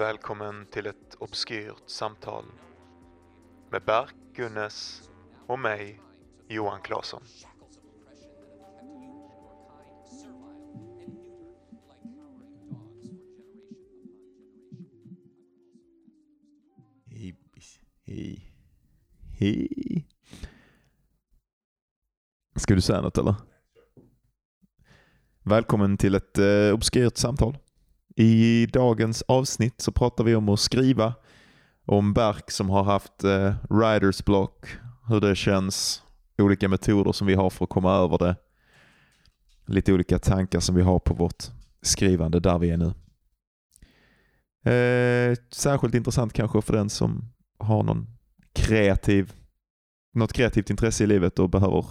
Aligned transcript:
Välkommen 0.00 0.66
till 0.66 0.86
ett 0.86 1.14
obskyrt 1.18 1.82
samtal 1.86 2.44
med 3.70 3.82
Berk 3.84 4.14
Gunnes 4.34 5.08
och 5.46 5.58
mig, 5.58 6.00
Johan 6.48 6.80
Claesson. 6.82 7.22
Hej, 17.06 17.36
hej, 18.04 18.52
hej. 19.38 20.08
Ska 22.56 22.74
du 22.74 22.80
säga 22.80 23.00
något 23.00 23.18
eller? 23.18 23.34
Välkommen 25.42 25.96
till 25.96 26.14
ett 26.14 26.38
eh, 26.38 26.74
obskyrt 26.74 27.16
samtal. 27.16 27.58
I 28.16 28.66
dagens 28.72 29.22
avsnitt 29.22 29.80
så 29.80 29.92
pratar 29.92 30.24
vi 30.24 30.34
om 30.34 30.48
att 30.48 30.60
skriva, 30.60 31.14
om 31.84 32.12
Berk 32.14 32.50
som 32.50 32.70
har 32.70 32.82
haft 32.82 33.24
eh, 33.24 33.54
writers 33.70 34.24
block, 34.24 34.66
hur 35.08 35.20
det 35.20 35.36
känns, 35.36 36.02
olika 36.38 36.68
metoder 36.68 37.12
som 37.12 37.26
vi 37.26 37.34
har 37.34 37.50
för 37.50 37.64
att 37.64 37.70
komma 37.70 37.92
över 37.92 38.18
det. 38.18 38.36
Lite 39.66 39.92
olika 39.92 40.18
tankar 40.18 40.60
som 40.60 40.74
vi 40.74 40.82
har 40.82 40.98
på 40.98 41.14
vårt 41.14 41.44
skrivande 41.82 42.40
där 42.40 42.58
vi 42.58 42.70
är 42.70 42.76
nu. 42.76 42.92
Eh, 44.70 45.36
särskilt 45.50 45.94
intressant 45.94 46.32
kanske 46.32 46.62
för 46.62 46.72
den 46.72 46.90
som 46.90 47.32
har 47.58 47.82
någon 47.82 48.06
kreativ, 48.52 49.32
något 50.14 50.32
kreativt 50.32 50.70
intresse 50.70 51.04
i 51.04 51.06
livet 51.06 51.38
och 51.38 51.50
behöver 51.50 51.84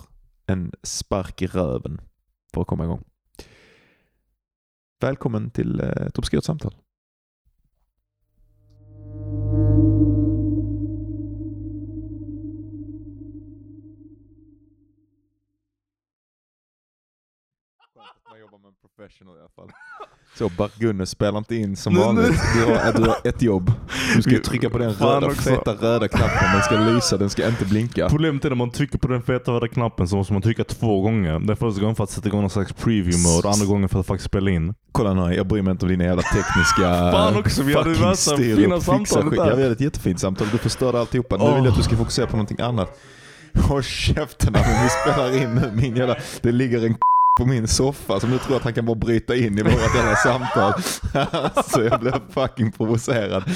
en 0.45 0.71
spark 0.83 1.41
i 1.41 1.47
röven 1.47 2.01
för 2.53 2.61
att 2.61 2.67
komma 2.67 2.83
igång. 2.83 3.03
Välkommen 5.01 5.49
till 5.49 5.79
eh, 5.79 5.87
ett 5.87 6.17
obskyrt 6.17 6.43
samtal. 6.43 6.75
Professional 18.99 19.35
i 19.37 19.39
alla 19.39 19.49
fall. 19.55 19.71
Så 20.37 20.49
Bart-Gunne 20.49 21.05
spelar 21.05 21.37
inte 21.37 21.55
in 21.55 21.75
som 21.75 21.95
vanligt. 21.95 22.41
Du 22.55 22.65
har, 22.65 22.93
du 22.93 23.01
har 23.01 23.17
ett 23.23 23.41
jobb. 23.41 23.71
Du 24.15 24.21
ska 24.21 24.39
trycka 24.39 24.69
på 24.69 24.77
den 24.77 24.93
Fan 24.93 25.07
röda, 25.07 25.27
också. 25.27 25.41
feta 25.41 25.71
röda 25.73 26.07
knappen. 26.07 26.51
Den 26.53 26.63
ska 26.63 26.75
lysa, 26.75 27.17
den 27.17 27.29
ska 27.29 27.47
inte 27.47 27.65
blinka. 27.65 28.09
Problemet 28.09 28.45
är 28.45 28.49
när 28.49 28.55
man 28.55 28.71
trycker 28.71 28.97
på 28.97 29.07
den 29.07 29.21
feta 29.21 29.51
röda 29.51 29.67
knappen 29.67 30.07
så 30.07 30.15
måste 30.15 30.33
man 30.33 30.41
trycka 30.41 30.63
två 30.63 31.01
gånger. 31.01 31.39
Den 31.39 31.57
första 31.57 31.81
gången 31.81 31.95
för 31.95 32.03
att 32.03 32.09
sätta 32.09 32.27
igång 32.27 32.41
någon 32.41 32.49
slags 32.49 32.73
preview 32.73 33.29
mode 33.29 33.47
och 33.47 33.53
andra 33.53 33.65
gången 33.65 33.89
för 33.89 33.99
att 33.99 34.05
faktiskt 34.07 34.29
spela 34.29 34.51
in. 34.51 34.73
Kolla 34.91 35.13
nu, 35.13 35.35
jag 35.35 35.47
bryr 35.47 35.61
mig 35.61 35.71
inte 35.71 35.85
om 35.85 35.91
dina 35.91 36.03
jävla 36.03 36.21
tekniska 36.21 36.81
Fan 37.11 37.37
också, 37.37 37.63
vi 37.63 37.73
hade 37.73 37.89
värsta 37.93 38.37
fina 38.37 38.81
samtalet 38.81 39.31
där. 39.31 39.49
Ja, 39.49 39.55
vi 39.55 39.61
hade 39.61 39.73
ett 39.73 39.81
jättefint 39.81 40.19
samtal. 40.19 40.47
Du 40.51 40.57
förstörde 40.57 40.99
alltihopa. 40.99 41.37
Nu 41.37 41.43
Åh. 41.43 41.55
vill 41.55 41.63
jag 41.63 41.71
att 41.71 41.77
du 41.77 41.83
ska 41.83 41.95
fokusera 41.97 42.27
på 42.27 42.37
någonting 42.37 42.61
annat. 42.61 42.99
Håll 43.53 43.83
käften 43.83 44.53
när 44.53 44.83
vi 44.83 44.89
spelar 44.89 45.43
in 45.43 45.55
nu. 45.55 45.71
Min 45.73 45.95
jävla, 45.95 46.15
det 46.41 46.51
ligger 46.51 46.85
en 46.85 46.95
på 47.37 47.45
min 47.45 47.67
soffa 47.67 48.19
som 48.19 48.29
nu 48.29 48.37
tror 48.37 48.55
att 48.55 48.63
han 48.63 48.73
kan 48.73 48.85
bara 48.85 48.95
bryta 48.95 49.35
in 49.35 49.57
i 49.57 49.63
vårt 49.63 49.95
jävla 49.95 50.15
samtal. 50.15 50.73
Så 51.63 51.81
jag 51.81 51.99
blev 51.99 52.13
fucking 52.29 52.71
provocerad. 52.71 53.43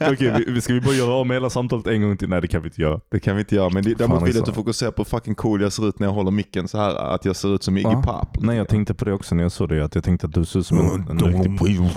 Okej, 0.00 0.44
vi, 0.46 0.60
ska 0.60 0.72
vi 0.72 0.80
bara 0.80 0.94
göra 0.94 1.14
om 1.14 1.30
hela 1.30 1.50
samtalet 1.50 1.86
en 1.86 2.02
gång 2.02 2.16
till? 2.16 2.28
Nej 2.28 2.40
det 2.40 2.48
kan 2.48 2.62
vi 2.62 2.68
inte 2.68 2.82
göra. 2.82 3.00
Det 3.10 3.20
kan 3.20 3.36
vi 3.36 3.40
inte 3.40 3.54
göra, 3.54 3.70
men 3.70 3.84
det, 3.84 3.94
däremot 3.94 4.22
vill 4.22 4.28
jag 4.28 4.30
att 4.30 4.36
alltså. 4.36 4.52
du 4.52 4.54
fokuserar 4.54 4.90
på 4.90 5.02
hur 5.02 5.04
fucking 5.04 5.34
cool 5.34 5.62
jag 5.62 5.72
ser 5.72 5.88
ut 5.88 5.98
när 5.98 6.06
jag 6.06 6.14
håller 6.14 6.30
micken 6.30 6.68
så 6.68 6.78
här 6.78 7.14
Att 7.14 7.24
jag 7.24 7.36
ser 7.36 7.54
ut 7.54 7.62
som 7.62 7.76
Iggy? 7.76 7.88
Pop. 8.02 8.36
Nej 8.40 8.56
jag 8.56 8.68
tänkte 8.68 8.94
på 8.94 9.04
det 9.04 9.12
också 9.12 9.34
när 9.34 9.42
jag 9.42 9.52
såg 9.52 9.68
det. 9.68 9.84
Att 9.84 9.94
jag 9.94 10.04
tänkte 10.04 10.26
att 10.26 10.34
du 10.34 10.44
ser 10.44 10.60
ut 10.60 10.66
som 10.66 10.78
en, 10.78 11.08
en 11.10 11.18
riktig. 11.18 11.70
Liksom. 11.70 11.88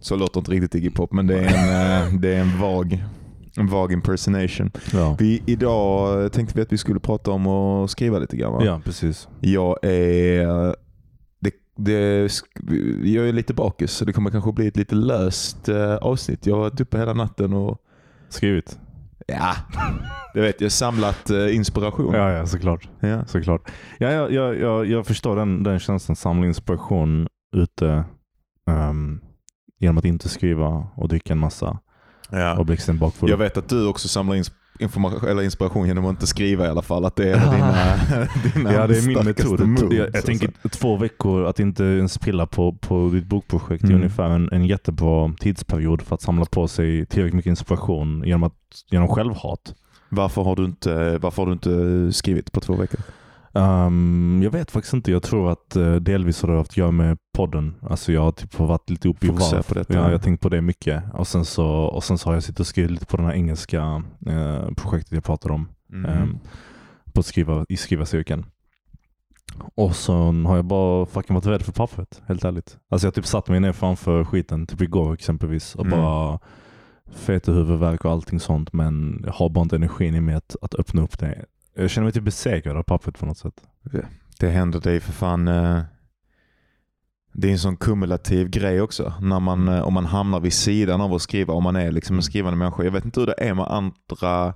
Så 0.00 0.16
låter 0.16 0.40
inte 0.40 0.50
riktigt 0.50 0.74
Iggy 0.74 0.90
Pop, 0.90 1.12
men 1.12 1.26
det 1.26 1.38
är 1.38 1.42
en, 1.42 2.14
eh, 2.14 2.20
det 2.20 2.34
är 2.34 2.40
en 2.40 2.60
vag, 2.60 3.04
en 3.56 3.66
vag 3.66 3.92
impersonation. 3.92 4.70
Ja. 4.92 5.16
Vi, 5.18 5.42
idag 5.46 6.32
tänkte 6.32 6.54
vi 6.56 6.62
att 6.62 6.72
vi 6.72 6.78
skulle 6.78 7.00
prata 7.00 7.30
om 7.30 7.46
att 7.46 7.90
skriva 7.90 8.18
lite 8.18 8.36
grann. 8.36 8.52
Va? 8.52 8.64
ja, 8.64 8.80
precis. 8.84 9.28
Jag 9.40 9.84
är 9.84 10.76
det, 11.40 11.52
det, 11.76 12.32
jag 13.04 13.28
är 13.28 13.32
lite 13.32 13.54
bakis 13.54 13.90
så 13.90 14.04
det 14.04 14.12
kommer 14.12 14.30
kanske 14.30 14.52
bli 14.52 14.66
ett 14.66 14.76
lite 14.76 14.94
löst 14.94 15.68
eh, 15.68 15.96
avsnitt. 15.96 16.46
Jag 16.46 16.54
har 16.54 16.60
varit 16.60 16.80
uppe 16.80 16.98
hela 16.98 17.12
natten 17.14 17.52
och 17.52 17.78
Skrivit. 18.28 18.78
ja, 19.26 19.54
det 20.34 20.40
vet 20.40 20.60
jag, 20.60 20.72
samlat 20.72 21.30
eh, 21.30 21.56
inspiration. 21.56 22.14
Ja, 22.14 22.32
ja 22.32 22.46
såklart. 22.46 22.88
Ja. 23.00 23.24
såklart. 23.24 23.70
Ja, 23.98 24.10
jag, 24.10 24.32
jag, 24.32 24.60
jag, 24.60 24.86
jag 24.86 25.06
förstår 25.06 25.36
den, 25.36 25.62
den 25.62 25.78
känslan. 25.78 26.16
Samla 26.16 26.46
inspiration 26.46 27.28
ute 27.56 28.04
ehm, 28.70 29.20
genom 29.78 29.98
att 29.98 30.04
inte 30.04 30.28
skriva 30.28 30.86
och 30.96 31.08
dricka 31.08 31.32
en 31.32 31.38
massa 31.38 31.78
Ja. 32.30 32.58
och 32.58 32.66
blixten 32.66 32.98
bakfull. 32.98 33.30
Jag 33.30 33.36
vet 33.36 33.56
att 33.56 33.68
du 33.68 33.86
också 33.86 34.08
samlar 34.08 34.36
information, 34.78 35.28
eller 35.28 35.42
inspiration 35.42 35.86
genom 35.86 36.04
att 36.04 36.10
inte 36.10 36.26
skriva 36.26 36.66
i 36.66 36.68
alla 36.68 36.82
fall. 36.82 37.04
Att 37.04 37.16
det 37.16 37.30
är 37.32 37.52
dina, 37.52 38.28
dina 38.54 38.72
Ja, 38.72 38.86
det 38.86 38.98
är 38.98 39.06
min 39.06 39.24
metod. 39.24 39.60
moves, 39.68 39.98
jag 39.98 40.08
jag 40.14 40.24
tänker 40.24 40.50
två 40.68 40.96
veckor 40.96 41.44
att 41.46 41.60
inte 41.60 41.84
ens 41.84 42.18
pilla 42.18 42.46
på, 42.46 42.72
på 42.72 43.10
ditt 43.12 43.26
bokprojekt 43.26 43.84
är 43.84 43.88
Mm. 43.88 43.96
ungefär 44.00 44.30
en, 44.30 44.48
en 44.52 44.66
jättebra 44.66 45.32
tidsperiod 45.40 46.02
för 46.02 46.14
att 46.14 46.22
samla 46.22 46.44
på 46.44 46.68
sig 46.68 47.06
tillräckligt 47.06 47.34
mycket 47.34 47.50
inspiration 47.50 48.22
genom, 48.26 48.42
att, 48.42 48.54
genom 48.90 49.08
självhat. 49.08 49.74
varför, 50.08 50.42
har 50.42 50.56
du 50.56 50.64
inte, 50.64 51.18
varför 51.18 51.42
har 51.42 51.46
du 51.46 51.52
inte 51.52 52.12
skrivit 52.16 52.52
på 52.52 52.60
två 52.60 52.74
veckor? 52.76 53.00
Ehm, 53.56 54.40
jag 54.42 54.50
vet 54.50 54.70
faktiskt 54.70 54.94
inte. 54.94 55.10
Jag 55.12 55.22
tror 55.22 55.50
att 55.52 55.76
uh, 55.76 55.96
delvis 55.96 56.42
har 56.42 56.48
det 56.50 56.56
haft 56.56 56.70
att 56.70 56.76
göra 56.76 56.90
med 56.90 57.18
podden. 57.34 57.74
Alltså 57.82 58.12
jag 58.12 58.20
har 58.22 58.32
typ 58.32 58.58
varit 58.58 58.90
lite 58.90 59.08
uppe 59.08 59.26
i 59.26 59.30
varv. 59.30 59.62
på 59.62 59.74
detta. 59.74 59.94
Ja, 59.94 60.04
jag 60.04 60.10
har 60.10 60.18
tänkt 60.18 60.40
på 60.40 60.48
det 60.48 60.60
mycket. 60.62 61.02
Och 61.14 61.26
sen 61.26 61.44
så, 61.44 61.66
och 61.68 62.04
sen 62.04 62.18
så 62.18 62.28
har 62.28 62.34
jag 62.34 62.42
suttit 62.42 62.60
och 62.60 62.66
skrivit 62.66 62.90
lite 62.90 63.06
på 63.06 63.16
det 63.16 63.22
här 63.22 63.32
engelska 63.32 64.02
eh, 64.26 64.70
projektet 64.76 65.12
jag 65.12 65.24
pratade 65.24 65.54
om. 65.54 65.68
Mm. 65.92 66.10
ehm, 66.10 66.38
på 67.12 67.22
skriva, 67.22 67.66
i 67.68 67.76
skrivarcirkeln. 67.76 68.46
Och 69.74 69.96
så 69.96 70.14
har 70.32 70.56
jag 70.56 70.64
bara 70.64 71.06
fucking 71.06 71.34
varit 71.34 71.46
rädd 71.46 71.62
för 71.62 71.72
pappret, 71.72 72.22
helt 72.26 72.44
ärligt. 72.44 72.78
Alltså 72.90 73.06
jag 73.06 73.14
typ 73.14 73.26
satt 73.26 73.48
mig 73.48 73.60
ner 73.60 73.72
framför 73.72 74.24
skiten, 74.24 74.66
typ 74.66 74.82
igår 74.82 75.14
exempelvis, 75.14 75.74
och 75.74 75.86
Mm. 75.86 75.98
bara 76.00 76.38
fetehuvudvärk 77.14 78.04
och 78.04 78.10
allting 78.12 78.40
sånt, 78.40 78.72
men 78.72 79.22
jag 79.26 79.32
har 79.32 79.48
bara 79.48 79.62
inte 79.62 79.76
energin 79.76 80.14
i 80.14 80.20
mig 80.20 80.34
att, 80.34 80.56
att 80.62 80.74
öppna 80.74 81.02
upp 81.02 81.18
det. 81.18 81.44
Jag 81.76 81.90
känner 81.90 82.04
mig 82.04 82.12
typ 82.12 82.22
besegrad 82.24 82.76
av 82.76 82.82
pappret 82.82 83.18
på 83.18 83.26
något 83.26 83.38
sätt. 83.38 83.62
Det 84.40 84.48
händer 84.48 84.80
dig 84.80 85.00
för 85.00 85.12
fan. 85.12 85.48
eh, 85.48 85.80
Det 87.32 87.48
är 87.48 87.52
en 87.52 87.58
sån 87.58 87.76
kumulativ 87.76 88.48
grej 88.50 88.80
också. 88.80 89.12
När 89.20 89.40
man, 89.40 89.68
eh, 89.68 89.80
om 89.80 89.94
man 89.94 90.06
hamnar 90.06 90.40
vid 90.40 90.52
sidan 90.52 91.00
av 91.00 91.14
att 91.14 91.22
skriva, 91.22 91.54
om 91.54 91.62
man 91.62 91.76
är 91.76 91.90
liksom 91.92 92.16
en 92.16 92.22
skrivande 92.22 92.56
människa. 92.58 92.82
Jag 92.84 92.90
vet 92.92 93.04
inte 93.04 93.20
hur 93.20 93.26
det 93.26 93.34
är 93.38 93.54
med 93.54 93.66
andra 93.66 94.54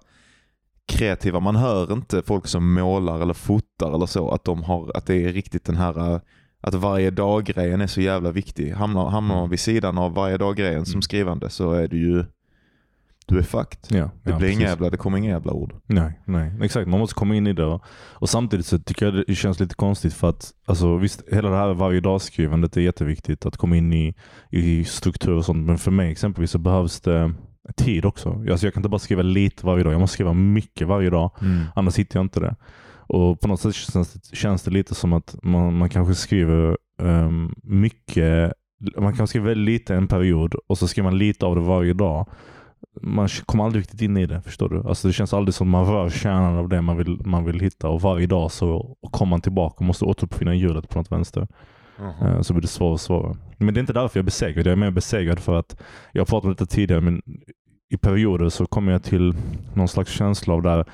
kreativa. 0.89 1.41
Man 1.41 1.57
hör 1.57 1.93
inte 1.93 2.23
folk 2.23 2.47
som 2.47 2.73
målar 2.75 3.21
eller 3.21 3.35
fotar 3.35 3.95
eller 3.95 4.07
så. 4.07 4.31
Att, 4.31 4.45
de 4.45 4.63
har, 4.63 4.97
att 4.97 5.07
det 5.07 5.25
är 5.25 5.33
riktigt 5.33 5.65
den 5.65 5.77
här 5.77 6.15
eh, 6.15 6.21
att 6.63 6.75
varje 6.75 7.11
dag-grejen 7.11 7.81
är 7.81 7.87
så 7.87 8.01
jävla 8.01 8.31
viktig. 8.31 8.71
Hamnar, 8.73 9.09
hamnar 9.11 9.35
man 9.35 9.51
vid 9.51 9.61
sidan 9.61 9.99
av 9.99 10.15
varje 10.15 10.37
dag-grejen 10.39 10.85
som 10.87 10.93
Mm. 10.95 11.03
skrivande 11.03 11.51
så 11.51 11.73
är 11.73 11.89
du 11.89 11.99
ju 11.99 12.25
du 13.31 13.39
är 13.39 13.43
fucked. 13.43 13.79
Ja, 13.99 14.11
Det 14.23 14.31
ja, 14.31 14.39
blir 14.39 14.49
inga 14.49 14.61
jävla, 14.61 14.91
det 14.91 14.97
kommer 14.97 15.19
inga 15.19 15.31
jävla 15.31 15.53
ord. 15.53 15.75
Nej, 15.87 16.21
nej, 16.25 16.53
exakt. 16.63 16.89
Man 16.89 17.01
måste 17.01 17.15
komma 17.15 17.35
in 17.35 17.47
i 17.47 17.53
det. 17.53 17.81
Och, 17.95 18.29
samtidigt 18.29 18.67
så 18.67 18.79
tycker 18.79 19.07
jag 19.07 19.25
det 19.27 19.35
känns 19.35 19.61
lite 19.61 19.75
konstigt 19.75 20.15
för 20.15 20.29
att 20.29 20.51
alltså, 20.67 20.97
visst, 20.97 21.23
hela 21.33 21.51
det 21.51 21.57
här 21.57 21.75
varje 21.75 22.01
dag-skrivandet 22.01 22.77
är 22.77 22.81
jätteviktigt. 22.81 23.47
Att 23.47 23.57
komma 23.57 23.77
in 23.77 23.93
i, 23.93 24.15
i 24.51 24.85
struktur 24.85 25.33
och 25.33 25.45
sånt. 25.45 25.67
Men 25.67 25.79
för 25.79 25.91
mig 25.91 26.11
exempelvis 26.13 26.51
så 26.51 26.59
behövs 26.59 27.01
det 27.01 27.35
tid 27.77 28.05
också. 28.05 28.29
Alltså, 28.51 28.67
jag 28.67 28.75
kan 28.75 28.81
inte 28.81 28.89
bara 28.89 28.99
skriva 28.99 29.23
lite 29.23 29.67
varje 29.67 29.85
dag. 29.85 29.93
Jag 29.93 30.01
måste 30.01 30.15
skriva 30.15 30.33
mycket 30.33 30.89
varje 30.89 31.11
dag. 31.11 31.31
Annars 31.75 31.99
hittar 31.99 32.19
jag 32.19 32.25
inte 32.25 32.41
det. 32.41 32.57
Och 33.13 33.41
på 33.41 33.49
något 33.49 33.61
sätt 33.61 33.75
känns 33.75 34.13
det, 34.13 34.37
känns 34.37 34.63
det 34.63 34.71
lite 34.71 34.95
som 34.95 35.13
att 35.13 35.37
man, 35.43 35.77
man 35.77 35.89
kanske 35.89 36.15
skriver 36.15 36.77
ehm, 37.03 37.55
mycket, 37.63 38.53
man 38.99 39.17
kanske 39.17 39.27
skriver 39.27 39.49
väldigt 39.49 39.81
lite 39.81 39.95
en 39.95 40.09
period 40.09 40.55
och 40.55 40.79
så 40.79 40.89
skriver 40.89 41.11
man 41.11 41.19
lite 41.19 41.47
av 41.47 41.55
det 41.55 41.61
varje 41.61 41.93
dag. 41.93 42.29
Man 43.03 43.29
kommer 43.29 43.65
aldrig 43.65 43.83
riktigt 43.83 44.03
in 44.03 44.17
i 44.17 44.27
det, 44.27 44.43
förstår 44.43 44.69
du? 44.69 44.89
Alltså 44.89 45.09
det 45.09 45.13
känns 45.13 45.35
aldrig 45.35 45.55
som 45.55 45.71
man 45.71 45.87
rör 45.87 46.09
kärnan 46.11 46.57
av 46.59 46.69
det 46.69 46.83
man 46.83 46.97
vill, 46.97 47.21
man 47.27 47.45
vill 47.45 47.61
hitta 47.61 47.89
och 47.89 48.01
varje 48.03 48.27
dag 48.27 48.51
så 48.51 48.97
kommer 49.11 49.31
man 49.31 49.41
tillbaka 49.41 49.77
och 49.79 49.85
måste 49.85 50.05
återuppfinna 50.05 50.55
hjulet 50.55 50.89
på 50.89 50.99
något 50.99 51.13
vänster. 51.13 51.49
Eh, 52.23 52.41
Så 52.41 52.53
blir 52.53 52.63
det 52.63 52.69
svårare 52.69 52.93
och 52.93 53.01
svårare. 53.01 53.37
Men 53.59 53.75
det 53.75 53.79
är 53.79 53.81
inte 53.81 53.93
därför 53.93 54.19
jag 54.19 54.23
är 54.23 54.25
besegrad. 54.25 54.67
Jag 54.67 54.73
är 54.73 54.77
mer 54.77 54.91
besegrad 54.91 55.39
för 55.39 55.55
att, 55.59 55.77
jag 56.13 56.21
har 56.21 56.27
pratat 56.27 56.45
om 56.45 56.51
detta 56.51 56.67
tidigare, 56.67 57.01
men 57.01 57.23
i 57.91 57.97
perioder 57.97 58.49
så 58.49 58.67
kommer 58.67 58.93
jag 58.93 59.03
till 59.03 59.35
någon 59.75 59.89
slags 59.89 60.11
känsla 60.13 60.55
av 60.55 60.63
där 60.63 60.85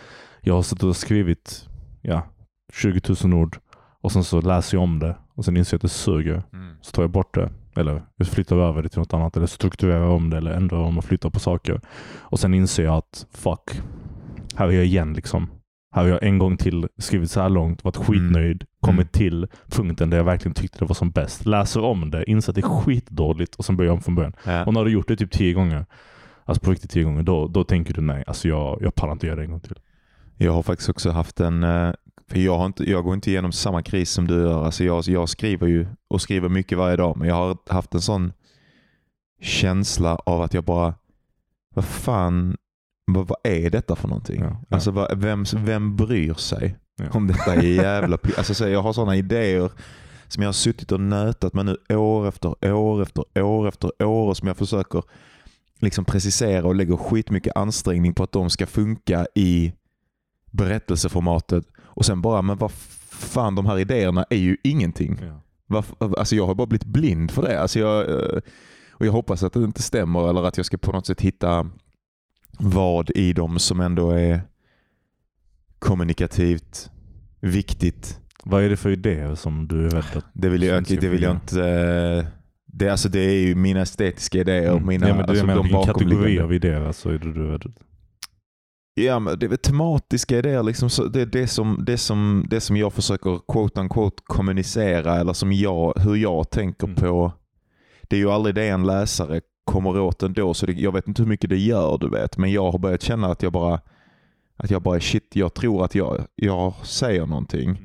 jag 0.41 0.55
har 0.55 0.63
suttit 0.63 0.83
och 0.83 0.97
skrivit 0.97 1.69
ja, 2.03 2.23
20 2.73 3.01
000 3.25 3.35
ord 3.35 3.59
och 4.01 4.13
sen 4.13 4.25
så 4.25 4.41
läser 4.41 4.77
jag 4.77 4.83
om 4.83 4.99
det 4.99 5.17
och 5.35 5.45
sen 5.45 5.57
inser 5.57 5.75
jag 5.75 5.79
att 5.79 5.83
det 5.83 5.89
suger. 5.89 6.43
Mm. 6.53 6.77
Så 6.81 6.91
tar 6.93 7.03
jag 7.03 7.11
bort 7.11 7.35
det. 7.35 7.51
Eller 7.77 8.03
flyttar 8.25 8.57
över 8.57 8.83
det 8.83 8.89
till 8.89 8.99
något 8.99 9.15
annat 9.15 9.37
eller 9.37 9.47
strukturerar 9.47 10.07
om 10.09 10.31
det 10.31 10.37
eller 10.37 10.51
ändrar 10.51 10.79
om 10.79 10.99
och 10.99 11.05
flyttar 11.05 11.31
på 11.31 11.41
saker. 11.41 11.81
Och 12.19 12.41
sen 12.41 12.55
inser 12.55 12.85
jag 12.85 12.95
att 12.95 13.27
fuck, 13.33 13.83
här 14.57 14.69
är 14.69 14.73
jag 14.73 14.85
igen 14.85 15.13
liksom. 15.13 15.51
här 15.95 16.03
har 16.03 16.09
jag 16.09 16.23
en 16.23 16.39
gång 16.39 16.57
till 16.57 16.89
skrivit 16.99 17.31
så 17.31 17.41
här 17.41 17.49
långt, 17.49 17.85
varit 17.85 17.97
skitnöjd, 17.97 18.65
kommit 18.81 18.99
Mm. 19.17 19.31
till 19.31 19.47
punkten 19.71 20.11
där 20.11 20.17
jag 20.17 20.25
verkligen 20.25 20.55
tyckte 20.55 20.79
det 20.79 20.85
var 20.85 20.95
som 20.95 21.11
bäst. 21.11 21.47
Läser 21.47 21.81
om 21.81 22.11
det, 22.11 22.31
inser 22.31 22.53
att 22.53 22.55
det 22.55 22.61
är 22.61 22.69
skitdåligt 22.69 23.55
och 23.55 23.65
sen 23.65 23.77
börjar 23.77 23.89
jag 23.89 23.95
om 23.97 24.03
från 24.03 24.15
början. 24.15 24.33
Ja. 24.45 24.65
Och 24.65 24.75
när 24.75 24.85
du 24.85 24.91
gjort 24.91 25.09
det 25.09 25.17
typ 25.17 25.31
tio 25.33 25.53
gånger, 25.53 25.87
alltså 26.45 26.65
på 26.65 26.71
riktigt 26.71 26.91
tio 26.91 27.05
gånger, 27.05 27.23
då, 27.23 27.49
då 27.49 27.65
tänker 27.65 27.95
du 27.95 28.01
nej, 28.01 28.25
alltså 28.27 28.49
jag, 28.49 28.79
jag 28.83 28.95
pallar 28.95 29.13
inte 29.13 29.27
göra 29.27 29.37
det 29.37 29.43
en 29.45 29.51
gång 29.51 29.61
till. 29.61 29.79
Jag 30.37 30.53
har 30.53 30.63
faktiskt 30.63 30.89
också 30.89 31.11
haft 31.11 31.41
en, 31.41 31.63
eh, 31.65 31.93
för 32.31 32.39
jag, 32.39 32.59
har 32.59 32.67
inte, 32.67 32.91
jag 32.91 33.05
går 33.05 33.15
inte 33.15 33.31
igenom 33.31 33.53
samma 33.53 33.83
kris 33.83 34.11
som 34.11 34.27
du 34.27 34.35
gör. 34.35 34.65
Alltså 34.65 34.85
jag, 34.85 35.05
jag 35.07 35.29
skriver 35.29 35.67
ju 35.67 35.87
och 36.09 36.21
skriver 36.23 36.49
mycket 36.49 36.79
varje 36.79 36.97
dag, 36.97 37.17
men 37.17 37.29
jag 37.29 37.35
har 37.35 37.57
haft 37.67 37.95
en 37.95 38.01
sån 38.01 38.33
känsla 39.41 40.17
av 40.17 40.43
att 40.43 40.55
jag 40.55 40.65
bara, 40.65 40.95
vad 41.75 41.85
fan, 41.85 42.57
vad, 43.05 43.27
vad 43.27 43.39
är 43.45 43.71
detta 43.71 43.97
för 43.97 44.09
någonting? 44.09 44.41
Ja, 44.41 44.47
ja. 44.69 44.77
Alltså 44.77 44.91
vad, 44.91 45.19
vem, 45.19 45.45
vem 45.57 45.97
bryr 45.97 46.35
sig 46.35 46.77
Ja. 46.99 47.05
om 47.13 47.27
detta 47.27 47.55
är 47.55 47.63
jävla 47.83 48.19
alltså, 48.39 48.55
så 48.55 48.69
Jag 48.69 48.83
har 48.83 48.93
sådana 48.93 49.17
idéer 49.17 49.71
som 50.29 50.43
jag 50.43 50.49
har 50.49 50.53
suttit 50.53 50.93
och 50.93 51.01
nötat 51.01 51.55
med 51.55 51.67
nu 51.67 51.97
år 51.97 52.29
efter 52.29 52.73
år 52.73 53.03
efter 53.03 53.43
år 53.43 53.69
efter 53.69 54.03
år 54.05 54.29
och 54.29 54.37
som 54.37 54.49
jag 54.49 54.57
försöker 54.57 55.03
liksom 55.79 56.05
precisera 56.05 56.67
och 56.67 56.75
lägger 56.75 56.97
skitmycket 56.97 57.57
ansträngning 57.57 58.15
på 58.15 58.23
att 58.23 58.33
de 58.33 58.51
ska 58.51 58.67
funka 58.67 59.27
i 59.35 59.73
berättelseformatet 60.51 61.65
och 61.97 62.05
sen 62.07 62.23
bara, 62.23 62.43
men 62.43 62.57
vad 62.57 62.73
fan 63.11 63.55
de 63.55 63.67
här 63.67 63.79
idéerna 63.79 64.25
är 64.31 64.37
ju 64.37 64.57
ingenting. 64.63 65.19
Ja. 65.23 65.41
Varför, 65.67 66.19
alltså 66.19 66.37
jag 66.37 66.47
har 66.47 66.55
bara 66.55 66.67
blivit 66.67 66.85
blind 66.85 67.31
för 67.31 67.43
det. 67.43 67.61
Alltså 67.61 67.79
jag, 67.79 68.11
eh, 68.11 68.41
och 68.91 69.07
jag 69.07 69.13
hoppas 69.13 69.43
att 69.43 69.53
det 69.53 69.65
inte 69.65 69.83
stämmer 69.83 70.29
eller 70.31 70.43
att 70.43 70.57
jag 70.57 70.67
ska 70.67 70.77
på 70.79 70.93
något 70.93 71.07
sätt 71.07 71.21
hitta 71.21 71.71
vad 72.59 73.11
i 73.11 73.33
dem 73.33 73.59
som 73.59 73.81
ändå 73.81 74.11
är 74.11 74.41
kommunikativt 75.79 76.91
viktigt. 77.41 78.21
Vad 78.45 78.63
är 78.63 78.69
det 78.69 78.77
för 78.77 78.91
idéer 78.91 79.35
som 79.35 79.69
du 79.69 79.87
är 79.87 79.91
rädd 79.91 80.05
att... 80.17 80.25
Det 80.33 80.49
vill 80.49 80.63
jag, 80.63 80.85
det 80.85 81.09
vill 81.09 81.23
jag 81.23 81.35
inte... 81.37 81.69
eh, 81.69 82.27
Det, 82.67 82.89
alltså 82.89 83.09
det 83.09 83.21
är 83.21 83.47
ju 83.47 83.55
mina 83.55 83.81
estetiska 83.81 84.39
idéer. 84.39 84.73
Mm. 84.73 84.87
Mina, 84.87 85.09
ja, 85.09 85.15
men 85.17 85.27
det 85.27 85.31
alltså 85.31 85.47
menar, 85.47 85.57
de 85.57 85.63
vilken 85.63 85.85
kategori 85.85 86.11
bakomliggande. 86.15 86.45
av 86.45 86.53
idéer 86.55 86.81
alltså, 86.81 87.09
är 87.09 87.19
det 87.19 87.33
du 87.33 87.47
är 87.47 87.51
rädd 87.59 87.73
Ja, 88.99 89.19
men 89.19 89.39
det 89.39 89.47
är 89.47 89.57
tematiska 89.57 90.39
idéer. 90.39 90.63
Liksom, 90.63 90.91
så 90.91 91.05
det 91.05 91.21
är 91.21 91.27
det 91.27 91.47
som, 91.47 91.85
det, 91.87 91.99
som, 91.99 92.47
det 92.51 92.61
som 92.61 92.77
jag 92.77 92.93
försöker 92.93 93.41
quote 93.53 93.81
unquote 93.81 94.23
kommunicera 94.27 95.17
eller 95.17 95.33
som 95.33 95.53
jag, 95.53 95.93
hur 95.97 96.17
jag 96.17 96.51
tänker 96.51 96.87
Mm. 96.87 96.97
på. 96.97 97.33
Det 98.03 98.17
är 98.17 98.21
ju 98.21 98.31
aldrig 98.31 98.55
det 98.55 98.69
en 98.69 98.87
läsare 98.87 99.41
kommer 99.65 100.01
åt 100.01 100.23
ändå. 100.23 100.55
Så 100.55 100.67
det, 100.67 100.73
jag 100.73 100.93
vet 100.93 101.09
inte 101.09 101.23
hur 101.23 101.29
mycket 101.29 101.51
det 101.51 101.57
gör 101.59 101.99
du 101.99 102.09
vet. 102.09 102.39
Men 102.39 102.53
jag 102.53 102.71
har 102.71 102.79
börjat 102.79 103.03
känna 103.03 103.27
att 103.27 103.43
jag 103.43 103.53
bara 103.53 103.81
att 104.57 104.71
jag 104.71 104.83
bara 104.83 105.01
shit, 105.01 105.37
jag 105.37 105.55
tror 105.55 105.85
att 105.85 105.95
jag, 105.95 106.27
jag 106.35 106.75
säger 106.83 107.27
någonting. 107.27 107.79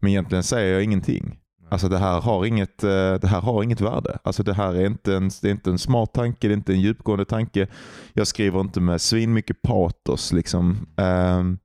Men 0.00 0.10
egentligen 0.10 0.42
säger 0.42 0.72
jag 0.72 0.84
ingenting. 0.84 1.38
Alltså 1.68 1.88
det 1.88 1.98
här 1.98 2.20
har 2.20 2.46
inget, 2.46 2.84
eh, 2.84 3.14
det 3.14 3.26
här 3.26 3.40
har 3.40 3.62
inget 3.62 3.80
värde. 3.80 4.18
Alltså 4.22 4.42
det 4.42 4.54
här 4.54 4.74
är 4.74 4.86
inte, 4.86 5.16
en, 5.16 5.30
det 5.42 5.48
är 5.48 5.52
inte 5.52 5.70
en 5.70 5.78
smart 5.78 6.12
tanke, 6.14 6.48
det 6.48 6.54
är 6.54 6.56
inte 6.56 6.72
en 6.72 6.80
djupgående 6.80 7.24
tanke. 7.24 7.66
Jag 8.12 8.26
skriver 8.26 8.60
inte 8.60 8.80
med 8.80 9.00
svin 9.00 9.32
mycket 9.32 9.62
patos. 9.62 10.32
Liksom. 10.32 10.86
Ehm, 10.96 11.58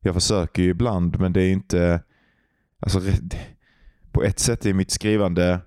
jag 0.00 0.14
försöker 0.14 0.62
ju 0.62 0.70
ibland 0.70 1.20
men 1.20 1.32
det 1.32 1.42
är 1.42 1.52
inte... 1.52 2.02
Alltså, 2.80 3.00
på 4.12 4.22
ett 4.22 4.38
sätt 4.38 4.66
är 4.66 4.72
mitt 4.74 4.90
skrivande 4.90 5.60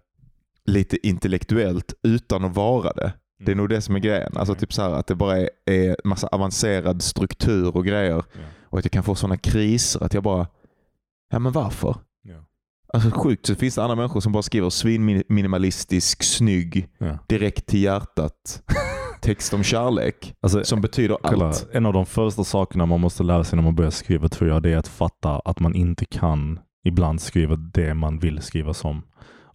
lite 0.65 1.07
intellektuellt 1.07 1.93
utan 2.03 2.45
att 2.45 2.55
vara 2.55 2.93
det. 2.93 3.13
Det 3.39 3.51
är 3.51 3.55
nog 3.55 3.69
det 3.69 3.81
som 3.81 3.95
är 3.95 3.99
grejen. 3.99 4.31
Alltså 4.35 4.53
Mm. 4.53 4.59
typ 4.59 4.73
så 4.73 4.81
här, 4.81 4.89
att 4.89 5.07
det 5.07 5.15
bara 5.15 5.37
är, 5.37 5.49
är 5.65 5.95
massa 6.03 6.27
avancerad 6.27 7.01
struktur 7.01 7.77
och 7.77 7.85
grejer. 7.85 8.23
Och 8.63 8.79
att 8.79 8.85
jag 8.85 8.91
kan 8.91 9.03
få 9.03 9.15
sådana 9.15 9.37
kriser 9.37 10.03
att 10.03 10.13
jag 10.13 10.23
bara, 10.23 10.47
ja 11.31 11.39
men 11.39 11.51
varför? 11.51 11.95
Alltså 12.93 13.11
sjukt 13.11 13.45
så 13.45 13.55
finns 13.55 13.75
det 13.75 13.83
andra 13.83 13.95
människor 13.95 14.19
som 14.19 14.31
bara 14.31 14.43
skriver 14.43 14.69
svinminimalistisk, 14.69 16.23
snygg, 16.23 16.87
Ja. 16.97 17.17
direkt 17.27 17.65
till 17.65 17.83
hjärtat 17.83 18.63
text 19.21 19.53
om 19.53 19.63
kärlek 19.63 20.33
Alltså, 20.41 20.63
som 20.63 20.81
betyder 20.81 21.17
kolla, 21.23 21.47
allt. 21.47 21.67
en 21.73 21.85
av 21.85 21.93
de 21.93 22.05
första 22.05 22.43
sakerna 22.43 22.85
man 22.85 22.99
måste 22.99 23.23
lära 23.23 23.43
sig 23.43 23.55
när 23.57 23.63
man 23.63 23.75
börjar 23.75 23.91
skriva 23.91 24.29
tror 24.29 24.49
jag 24.49 24.63
det 24.63 24.69
är 24.73 24.77
att 24.77 24.87
fatta 24.87 25.39
att 25.39 25.59
man 25.59 25.75
inte 25.75 26.05
kan 26.05 26.59
ibland 26.85 27.21
skriva 27.21 27.55
det 27.55 27.93
man 27.93 28.19
vill 28.19 28.41
skriva 28.41 28.73
som. 28.73 29.01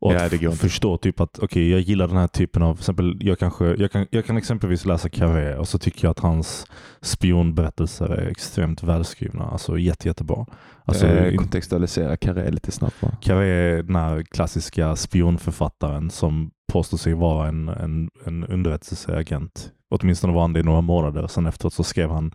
Och 0.01 0.15
att 0.15 0.59
förstå 0.59 0.97
typ 0.97 1.21
att 1.21 1.39
okej, 1.39 1.71
jag 1.71 1.81
gillar 1.81 2.09
den 2.09 2.17
här 2.17 2.27
typen 2.27 2.63
av, 2.63 2.79
exempel, 2.79 3.17
jag, 3.21 3.39
kanske, 3.39 3.67
jag, 3.67 3.93
kan, 3.93 4.07
jag 4.11 4.25
kan 4.25 4.37
exempelvis 4.37 4.85
läsa 4.85 5.09
Cavé 5.09 5.57
och 5.57 5.69
så 5.69 5.79
tycker 5.79 6.05
jag 6.05 6.11
att 6.11 6.19
hans 6.19 6.67
spionberättelser 7.01 8.09
är 8.09 8.29
extremt 8.29 8.83
välskrivna. 8.83 9.45
Alltså 9.45 9.79
jätte, 9.79 10.09
jättebra. 10.09 10.47
Alltså, 10.85 11.07
eh, 11.07 11.37
kontextualisera 11.37 12.17
Carré 12.17 12.51
lite 12.51 12.73
snabbt. 12.73 13.05
Cavé 13.21 13.47
är 13.47 13.83
den 13.83 13.97
här 13.97 14.23
klassiska 14.23 14.97
spionförfattaren 14.97 16.11
som 16.11 16.51
påstår 16.73 16.99
sig 16.99 17.15
vara 17.15 17.49
en, 17.49 17.69
en, 17.69 18.11
en 18.25 18.45
underrättelseagent. 18.45 19.71
Åtminstone 19.91 20.33
var 20.33 20.41
han 20.41 20.53
det 20.53 20.61
i 20.61 20.63
några 20.63 20.81
månader. 20.81 21.27
Sen 21.27 21.47
efteråt 21.47 21.75
så 21.75 21.85
skrev 21.85 22.11
han 22.11 22.35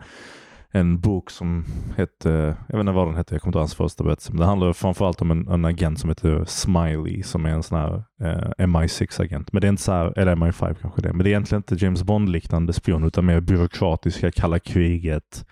en 0.76 1.00
bok 1.00 1.30
som 1.30 1.66
hette, 1.98 2.30
jag 2.68 2.78
vet 2.78 2.80
inte 2.80 2.92
vad 2.92 3.08
den 3.08 3.16
hette, 3.16 3.36
jag 3.36 3.42
kommer 3.42 3.50
inte 3.50 3.58
ihåg 3.58 3.62
hans 3.62 3.76
första 3.76 4.04
berättelse. 4.04 4.32
Men 4.32 4.40
det 4.40 4.46
handlar 4.46 4.74
framförallt 4.74 5.22
om 5.22 5.32
en, 5.32 5.48
en 5.48 5.66
agent 5.66 6.00
som 6.00 6.10
heter 6.10 6.46
Smiley 6.46 7.24
som 7.24 7.46
är 7.46 7.50
en 7.50 7.64
sån 7.64 7.78
här 7.78 8.04
eh, 8.22 8.66
MI6-agent. 8.66 9.54
Men 9.54 9.62
det 9.62 9.68
är 9.68 9.70
inte 9.70 9.82
så 9.82 9.92
här, 9.92 10.20
eller 10.20 10.36
MI5 10.36 10.76
kanske 10.82 11.02
det. 11.02 11.14
Men 11.14 11.24
det 11.24 11.28
är 11.30 11.32
egentligen 11.32 11.60
inte 11.60 11.86
James 11.86 12.04
Bond-liknande 12.04 12.74
spion 12.74 13.04
utan 13.04 13.26
mer 13.26 13.40
byråkratiska, 13.40 14.32
kalla 14.32 14.60
kriget. 14.60 15.46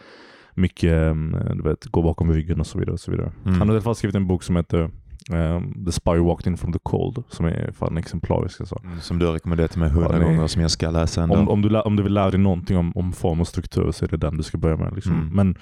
Mycket, 0.53 0.91
eh, 0.91 1.15
du 1.55 1.63
vet, 1.63 1.85
gå 1.85 2.01
bakom 2.01 2.33
ryggen 2.33 2.59
och 2.59 2.67
så 2.67 2.79
vidare. 2.79 2.93
Och 2.93 2.99
så 2.99 3.11
vidare. 3.11 3.31
Mm. 3.45 3.59
Han 3.59 3.67
har 3.67 3.75
i 3.75 3.77
alla 3.77 3.83
fall 3.83 3.95
skrivit 3.95 4.15
en 4.15 4.27
bok 4.27 4.43
som 4.43 4.55
heter 4.55 4.89
ehm, 5.29 5.85
The 5.85 5.91
Spy 5.91 6.17
Walked 6.17 6.47
In 6.47 6.57
From 6.57 6.73
The 6.73 6.79
Cold 6.83 7.23
som 7.29 7.45
är 7.45 7.71
fan 7.71 7.97
exemplarisk. 7.97 8.59
Alltså. 8.59 8.81
Som 9.01 9.19
du 9.19 9.25
har 9.25 9.33
rekommenderat 9.33 9.71
till 9.71 9.79
mig 9.79 9.89
hundra 9.89 10.17
Ja, 10.17 10.23
gånger 10.23 10.47
som 10.47 10.61
jag 10.61 10.71
ska 10.71 10.91
läsa 10.91 11.23
ändå. 11.23 11.35
Om, 11.35 11.49
om, 11.49 11.61
du, 11.61 11.79
om 11.79 11.95
du 11.95 12.03
vill 12.03 12.13
lära 12.13 12.31
dig 12.31 12.39
någonting 12.39 12.77
om, 12.77 12.91
om 12.95 13.13
form 13.13 13.41
och 13.41 13.47
struktur 13.47 13.91
så 13.91 14.05
är 14.05 14.09
det 14.09 14.17
den 14.17 14.37
du 14.37 14.43
ska 14.43 14.57
börja 14.57 14.77
med. 14.77 14.95
Liksom. 14.95 15.13
Mm. 15.13 15.27
Men 15.35 15.55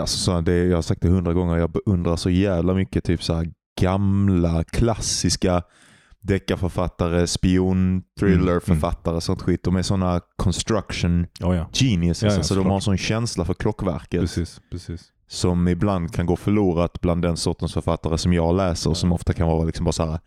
alltså, 0.00 0.18
så 0.18 0.40
det, 0.40 0.64
jag 0.64 0.76
har 0.76 0.82
sagt 0.82 1.02
det 1.02 1.08
hundra 1.08 1.32
gånger, 1.32 1.56
jag 1.56 1.70
beundrar 1.70 2.16
så 2.16 2.30
jävla 2.30 2.74
mycket 2.74 3.04
typ 3.04 3.22
så 3.22 3.34
här 3.34 3.46
gamla 3.80 4.64
klassiska 4.64 5.62
deckarförfattare, 6.20 7.26
spion, 7.26 8.02
thriller-författare, 8.20 9.20
sånt 9.20 9.42
skit. 9.42 9.62
De 9.62 9.76
är 9.76 9.82
sådana 9.82 10.20
construction 10.36 11.26
ja, 11.40 11.54
ja. 11.54 11.68
geniuses. 11.72 12.22
Ja, 12.22 12.28
ja, 12.28 12.36
alltså, 12.36 12.54
de 12.54 12.58
såklart. 12.58 12.70
har 12.70 12.74
en 12.74 12.80
sån 12.80 12.96
känsla 12.98 13.44
för 13.44 13.54
klockverket 13.54 14.20
Precis, 14.20 14.60
precis. 14.70 15.12
Som 15.28 15.68
ibland 15.68 16.12
kan 16.12 16.26
gå 16.26 16.36
förlorat 16.36 17.00
bland 17.00 17.22
den 17.22 17.36
sortens 17.36 17.74
författare 17.74 18.18
som 18.18 18.32
jag 18.32 18.56
läser 18.56 18.94
som 18.94 19.12
ofta 19.12 19.32
kan 19.32 19.46
vara 19.46 19.64
liksom 19.64 19.84
bara 19.84 19.92
så 19.92 20.04
här 20.06 20.18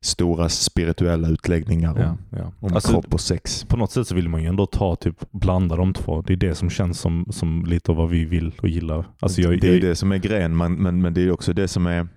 stora 0.00 0.48
spirituella 0.48 1.28
utläggningar 1.28 1.92
om, 1.92 1.98
Ja, 2.00 2.16
ja. 2.38 2.52
om 2.60 2.74
Alltså, 2.74 2.92
kropp 2.92 3.14
och 3.14 3.20
sex. 3.20 3.64
på 3.64 3.76
något 3.76 3.90
sätt 3.92 4.06
så 4.08 4.14
vill 4.14 4.28
man 4.28 4.42
ju 4.42 4.48
ändå 4.48 4.66
ta 4.66 4.96
typ 4.96 5.30
blanda 5.32 5.76
de 5.76 5.92
två. 5.92 6.22
Det 6.22 6.32
är 6.32 6.36
det 6.36 6.54
som 6.54 6.70
känns 6.70 7.00
som, 7.00 7.26
som 7.30 7.64
lite 7.66 7.90
av 7.90 7.96
vad 7.96 8.08
vi 8.10 8.24
vill 8.24 8.52
och 8.62 8.68
gillar. 8.68 9.04
Alltså 9.20 9.40
jag, 9.40 9.60
det 9.60 9.68
är 9.68 9.72
jag, 9.72 9.82
det 9.82 9.96
som 9.96 10.12
är 10.12 10.18
grejen, 10.18 10.56
man, 10.56 10.74
men, 10.74 11.02
men 11.02 11.14
det 11.14 11.20
är 11.22 11.30
också 11.30 11.52
det 11.52 11.68
som 11.68 11.86
är 11.86 12.08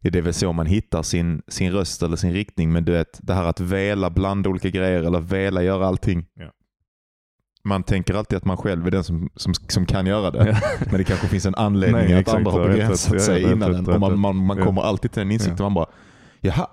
Ja, 0.00 0.10
det 0.10 0.18
är 0.18 0.22
väl 0.22 0.34
så 0.34 0.52
man 0.52 0.66
hittar 0.66 1.02
sin, 1.02 1.42
sin 1.48 1.72
röst 1.72 2.02
eller 2.02 2.16
sin 2.16 2.32
riktning. 2.32 2.72
Men 2.72 2.84
du 2.84 2.92
vet, 2.92 3.18
det 3.22 3.34
här 3.34 3.44
att 3.44 3.60
väla 3.60 4.10
blanda 4.10 4.50
olika 4.50 4.70
grejer 4.70 5.02
eller 5.02 5.20
väla 5.20 5.62
göra 5.62 5.86
allting. 5.86 6.26
Ja. 6.34 6.50
Man 7.68 7.82
tänker 7.82 8.14
alltid 8.14 8.36
att 8.36 8.44
man 8.44 8.56
själv 8.56 8.86
är 8.86 8.90
den 8.90 9.04
som, 9.04 9.30
som, 9.36 9.54
som 9.68 9.86
kan 9.86 10.06
göra 10.06 10.30
det. 10.30 10.48
Ja. 10.48 10.56
Men 10.90 10.98
det 10.98 11.04
kanske 11.04 11.26
finns 11.28 11.46
en 11.46 11.54
anledning 11.54 12.02
Nej, 12.04 12.14
att 12.14 12.20
exakt. 12.20 12.36
andra 12.36 12.50
har 12.50 12.68
begränsat 12.68 13.22
sig 13.22 13.42
innan 13.42 13.74
en. 13.74 13.88
Och 13.88 14.00
man, 14.00 14.18
man, 14.18 14.36
man 14.36 14.58
Ja. 14.58 14.64
kommer 14.64 14.82
alltid 14.82 15.12
till 15.12 15.20
den 15.20 15.30
insikten. 15.30 15.62
Man 15.64 15.74
bara, 15.74 15.86
jaha, 16.40 16.66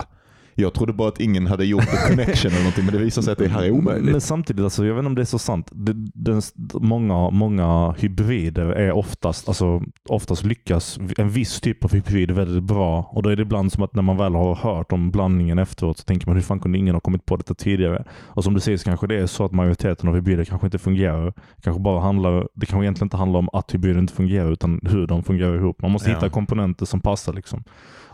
jag 0.55 0.73
trodde 0.73 0.93
bara 0.93 1.07
att 1.07 1.19
ingen 1.19 1.47
hade 1.47 1.65
gjort 1.65 1.83
en 1.93 2.09
connection 2.15 2.51
eller 2.51 2.59
någonting. 2.61 2.85
Men 2.85 2.93
det 2.93 2.99
visar 2.99 3.21
sig 3.21 3.31
att 3.31 3.37
det 3.37 3.47
här 3.47 3.63
är 3.63 3.71
omöjligt. 3.71 4.11
Men 4.11 4.21
samtidigt, 4.21 4.63
alltså, 4.63 4.85
jag 4.85 4.93
vet 4.93 4.99
inte 4.99 5.07
om 5.07 5.15
det 5.15 5.21
är 5.21 5.25
så 5.25 5.39
sant. 5.39 5.69
Det, 5.71 5.93
den, 6.13 6.41
många, 6.73 7.29
många 7.29 7.91
hybrider 7.97 8.65
är 8.65 8.91
oftast, 8.91 9.47
alltså, 9.47 9.81
oftast 10.09 10.43
lyckas 10.43 10.99
en 11.17 11.29
viss 11.29 11.61
typ 11.61 11.85
av 11.85 11.91
hybrid 11.93 12.31
väldigt 12.31 12.63
bra. 12.63 13.09
Och 13.11 13.23
då 13.23 13.29
är 13.29 13.35
det 13.35 13.41
ibland 13.41 13.71
som 13.71 13.83
att 13.83 13.95
när 13.95 14.01
man 14.03 14.17
väl 14.17 14.35
har 14.35 14.55
hört 14.55 14.91
om 14.91 15.11
blandningen 15.11 15.59
efteråt 15.59 15.97
så 15.97 16.03
tänker 16.03 16.27
man 16.27 16.35
hur 16.35 16.43
fan 16.43 16.59
kunde 16.59 16.77
ingen 16.77 16.95
ha 16.95 16.99
kommit 16.99 17.25
på 17.25 17.35
detta 17.37 17.53
tidigare? 17.53 18.03
Och 18.25 18.43
som 18.43 18.53
du 18.53 18.59
säger 18.59 18.77
så 18.77 18.83
kanske 18.85 19.07
det 19.07 19.15
är 19.15 19.25
så 19.25 19.45
att 19.45 19.51
majoriteten 19.51 20.09
av 20.09 20.15
hybrider 20.15 20.45
kanske 20.45 20.67
inte 20.67 20.79
fungerar. 20.79 21.33
Kanske 21.63 21.81
bara 21.81 22.01
handlar, 22.01 22.47
det 22.53 22.65
kanske 22.65 22.85
egentligen 22.85 23.05
inte 23.05 23.17
handlar 23.17 23.39
om 23.39 23.49
att 23.53 23.73
hybrider 23.73 23.99
inte 23.99 24.13
fungerar 24.13 24.51
utan 24.51 24.79
hur 24.83 25.07
de 25.07 25.23
fungerar 25.23 25.55
ihop. 25.55 25.81
Man 25.81 25.91
måste 25.91 26.09
Ja. 26.09 26.15
hitta 26.15 26.29
komponenter 26.29 26.85
som 26.85 27.01
passar. 27.01 27.33
Liksom. 27.33 27.63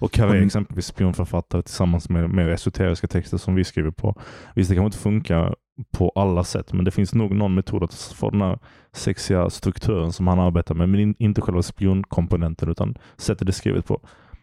Och 0.01 0.11
Carré 0.11 0.31
Mm. 0.31 0.45
exempelvis 0.45 0.85
spionförfattare 0.85 1.61
tillsammans 1.61 2.09
med 2.09 2.29
mer 2.29 2.49
esoteriska 2.49 3.07
texter 3.07 3.37
som 3.37 3.55
vi 3.55 3.63
skriver 3.63 3.91
på. 3.91 4.15
Visst, 4.55 4.69
det 4.69 4.75
kanske 4.75 4.85
inte 4.85 4.97
funkar 4.97 5.55
på 5.91 6.11
alla 6.15 6.43
sätt, 6.43 6.73
men 6.73 6.85
det 6.85 6.91
finns 6.91 7.13
nog 7.13 7.35
någon 7.35 7.55
metod 7.55 7.83
att 7.83 7.93
få 7.93 8.29
den 8.29 8.41
här 8.41 8.59
sexiga 8.93 9.49
strukturen 9.49 10.11
som 10.11 10.27
han 10.27 10.39
arbetar 10.39 10.75
med, 10.75 10.89
men 10.89 10.99
in, 10.99 11.15
inte 11.19 11.41
själva 11.41 11.61
spionkomponenten 11.61 12.69
utan 12.69 12.95
sättet 13.17 13.47
det 13.47 13.51
är 13.51 13.53
skrivet 13.53 13.85
på. 13.85 13.97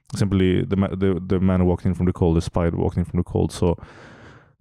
Till 0.09 0.17
exempel 0.17 0.43
i 0.43 0.67
The, 0.71 0.77
the, 0.77 1.29
the 1.29 1.39
Man 1.39 1.79
In 1.85 1.95
From 1.95 2.07
The 2.07 2.13
Cold, 2.13 2.43
The 2.43 2.61
Walked 2.61 2.99
In 2.99 3.05
From 3.05 3.25
The 3.25 3.31
Cold, 3.31 3.53
så 3.53 3.85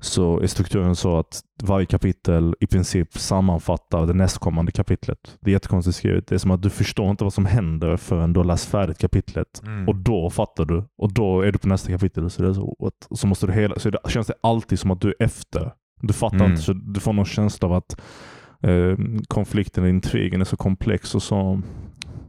så 0.01 0.39
är 0.39 0.47
strukturen 0.47 0.95
så 0.95 1.19
att 1.19 1.41
varje 1.63 1.85
kapitel 1.85 2.55
i 2.59 2.67
princip 2.67 3.17
sammanfattar 3.17 4.05
det 4.05 4.13
nästkommande 4.13 4.71
kapitlet. 4.71 5.37
Det 5.39 5.49
är 5.49 5.53
jättekonstigt 5.53 5.95
skrivet. 5.97 6.27
Det 6.27 6.35
är 6.35 6.39
som 6.39 6.51
att 6.51 6.61
du 6.61 6.69
förstår 6.69 7.09
inte 7.11 7.23
vad 7.23 7.33
som 7.33 7.45
händer 7.45 7.97
förrän 7.97 8.33
du 8.33 8.39
har 8.39 8.45
läst 8.45 8.65
färdigt 8.69 8.97
kapitlet. 8.97 9.61
Mm. 9.65 9.87
Och 9.87 9.95
då 9.95 10.29
fattar 10.29 10.65
du. 10.65 10.83
Och 10.97 11.13
då 11.13 11.41
är 11.41 11.51
du 11.51 11.57
på 11.57 11.67
nästa 11.67 11.91
kapitel. 11.91 12.29
Så, 12.29 12.41
det 12.43 12.53
så, 12.55 12.75
att- 12.87 13.19
så, 13.19 13.27
måste 13.27 13.47
du 13.47 13.53
hela, 13.53 13.79
så 13.79 13.89
det, 13.89 13.99
känns 14.07 14.27
det 14.27 14.33
alltid 14.43 14.79
som 14.79 14.91
att 14.91 15.01
du 15.01 15.07
är 15.07 15.15
efter. 15.25 15.71
Du 16.01 16.13
fattar 16.13 16.35
Mm. 16.37 16.51
inte. 16.51 16.61
Så 16.63 16.73
du 16.73 16.99
får 16.99 17.13
någon 17.13 17.25
känsla 17.25 17.67
av 17.67 17.73
att 17.73 18.01
eh, 18.63 18.95
konflikten 19.27 19.83
och 19.83 19.89
intrigen 19.89 20.41
är 20.41 20.45
så 20.45 20.57
komplex 20.57 21.15
och 21.15 21.23
så, 21.23 21.61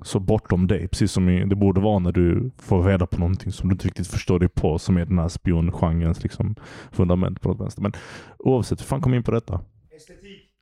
så 0.09 0.21
bortom 0.21 0.67
dig. 0.67 0.89
Precis 0.89 1.13
som 1.13 1.49
det 1.49 1.57
borde 1.57 1.81
vara 1.81 1.99
när 1.99 2.13
du 2.13 2.51
får 2.59 2.83
reda 2.83 3.07
på 3.07 3.19
någonting 3.19 3.53
som 3.53 3.69
du 3.69 3.73
inte 3.73 3.87
riktigt 3.87 4.07
förstår 4.07 4.39
dig 4.39 4.49
på. 4.49 4.79
Som 4.79 4.97
är 4.97 5.05
den 5.07 5.19
här 5.19 5.29
spiongenrens 5.29 6.23
liksom, 6.23 6.55
fundament 6.93 7.41
på 7.41 7.49
något 7.49 7.61
vänster. 7.61 7.83
Men 7.83 7.93
oavsett, 8.39 8.81
hur 8.81 8.85
fan 8.85 9.01
kom 9.01 9.13
jag 9.13 9.21
in 9.21 9.25
på 9.25 9.31
detta? 9.31 9.61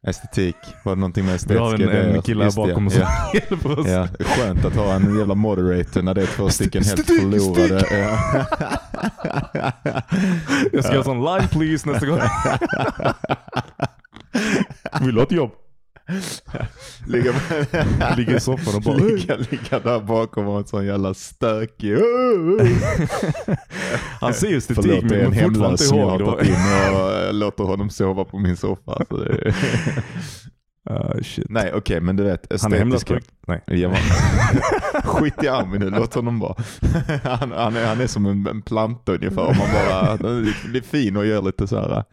Estetik. 0.07 0.57
Var 0.85 0.95
det 0.95 1.01
någonting 1.01 1.27
med 1.27 1.41
Vi 1.49 1.57
har 1.57 1.75
estetiska 1.75 1.93
en, 1.93 1.99
idéer? 1.99 2.17
en 2.17 2.23
kille 2.23 2.45
här 2.45 2.57
bakom 2.57 2.87
oss 2.87 2.97
ja. 2.97 3.07
som 3.07 3.15
hjälper 3.51 3.79
oss. 3.79 3.89
Ja, 3.89 4.09
skönt 4.21 4.65
att 4.65 4.77
ha 4.77 4.95
en 4.95 5.19
jävla 5.19 5.35
moderator 5.35 6.03
när 6.03 6.15
det 6.15 6.23
är 6.23 6.27
två 6.27 6.49
stycken 6.49 6.85
helt 6.85 7.01
Estetik, 7.01 7.21
förlorade. 7.21 7.87
Ja. 7.91 8.19
Jag 10.73 10.85
ska 10.85 10.97
ha 10.97 11.05
sån 11.05 11.25
line 11.25 11.49
please 11.51 11.91
nästa 11.91 12.07
gång. 12.07 12.21
Vill 15.01 15.15
du 15.15 15.21
ha 15.21 15.23
ett 15.23 15.33
jobb? 15.33 15.51
Ligga, 17.07 17.33
Ligger 18.17 18.37
i 18.37 18.41
soffan 18.41 18.75
och 18.75 18.83
bara 18.83 18.97
ligga, 18.97 19.37
ligga 19.37 19.79
där 19.81 20.01
bakom 20.01 20.47
och 20.47 20.53
vara 20.53 20.61
en 20.63 20.67
sån 20.67 20.87
jävla 20.87 21.15
stökig. 21.15 21.97
Han 24.21 24.35
ser 24.35 24.49
ju 24.49 24.57
estetik 24.57 24.85
Förlåt, 24.85 25.05
men 25.05 25.19
men 25.19 25.33
fortfarande 25.35 25.83
inte 25.85 25.85
jag 25.85 25.97
ihåg. 25.97 26.11
har 26.11 26.19
Det 26.19 26.25
var... 26.25 26.33
tagit 26.33 26.49
in 26.49 26.55
och 26.95 27.13
eh, 27.13 27.33
låter 27.35 27.65
honom 27.65 27.91
sova 27.91 28.25
på 28.25 28.39
min 28.39 28.57
soffa. 28.57 29.05
Så 29.09 29.17
det 29.25 29.55
shit. 31.23 31.47
Nej 31.51 31.73
okej, 31.75 32.01
men 32.01 32.17
du 32.17 32.23
vet 32.25 32.63
Han 32.63 32.73
är 32.73 32.79
hemlös 32.79 33.03
estetiska. 33.03 33.33
Nej. 33.47 33.63
Ja, 33.67 33.95
Skit 35.05 35.43
i 35.43 35.49
Armin 35.49 35.81
nu, 35.81 35.91
låt 35.91 36.15
honom 36.15 36.39
vara. 36.39 36.55
Han, 37.25 37.53
han, 37.53 37.77
är, 37.77 37.87
han 37.87 38.01
är 38.01 38.07
som 38.07 38.27
en, 38.27 38.47
en 38.47 38.63
planta 38.63 39.13
ungefär. 39.13 39.43
Om 39.47 39.57
man 39.59 39.69
bara 39.73 40.17
blir 40.69 40.83
fin 40.83 41.17
och 41.17 41.27
gör 41.27 41.43
lite 41.43 41.67
så 41.67 41.77
här 41.77 42.05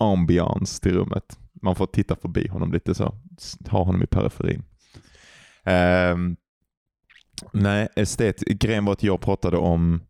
ambiance 0.00 0.82
till 0.82 0.92
rummet. 0.94 1.24
Man 1.62 1.74
får 1.74 1.86
titta 1.86 2.16
förbi 2.16 2.48
honom 2.48 2.72
lite 2.72 2.94
så. 2.94 3.14
Ha 3.70 3.84
honom 3.84 4.02
i 4.02 4.06
periferin. 4.06 4.62
Ehm, 5.64 6.36
nej, 7.52 7.88
estet. 7.96 8.40
Grejen 8.40 8.84
var 8.84 8.92
att 8.92 9.02
jag 9.02 9.20
pratade 9.20 9.56
om 9.56 10.00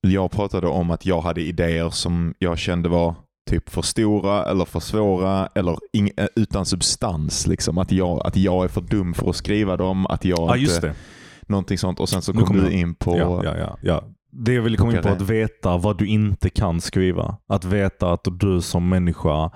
jag 0.00 0.30
pratade 0.30 0.66
om 0.66 0.90
att 0.90 1.06
jag 1.06 1.20
hade 1.20 1.40
idéer 1.40 1.90
som 1.90 2.34
jag 2.38 2.58
kände 2.58 2.88
var 2.88 3.14
typ 3.50 3.68
för 3.68 3.82
stora 3.82 4.44
eller 4.44 4.64
för 4.64 4.80
svåra 4.80 5.48
eller 5.54 5.76
ing, 5.92 6.10
eh, 6.16 6.26
utan 6.36 6.66
substans. 6.66 7.46
Liksom. 7.46 7.78
Att, 7.78 7.92
jag, 7.92 8.26
att 8.26 8.36
jag 8.36 8.64
är 8.64 8.68
för 8.68 8.80
dum 8.80 9.14
för 9.14 9.30
att 9.30 9.36
skriva 9.36 9.76
dem. 9.76 10.06
Att 10.06 10.24
jag 10.24 10.38
Ja, 10.38 10.56
just 10.56 10.76
inte. 10.76 10.94
Någonting 11.42 11.78
sånt. 11.78 12.00
Och 12.00 12.08
sen 12.08 12.22
så 12.22 12.32
kom 12.32 12.44
kommer 12.44 12.62
du 12.62 12.72
in 12.72 12.94
på... 12.94 13.18
Ja, 13.18 13.44
ja, 13.44 13.56
ja, 13.56 13.78
ja. 13.82 14.04
Det 14.34 14.52
jag 14.52 14.62
ville 14.62 14.76
komma 14.76 14.92
in 14.96 15.02
på, 15.02 15.08
att 15.08 15.20
veta 15.20 15.76
vad 15.76 15.98
du 15.98 16.06
inte 16.06 16.50
kan 16.50 16.80
skriva. 16.80 17.36
Att 17.46 17.64
veta 17.64 18.12
att 18.12 18.28
du 18.40 18.60
som 18.60 18.88
människa, 18.88 19.50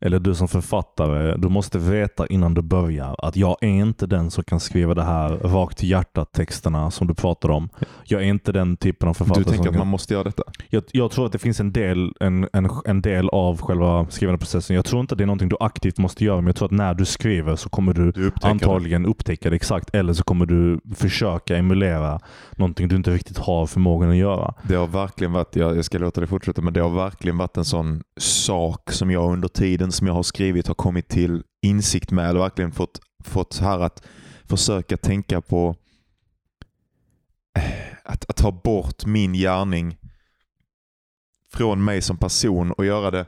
eller 0.00 0.18
du 0.18 0.34
som 0.34 0.48
författare, 0.48 1.36
du 1.36 1.48
måste 1.48 1.78
veta 1.78 2.26
innan 2.26 2.54
du 2.54 2.62
börjar 2.62 3.16
att 3.18 3.36
jag 3.36 3.56
är 3.60 3.68
inte 3.68 4.06
den 4.06 4.30
som 4.30 4.44
kan 4.44 4.60
skriva 4.60 4.94
det 4.94 5.02
här 5.02 5.28
rakt 5.28 5.78
till 5.78 5.90
hjärtat 5.90 6.32
texterna 6.32 6.90
som 6.90 7.06
du 7.06 7.14
pratar 7.14 7.50
om. 7.50 7.68
Jag 8.04 8.22
är 8.22 8.26
inte 8.26 8.52
den 8.52 8.76
typen 8.76 9.08
av 9.08 9.14
författare 9.14 9.44
Du 9.44 9.50
tänker 9.50 9.68
att 9.68 9.74
kan... 9.74 9.78
man 9.78 9.86
måste 9.86 10.14
göra 10.14 10.24
detta? 10.24 10.42
Jag, 10.68 10.82
jag 10.92 11.10
tror 11.10 11.26
att 11.26 11.32
det 11.32 11.38
finns 11.38 11.60
en 11.60 11.72
del, 11.72 12.12
en, 12.20 12.48
en, 12.52 12.70
en 12.84 13.02
del 13.02 13.28
av 13.28 13.60
själva 13.60 14.06
skrivande 14.10 14.38
processen. 14.38 14.76
Jag 14.76 14.84
tror 14.84 15.00
inte 15.00 15.14
det 15.14 15.24
är 15.24 15.26
någonting 15.26 15.48
du 15.48 15.56
aktivt 15.60 15.98
måste 15.98 16.24
göra, 16.24 16.36
men 16.36 16.46
jag 16.46 16.56
tror 16.56 16.66
att 16.66 16.72
när 16.72 16.94
du 16.94 17.04
skriver 17.04 17.56
så 17.56 17.68
kommer 17.68 17.92
du 17.92 18.12
Du 18.12 18.32
antagligen 18.42 19.06
upptäcka 19.06 19.50
det 19.50 19.56
exakt. 19.56 19.94
Eller 19.94 20.12
så 20.12 20.24
kommer 20.24 20.46
du 20.46 20.80
försöka 20.94 21.56
emulera 21.56 22.20
någonting 22.56 22.88
du 22.88 22.96
inte 22.96 23.10
riktigt 23.10 23.38
har 23.38 23.66
förmågan 23.66 24.10
att 24.10 24.16
göra. 24.16 24.54
Det 24.62 24.74
har 24.74 24.86
verkligen 24.86 25.32
varit, 25.32 25.56
jag, 25.56 25.76
jag 25.76 25.84
ska 25.84 25.98
låta 25.98 26.20
det 26.20 26.26
fortsätta, 26.26 26.62
men 26.62 26.72
det 26.72 26.80
har 26.80 26.90
verkligen 26.90 27.38
varit 27.38 27.56
en 27.56 27.64
sån 27.64 28.02
sak 28.20 28.92
som 28.92 29.10
jag 29.10 29.32
under 29.32 29.48
tiden 29.48 29.89
som 29.92 30.06
jag 30.06 30.14
har 30.14 30.22
skrivit 30.22 30.66
har 30.66 30.74
kommit 30.74 31.08
till 31.08 31.42
insikt 31.62 32.10
med. 32.10 32.30
Eller 32.30 32.40
verkligen 32.40 32.72
fått, 32.72 33.00
fått 33.24 33.58
här 33.58 33.78
att 33.78 34.06
försöka 34.44 34.96
tänka 34.96 35.40
på 35.40 35.76
eh, 37.56 37.64
att, 38.04 38.30
att 38.30 38.36
ta 38.36 38.52
bort 38.52 39.06
min 39.06 39.32
gärning 39.32 39.96
från 41.52 41.84
mig 41.84 42.02
som 42.02 42.16
person 42.16 42.72
och 42.72 42.84
göra 42.84 43.10
det 43.10 43.26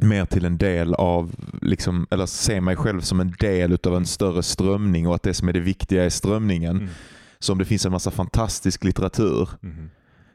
mer 0.00 0.24
till 0.24 0.44
en 0.44 0.58
del 0.58 0.94
av, 0.94 1.34
liksom, 1.62 2.06
eller 2.10 2.26
se 2.26 2.60
mig 2.60 2.76
själv 2.76 3.00
som 3.00 3.20
en 3.20 3.34
del 3.38 3.78
av 3.86 3.96
en 3.96 4.06
större 4.06 4.42
strömning 4.42 5.06
och 5.06 5.14
att 5.14 5.22
det 5.22 5.34
som 5.34 5.48
är 5.48 5.52
det 5.52 5.60
viktiga 5.60 6.04
är 6.04 6.10
strömningen. 6.10 6.76
Mm. 6.76 6.88
Så 7.38 7.52
om 7.52 7.58
det 7.58 7.64
finns 7.64 7.86
en 7.86 7.92
massa 7.92 8.10
fantastisk 8.10 8.84
litteratur 8.84 9.48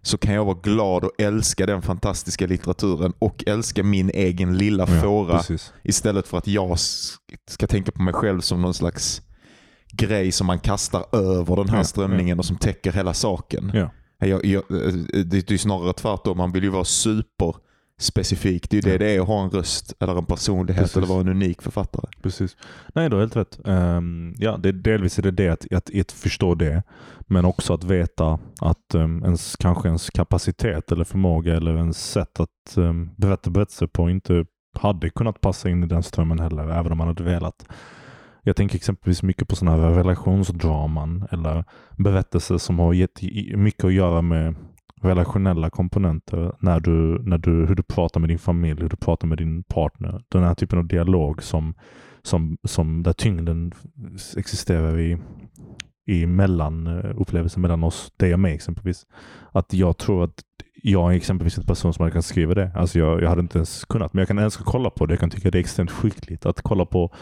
så 0.06 0.18
kan 0.18 0.34
jag 0.34 0.46
vara 0.46 0.58
glad 0.64 1.04
och 1.04 1.12
älska 1.18 1.66
den 1.66 1.82
fantastiska 1.82 2.48
litteraturen 2.48 3.14
och 3.20 3.44
älska 3.48 3.84
min 3.84 4.10
egen 4.10 4.58
lilla 4.58 4.88
fåra 4.88 5.38
precis. 5.38 5.74
istället 5.84 6.28
för 6.28 6.38
att 6.38 6.48
jag 6.48 6.80
ska 7.50 7.68
tänka 7.68 7.92
på 7.92 8.02
mig 8.02 8.14
själv 8.14 8.42
som 8.42 8.62
någon 8.62 8.74
slags 8.74 9.22
grej 9.92 10.32
som 10.32 10.48
man 10.48 10.60
kastar 10.60 11.06
över 11.16 11.56
den 11.56 11.70
här 11.70 11.78
Ja, 11.78 11.84
strömningen 11.84 12.40
och 12.40 12.46
som 12.46 12.58
täcker 12.58 12.92
hela 12.92 13.14
saken. 13.14 13.72
Ja. 13.74 13.90
Jag, 14.28 14.46
jag, 14.46 14.64
det 14.70 15.24
det 15.24 15.52
är 15.52 15.58
snarare 15.58 15.94
tvärtom. 15.94 16.38
Man 16.38 16.52
vill 16.52 16.64
ju 16.64 16.70
vara 16.70 16.84
superspecifik. 18.04 18.70
Det 18.70 18.78
är 18.78 18.82
ju 18.82 18.82
det 18.82 18.92
Ja. 18.92 18.98
det 18.98 19.16
är 19.16 19.22
att 19.22 19.28
ha 19.28 19.44
en 19.44 19.50
röst 19.50 19.94
eller 20.00 20.16
en 20.18 20.26
personlighet 20.26 20.82
Precis. 20.82 20.98
eller 20.98 21.08
vara 21.08 21.22
en 21.22 21.28
unik 21.30 21.62
författare. 21.62 22.06
Precis. 22.22 22.58
Nej, 22.94 23.10
du 23.10 23.16
har 23.16 23.22
helt 23.22 23.36
rätt. 23.36 23.60
Ehm, 23.66 24.36
ja, 24.38 24.58
det, 24.58 24.72
delvis 24.72 25.20
är 25.20 25.24
det 25.24 25.32
det 25.32 25.50
att, 25.50 25.74
att, 25.74 26.00
att 26.00 26.12
förstå 26.12 26.56
det, 26.56 26.84
men 27.28 27.46
också 27.46 27.74
att 27.74 27.84
veta 27.84 28.40
att 28.62 28.96
um, 28.96 29.24
ens, 29.24 29.56
kanske 29.56 29.88
ens 29.88 30.10
kapacitet 30.10 30.92
eller 30.92 31.04
förmåga 31.04 31.56
eller 31.58 31.78
ens 31.78 32.12
sätt 32.12 32.40
att 32.40 32.78
um, 32.78 33.12
berätta 33.18 33.50
berättelser 33.50 33.88
på 33.88 34.10
inte 34.10 34.46
hade 34.80 35.10
kunnat 35.10 35.42
passa 35.42 35.70
in 35.70 35.84
i 35.84 35.88
den 35.88 36.04
strömmen 36.04 36.40
heller, 36.40 36.64
även 36.70 36.92
om 36.92 36.98
man 36.98 37.08
hade 37.08 37.24
velat. 37.24 37.66
Jag 38.46 38.56
tänker 38.56 38.76
exempelvis 38.76 39.24
mycket 39.24 39.48
på 39.48 39.56
sådana 39.56 39.84
här 39.84 39.92
relationsdraman 39.94 41.28
eller 41.32 41.64
berättelser 41.98 42.58
som 42.58 42.80
har 42.80 42.94
gett 42.94 43.22
mycket 43.56 43.84
att 43.84 43.94
göra 43.94 44.22
med 44.22 44.56
relationella 45.04 45.70
komponenter. 45.70 46.56
När 46.60 46.80
du, 46.80 47.24
när 47.24 47.38
du, 47.38 47.66
hur 47.66 47.76
du 47.76 47.84
pratar 47.84 48.20
med 48.20 48.30
din 48.30 48.40
familj, 48.40 48.82
hur 48.82 48.90
du 48.90 48.96
pratar 48.96 49.28
med 49.28 49.38
din 49.38 49.64
partner. 49.64 50.24
Den 50.30 50.44
här 50.44 50.56
typen 50.56 50.80
av 50.80 50.88
dialog 50.88 51.44
som, 51.44 51.74
som, 52.22 52.58
som 52.64 53.04
där 53.04 53.14
tyngden 53.14 53.72
existerar 54.38 55.00
i, 55.00 55.18
i 56.06 56.26
mellan, 56.26 56.88
eh, 56.88 57.22
upplevelsen 57.22 57.62
mellan 57.62 57.84
oss, 57.84 58.12
dig 58.18 58.34
och 58.34 58.40
mig 58.40 58.54
exempelvis. 58.54 59.06
Att 59.52 59.74
jag 59.74 59.98
tror 59.98 60.24
att 60.24 60.44
jag 60.86 61.12
är 61.12 61.18
exempelvis 61.18 61.58
en 61.58 61.66
person 61.66 61.94
som 61.94 62.04
hade 62.04 62.12
kunnat 62.12 62.26
skriva 62.26 62.54
det. 62.54 62.72
Alltså 62.76 63.00
jag, 63.00 63.22
jag 63.22 63.30
hade 63.30 63.42
inte 63.42 63.58
ens 63.58 63.86
kunnat, 63.86 64.14
men 64.14 64.20
jag 64.20 64.28
kan 64.28 64.38
älska 64.38 64.62
att 64.62 64.68
kolla 64.72 64.90
på 64.90 65.06
det. 65.06 65.14
Jag 65.14 65.20
kan 65.20 65.30
tycka 65.30 65.52
det 65.52 65.58
är 65.58 65.60
extremt 65.60 65.92
skickligt 65.92 66.46
att 66.46 66.62
kolla 66.62 66.86
på 66.86 67.14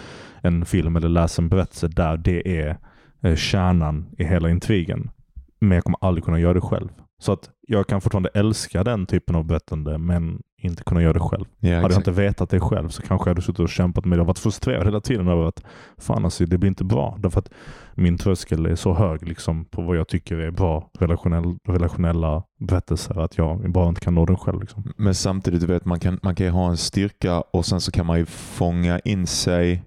en 0.41 0.65
film 0.65 0.95
eller 0.95 1.09
läsa 1.09 1.41
en 1.41 1.49
berättelse 1.49 1.87
där 1.87 2.17
det 2.17 2.59
är 2.59 2.77
eh, 3.21 3.35
kärnan 3.35 4.05
i 4.17 4.23
hela 4.23 4.49
intrigen. 4.49 5.09
Men 5.59 5.71
jag 5.71 5.83
kommer 5.83 5.97
aldrig 6.01 6.23
kunna 6.23 6.39
göra 6.39 6.53
det 6.53 6.61
själv. 6.61 6.89
Så 7.21 7.31
att 7.31 7.49
jag 7.67 7.87
kan 7.87 8.01
fortfarande 8.01 8.29
älska 8.33 8.83
den 8.83 9.05
typen 9.05 9.35
av 9.35 9.45
berättande 9.45 9.97
men 9.97 10.41
inte 10.57 10.83
kunna 10.83 11.01
göra 11.01 11.13
det 11.13 11.19
själv. 11.19 11.45
Ja, 11.59 11.69
Hade 11.69 11.81
jag 11.81 11.85
exakt. 11.85 12.07
inte 12.07 12.21
vetat 12.21 12.49
det 12.49 12.59
själv 12.59 12.89
så 12.89 13.01
kanske 13.01 13.29
jag 13.29 13.35
hade 13.35 13.41
suttit 13.41 13.59
och 13.59 13.69
kämpat 13.69 14.05
med 14.05 14.17
det 14.17 14.21
och 14.21 14.27
varit 14.27 14.39
frustrerad 14.39 14.85
hela 14.85 15.01
tiden 15.01 15.27
över 15.27 15.43
att 15.43 15.63
fan 15.97 16.25
alltså, 16.25 16.45
det 16.45 16.57
blir 16.57 16.67
inte 16.69 16.83
bra. 16.83 17.17
Därför 17.19 17.39
att 17.39 17.49
min 17.95 18.17
tröskel 18.17 18.65
är 18.65 18.75
så 18.75 18.93
hög 18.93 19.27
liksom, 19.27 19.65
på 19.65 19.81
vad 19.81 19.97
jag 19.97 20.07
tycker 20.07 20.37
är 20.37 20.51
bra 20.51 20.89
relationell, 20.99 21.57
relationella 21.67 22.43
berättelser 22.59 23.19
att 23.19 23.37
jag 23.37 23.71
bara 23.71 23.89
inte 23.89 24.01
kan 24.01 24.15
nå 24.15 24.25
den 24.25 24.37
själv. 24.37 24.61
Liksom. 24.61 24.93
Men 24.97 25.15
samtidigt, 25.15 25.61
du 25.61 25.67
vet, 25.67 25.85
man 25.85 25.99
kan, 25.99 26.19
man 26.23 26.35
kan 26.35 26.45
ju 26.45 26.51
ha 26.51 26.69
en 26.69 26.77
styrka 26.77 27.41
och 27.41 27.65
sen 27.65 27.81
så 27.81 27.91
kan 27.91 28.05
man 28.05 28.19
ju 28.19 28.25
fånga 28.25 28.99
in 28.99 29.27
sig 29.27 29.83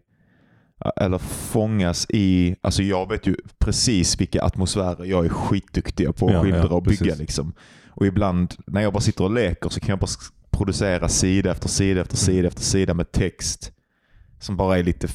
eller 0.97 1.19
fångas 1.19 2.07
i, 2.09 2.57
alltså 2.61 2.83
jag 2.83 3.09
vet 3.09 3.27
ju 3.27 3.37
precis 3.59 4.21
vilka 4.21 4.43
atmosfärer 4.43 5.05
jag 5.05 5.25
är 5.25 5.29
skitduktig 5.29 6.17
på 6.17 6.27
att 6.27 6.33
Ja, 6.33 6.43
skildra 6.43 6.61
ja, 6.71 6.75
och 6.77 6.83
bygga. 6.83 6.99
precis. 7.05 7.19
Liksom. 7.19 7.53
Och 7.89 8.07
ibland 8.07 8.55
när 8.67 8.81
jag 8.81 8.93
bara 8.93 9.01
sitter 9.01 9.25
och 9.25 9.31
leker 9.35 9.69
så 9.69 9.81
kan 9.81 9.89
jag 9.89 9.99
bara 9.99 10.11
producera 10.51 11.09
sida 11.09 11.51
efter 11.51 11.69
sida 11.69 12.01
efter 12.01 12.17
Mm. 12.17 12.25
sida 12.37 12.49
efter 12.49 12.63
sida 12.63 12.95
med 12.95 13.13
text 13.13 13.73
som 14.41 14.57
bara 14.57 14.79
är 14.79 14.83
lite 14.83 15.09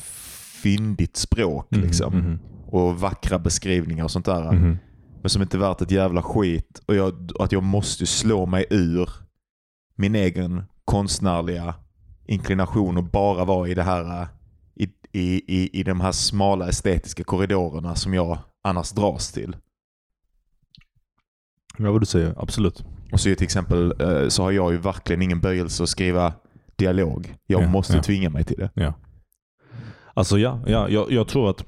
fyndigt 0.64 1.18
språk 1.18 1.68
liksom. 1.76 2.14
Mhm, 2.18 2.40
och 2.68 3.00
vackra 3.00 3.40
beskrivningar 3.40 4.04
och 4.04 4.12
sånt 4.12 4.26
där. 4.26 4.52
mhm. 4.52 4.78
Men 5.22 5.30
som 5.30 5.42
inte 5.42 5.58
är 5.58 5.60
värt 5.60 5.82
ett 5.82 5.92
jävla 5.92 6.22
skit. 6.22 6.82
Och 6.86 6.96
jag, 6.96 7.32
att 7.40 7.52
jag 7.52 7.64
måste 7.64 8.06
slå 8.06 8.46
mig 8.46 8.66
ur 8.70 9.10
min 9.96 10.16
egen 10.16 10.64
konstnärliga 10.86 11.74
inklination 12.26 12.98
och 12.98 13.04
bara 13.04 13.46
vara 13.46 13.68
i 13.68 13.74
det 13.74 13.84
här 13.84 14.28
i, 15.12 15.42
i, 15.48 15.80
i, 15.80 15.84
de 15.84 16.02
här 16.02 16.12
smala 16.12 16.70
estetiska 16.70 17.24
korridorerna 17.24 17.96
som 17.96 18.14
jag 18.14 18.38
annars 18.62 18.92
dras 18.92 19.32
till. 19.32 19.56
Ja, 21.78 21.92
vad 21.92 22.02
du 22.02 22.06
säger. 22.06 22.36
Absolut. 22.38 22.84
Och 23.12 23.20
så 23.20 23.36
till 23.36 23.44
exempel 23.44 24.02
eh, 24.02 24.28
så 24.28 24.44
har 24.44 24.52
jag 24.52 24.72
ju 24.72 24.78
verkligen 24.78 25.22
ingen 25.22 25.40
böjelse 25.40 25.84
att 25.84 25.90
skriva 25.90 26.34
dialog. 26.76 27.36
Jag 27.48 27.64
Ja, 27.64 27.68
måste 27.68 27.96
ja. 27.96 28.04
tvinga 28.04 28.30
mig 28.30 28.44
till 28.44 28.58
det. 28.58 28.70
Ja. 28.74 28.94
Alltså 30.14 30.38
ja, 30.38 30.60
ja 30.68 30.90
jag, 30.90 31.12
jag 31.12 31.28
tror 31.28 31.50
att 31.50 31.66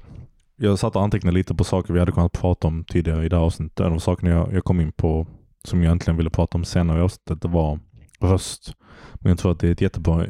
jag 0.56 0.78
satt 0.78 0.96
och 0.96 1.02
antecknade 1.02 1.34
lite 1.34 1.54
på 1.54 1.64
saker 1.64 1.92
vi 1.92 1.98
hade 1.98 2.12
kunnat 2.12 2.32
prata 2.32 2.68
om 2.68 2.84
tidigare 2.84 3.26
i 3.26 3.28
det 3.28 3.36
här 3.36 3.44
avsnittet. 3.44 3.80
En 3.86 3.92
av 3.92 3.98
sakerna 3.98 4.30
jag, 4.30 4.52
jag 4.52 4.64
kom 4.64 4.80
in 4.80 4.92
på 4.92 5.26
som 5.64 5.78
jag 5.78 5.84
egentligen 5.84 6.16
ville 6.16 6.30
prata 6.30 6.58
om 6.58 6.64
senare 6.64 6.98
i 6.98 7.02
avsnittet 7.02 7.44
var 7.50 7.78
röst. 8.22 8.72
Men 9.14 9.30
jag 9.30 9.38
tror 9.38 9.52
att 9.52 9.58
det 9.60 9.68
är 9.68 9.72
ett 9.72 9.80
jättebra, 9.80 10.26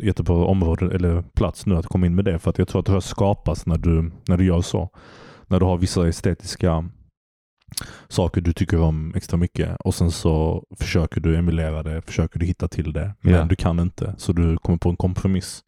jättebra 0.00 0.36
område 0.44 0.94
eller 0.94 1.22
plats 1.22 1.66
nu 1.66 1.76
att 1.76 1.86
komma 1.86 2.06
in 2.06 2.14
med 2.14 2.24
det. 2.24 2.38
För 2.38 2.50
att 2.50 2.58
jag 2.58 2.68
tror 2.68 2.80
att 2.80 2.88
röst 2.88 3.08
skapas 3.08 3.66
när 3.66 3.78
du, 3.78 4.10
när 4.28 4.36
du 4.36 4.44
gör 4.44 4.60
så. 4.60 4.90
När 5.46 5.60
du 5.60 5.66
har 5.66 5.78
vissa 5.78 6.08
estetiska 6.08 6.88
saker 8.08 8.40
du 8.40 8.52
tycker 8.52 8.80
om 8.80 9.12
extra 9.14 9.36
mycket 9.36 9.76
och 9.80 9.94
sen 9.94 10.10
så 10.10 10.64
försöker 10.80 11.20
du 11.20 11.36
emulera 11.36 11.82
det, 11.82 12.02
försöker 12.02 12.38
du 12.38 12.46
hitta 12.46 12.68
till 12.68 12.92
det. 12.92 13.14
Men 13.20 13.34
Ja. 13.34 13.44
du 13.44 13.56
kan 13.56 13.80
inte. 13.80 14.14
Så 14.18 14.32
du 14.32 14.56
kommer 14.58 14.78
på 14.78 14.88
en 14.90 14.96
kompromiss. 14.96 15.64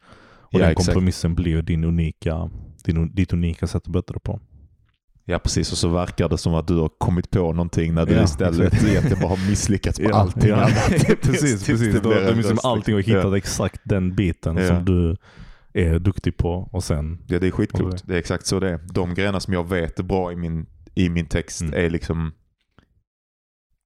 Och 0.52 0.60
Ja, 0.60 0.66
den 0.66 0.74
kompromissen 0.74 1.34
blir 1.34 1.62
din 1.62 1.84
unika, 1.84 2.50
din, 2.84 3.14
ditt 3.14 3.32
unika 3.32 3.66
sätt 3.66 3.82
att 3.86 3.92
berätta 3.92 4.12
det 4.12 4.20
på. 4.20 4.40
Ja 5.30 5.38
precis, 5.38 5.72
och 5.72 5.78
så 5.78 5.88
verkar 5.88 6.28
det 6.28 6.38
som 6.38 6.54
att 6.54 6.66
du 6.68 6.76
har 6.76 6.88
kommit 6.98 7.30
på 7.30 7.52
någonting 7.52 7.94
när 7.94 8.06
du 8.06 8.12
Ja, 8.12 8.24
istället 8.24 8.60
exakt. 8.72 8.84
egentligen 8.90 9.18
bara 9.20 9.28
har 9.28 9.48
misslyckats 9.50 9.98
på 9.98 10.04
Ja, 10.04 10.14
allting 10.14 10.48
ja. 10.50 10.56
annat. 10.56 10.88
precis, 11.22 11.64
Tills 11.64 11.80
precis. 11.80 11.94
en 11.94 12.36
liksom 12.36 12.52
röst, 12.52 12.64
allting 12.64 12.94
och 12.94 13.02
hittat 13.02 13.34
exakt 13.34 13.80
den 13.84 14.14
biten 14.14 14.56
Ja. 14.56 14.66
som 14.68 14.84
du 14.84 15.16
är 15.72 15.98
duktig 15.98 16.36
på 16.36 16.68
och 16.72 16.84
sen... 16.84 17.18
Ja, 17.26 17.38
det 17.38 17.46
är 17.46 17.50
skitklokt. 17.50 18.02
Det 18.06 18.14
är 18.14 18.18
exakt 18.18 18.46
så 18.46 18.60
det 18.60 18.68
är. 18.70 18.80
De 18.92 19.14
grejerna 19.14 19.40
som 19.40 19.54
jag 19.54 19.68
vet 19.68 19.98
är 19.98 20.02
bra 20.02 20.32
i 20.32 20.36
min, 20.36 20.66
i 20.94 21.08
min 21.08 21.26
text 21.26 21.60
Mm. 21.60 21.84
är 21.86 21.90
liksom 21.90 22.32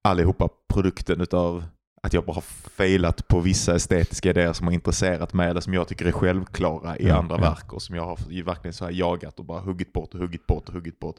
allihopa 0.03 0.49
produkten 0.73 1.21
utav 1.21 1.63
att 2.03 2.13
jag 2.13 2.25
bara 2.25 2.33
har 2.33 2.41
failat 2.77 3.27
på 3.27 3.39
vissa 3.39 3.75
estetiska 3.75 4.29
idéer 4.29 4.53
som 4.53 4.67
har 4.67 4.73
intresserat 4.73 5.33
mig 5.33 5.49
eller 5.49 5.61
som 5.61 5.73
jag 5.73 5.87
tycker 5.87 6.05
är 6.05 6.11
självklara 6.11 6.97
i 6.97 7.07
Ja, 7.07 7.15
andra 7.17 7.35
ja. 7.35 7.41
verk 7.41 7.73
och 7.73 7.81
som 7.81 7.95
jag 7.95 8.03
har 8.05 8.43
verkligen 8.43 8.73
så 8.73 8.85
här 8.85 8.91
jagat 8.91 9.39
och 9.39 9.45
bara 9.45 9.59
huggit 9.59 9.93
bort 9.93 10.13
och 10.13 10.19
huggit 10.19 10.47
bort 10.47 10.67
och 10.67 10.73
huggit 10.73 10.99
bort. 10.99 11.15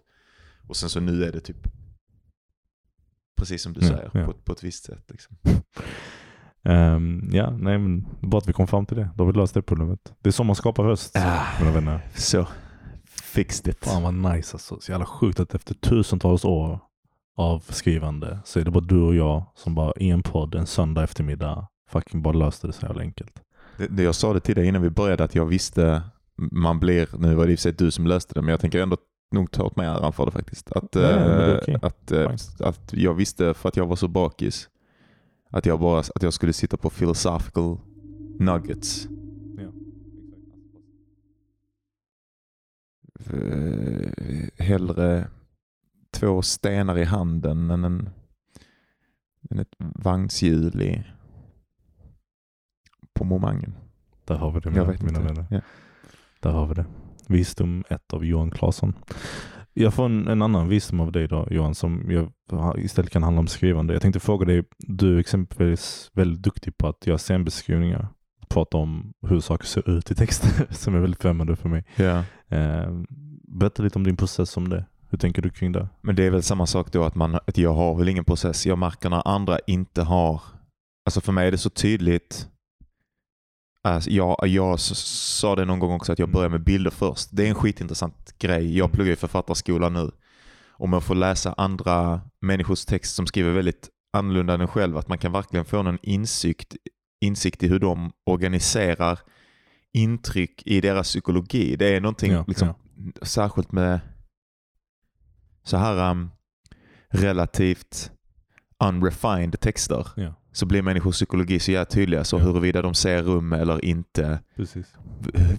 Och 0.67 0.77
sen 0.77 0.89
så 0.89 1.01
nu 1.01 1.25
är 1.25 1.33
det 1.33 1.41
typ 1.41 1.57
precis 3.37 3.63
som 3.63 3.73
du 3.73 3.81
Ja, 3.81 3.87
säger, 3.89 4.11
ja. 4.15 4.25
På, 4.27 4.33
på 4.33 4.53
ett 4.53 4.63
visst 4.65 4.85
sätt. 4.85 5.05
Liksom. 5.09 5.37
Ehm, 6.65 7.31
ja, 7.33 7.51
nej 7.51 7.79
men 7.79 8.07
bra 8.21 8.39
att 8.39 8.49
vi 8.49 8.53
kom 8.53 8.67
fram 8.67 8.87
till 8.87 8.97
det. 8.97 9.11
Då 9.15 9.25
har 9.25 9.33
vi 9.33 9.39
löst 9.39 9.55
det 9.55 9.63
problemet. 9.63 10.15
Det 10.21 10.29
är 10.29 10.33
så 10.33 10.45
man 10.45 10.57
skapar 10.57 10.85
röst, 10.85 11.17
Ah. 11.17 11.43
mina 11.61 11.73
vänner. 11.73 12.01
Så, 12.15 12.47
fixed 13.11 13.69
it. 13.75 13.85
Fan 13.85 14.03
vad 14.03 14.15
nice 14.15 14.55
alltså. 14.55 14.81
Så 14.81 14.93
jävla 14.93 15.07
sjukt 15.07 15.41
att 15.41 15.55
efter 15.55 15.75
tusentals 15.75 16.45
år 16.45 16.79
av 17.37 17.65
skrivande 17.69 18.39
så 18.45 18.61
är 18.61 18.65
det 18.65 18.71
bara 18.71 18.85
du 18.85 19.01
och 19.01 19.15
jag 19.15 19.45
som 19.55 19.75
bara 19.75 19.93
i 19.97 20.11
en 20.11 20.23
podd 20.23 20.55
en 20.55 20.67
söndag 20.67 21.03
eftermiddag 21.05 21.67
fucking 21.91 22.23
bara 22.23 22.35
löste 22.35 22.67
det 22.67 22.73
så 22.73 22.87
jävla 22.87 23.01
enkelt. 23.03 23.43
Det, 23.79 23.87
det 23.87 24.03
jag 24.03 24.15
sa 24.15 24.33
det 24.33 24.41
till 24.41 24.55
dig 24.55 24.67
innan 24.67 24.83
vi 24.83 24.91
började 24.91 25.25
att 25.25 25.35
jag 25.35 25.47
visste, 25.47 26.03
man 26.53 26.81
blir, 26.81 27.09
nu 27.19 27.35
var 27.35 27.47
det 27.47 27.53
i 27.53 27.55
och 27.55 27.59
för 27.59 27.63
sig 27.63 27.73
du 27.73 27.91
som 27.91 28.07
löste 28.07 28.35
det, 28.35 28.43
men 28.43 28.51
jag 28.51 28.61
tänker 28.61 28.81
ändå 28.81 28.97
nog 29.31 29.51
ta 29.51 29.65
åt 29.65 29.77
mig 29.77 29.87
äran 29.87 30.13
för 30.13 30.27
det 30.27 30.33
faktiskt. 30.33 30.73
Att, 30.73 30.95
men 30.95 31.03
det 31.03 31.53
eh, 31.53 31.59
okej. 31.63 31.79
att, 31.83 32.13
eh, 32.13 32.29
Fine. 32.29 32.67
att 32.69 32.93
jag 32.93 33.15
visste 33.15 33.55
för 33.55 33.69
att 33.69 33.77
jag 33.77 33.87
var 33.87 33.97
så 33.97 34.09
bakis 34.09 34.71
att 35.51 35.67
jag, 35.67 35.81
bara, 35.81 35.99
att 35.99 36.23
jag 36.23 36.33
skulle 36.33 36.53
sitta 36.53 36.77
på 36.77 36.91
philosophical 36.91 37.79
nuggets. 38.39 39.09
Ja. 39.59 39.73
Eh, 43.37 44.11
hellre 44.65 45.29
två 46.11 46.43
stenar 46.43 46.99
i 46.99 47.05
handen 47.05 47.71
än, 47.71 47.85
en, 47.85 48.09
än 49.51 49.59
ett 49.59 49.75
vagnshjul 49.79 50.83
i, 50.83 51.05
på 53.13 53.25
momangen. 53.25 53.75
Där 54.25 54.35
har 54.37 54.51
vi 54.53 54.61
det 54.61 54.69
Jag 54.69 54.73
mina, 54.73 54.85
vet 54.93 55.03
mina 55.03 55.19
inte. 55.21 55.33
vänner. 55.33 55.47
Ja. 55.51 55.61
Där 56.41 56.51
har 56.51 56.67
vi 56.67 56.75
det. 56.75 56.87
Visdom 57.27 57.85
1 57.89 58.13
av 58.13 58.25
Johan 58.25 58.51
Claesson. 58.51 58.95
Jag 59.75 59.95
får 59.95 60.05
en, 60.05 60.29
en 60.29 60.43
annan 60.43 60.69
visdom 60.69 61.01
av 61.01 61.13
dig 61.13 61.29
då 61.29 61.49
Johan 61.51 61.75
som 61.75 62.11
jag, 62.11 62.33
istället 62.79 63.11
kan 63.11 63.23
handla 63.23 63.41
om 63.41 63.47
skrivande. 63.47 63.93
Jag 63.93 64.03
tänkte 64.03 64.21
fråga 64.21 64.47
dig, 64.47 64.65
du 64.79 65.17
är 65.17 65.21
exempelvis 65.21 66.11
väldigt 66.13 66.43
duktig 66.43 66.79
på 66.79 66.89
att 66.89 67.07
göra 67.07 67.19
scenbeskrivningar. 67.19 68.09
Prata 68.49 68.77
om 68.77 69.13
hur 69.29 69.41
saker 69.41 69.67
ser 69.67 69.91
ut 69.91 70.11
i 70.11 70.15
texter 70.15 70.67
som 70.75 70.95
är 70.95 70.99
väldigt 70.99 71.23
främmande 71.23 71.57
för 71.57 71.69
mig. 71.69 71.85
Ja. 71.97 72.25
Eh, 72.49 72.91
berätta 73.49 73.83
lite 73.83 73.99
om 73.99 74.05
din 74.05 74.17
process 74.17 74.57
om 74.57 74.69
det. 74.69 74.85
Hur 75.11 75.19
tänker 75.19 75.43
du 75.43 75.51
kring 75.51 75.73
det? 75.73 75.89
Men 76.01 76.17
det 76.17 76.25
är 76.25 76.31
väl 76.31 76.43
samma 76.43 76.67
sak 76.67 76.93
då 76.93 77.05
att, 77.05 77.15
man, 77.15 77.35
att 77.35 77.59
jag 77.59 77.75
har 77.75 77.95
väl 77.95 78.09
ingen 78.09 78.25
process. 78.25 78.67
Jag 78.67 78.79
märker 78.79 79.11
när 79.11 79.29
andra 79.29 79.59
inte 79.67 80.03
har... 80.03 80.43
Alltså 81.05 81.21
för 81.21 81.33
mig 81.33 81.47
är 81.47 81.51
det 81.51 81.59
så 81.59 81.71
tydligt. 81.71 82.49
Alltså 83.87 84.11
jag, 84.11 84.37
jag 84.47 84.81
sa 84.81 85.57
det 85.57 85.65
någon 85.65 85.79
gång 85.79 85.93
också 85.93 86.13
att 86.13 86.19
jag 86.19 86.31
börjar 86.31 86.49
med 86.49 86.65
bilder 86.65 86.91
först. 86.91 87.29
Det 87.33 87.45
är 87.45 87.49
en 87.49 87.55
skitintressant 87.55 88.39
grej. 88.39 88.79
Jag 88.79 88.93
pluggar 88.93 89.13
i 89.13 89.17
författarskolan 89.17 89.93
nu. 89.93 90.11
Om 90.71 90.93
jag 90.93 91.05
får 91.05 91.15
läsa 91.15 91.55
andra 91.57 92.21
människors 92.41 92.85
text 92.85 93.15
som 93.15 93.27
skriver 93.27 93.53
väldigt 93.53 93.89
annorlunda 94.13 94.55
än 94.55 94.61
en 94.61 94.69
själv. 94.69 94.97
Att 94.97 95.09
man 95.09 95.19
kan 95.19 95.33
verkligen 95.33 95.65
få 95.65 95.83
någon 95.83 95.99
insikt, 96.03 96.77
insikt 97.21 97.63
i 97.63 97.69
hur 97.69 97.79
de 97.79 98.13
organiserar 98.25 99.19
intryck 99.93 100.63
i 100.67 100.81
deras 100.81 101.09
psykologi. 101.09 101.77
Det 101.77 101.97
är 101.97 102.01
någonting 102.01 102.33
Ja, 102.33 102.45
liksom, 102.49 102.75
särskilt 103.23 103.73
med 103.73 104.01
så 105.65 105.77
här 105.77 106.11
um, 106.11 106.31
relativt 107.09 108.11
unrefined 108.85 109.61
texter 109.61 110.09
Ja, 110.17 110.35
så 110.57 110.67
blir 110.67 110.83
människors 110.83 111.15
psykologi 111.15 111.59
så 111.61 111.71
jävla 111.71 111.85
tydliga. 111.85 112.25
Så 112.25 112.37
Ja. 112.37 112.41
huruvida 112.45 112.83
de 112.83 112.95
ser 112.95 113.23
rum 113.23 113.53
eller 113.53 113.85
inte, 113.85 114.39
precis. 114.57 114.87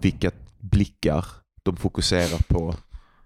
vilka 0.01 0.31
blickar 0.59 1.25
de 1.63 1.75
fokuserar 1.77 2.41
på, 2.47 2.75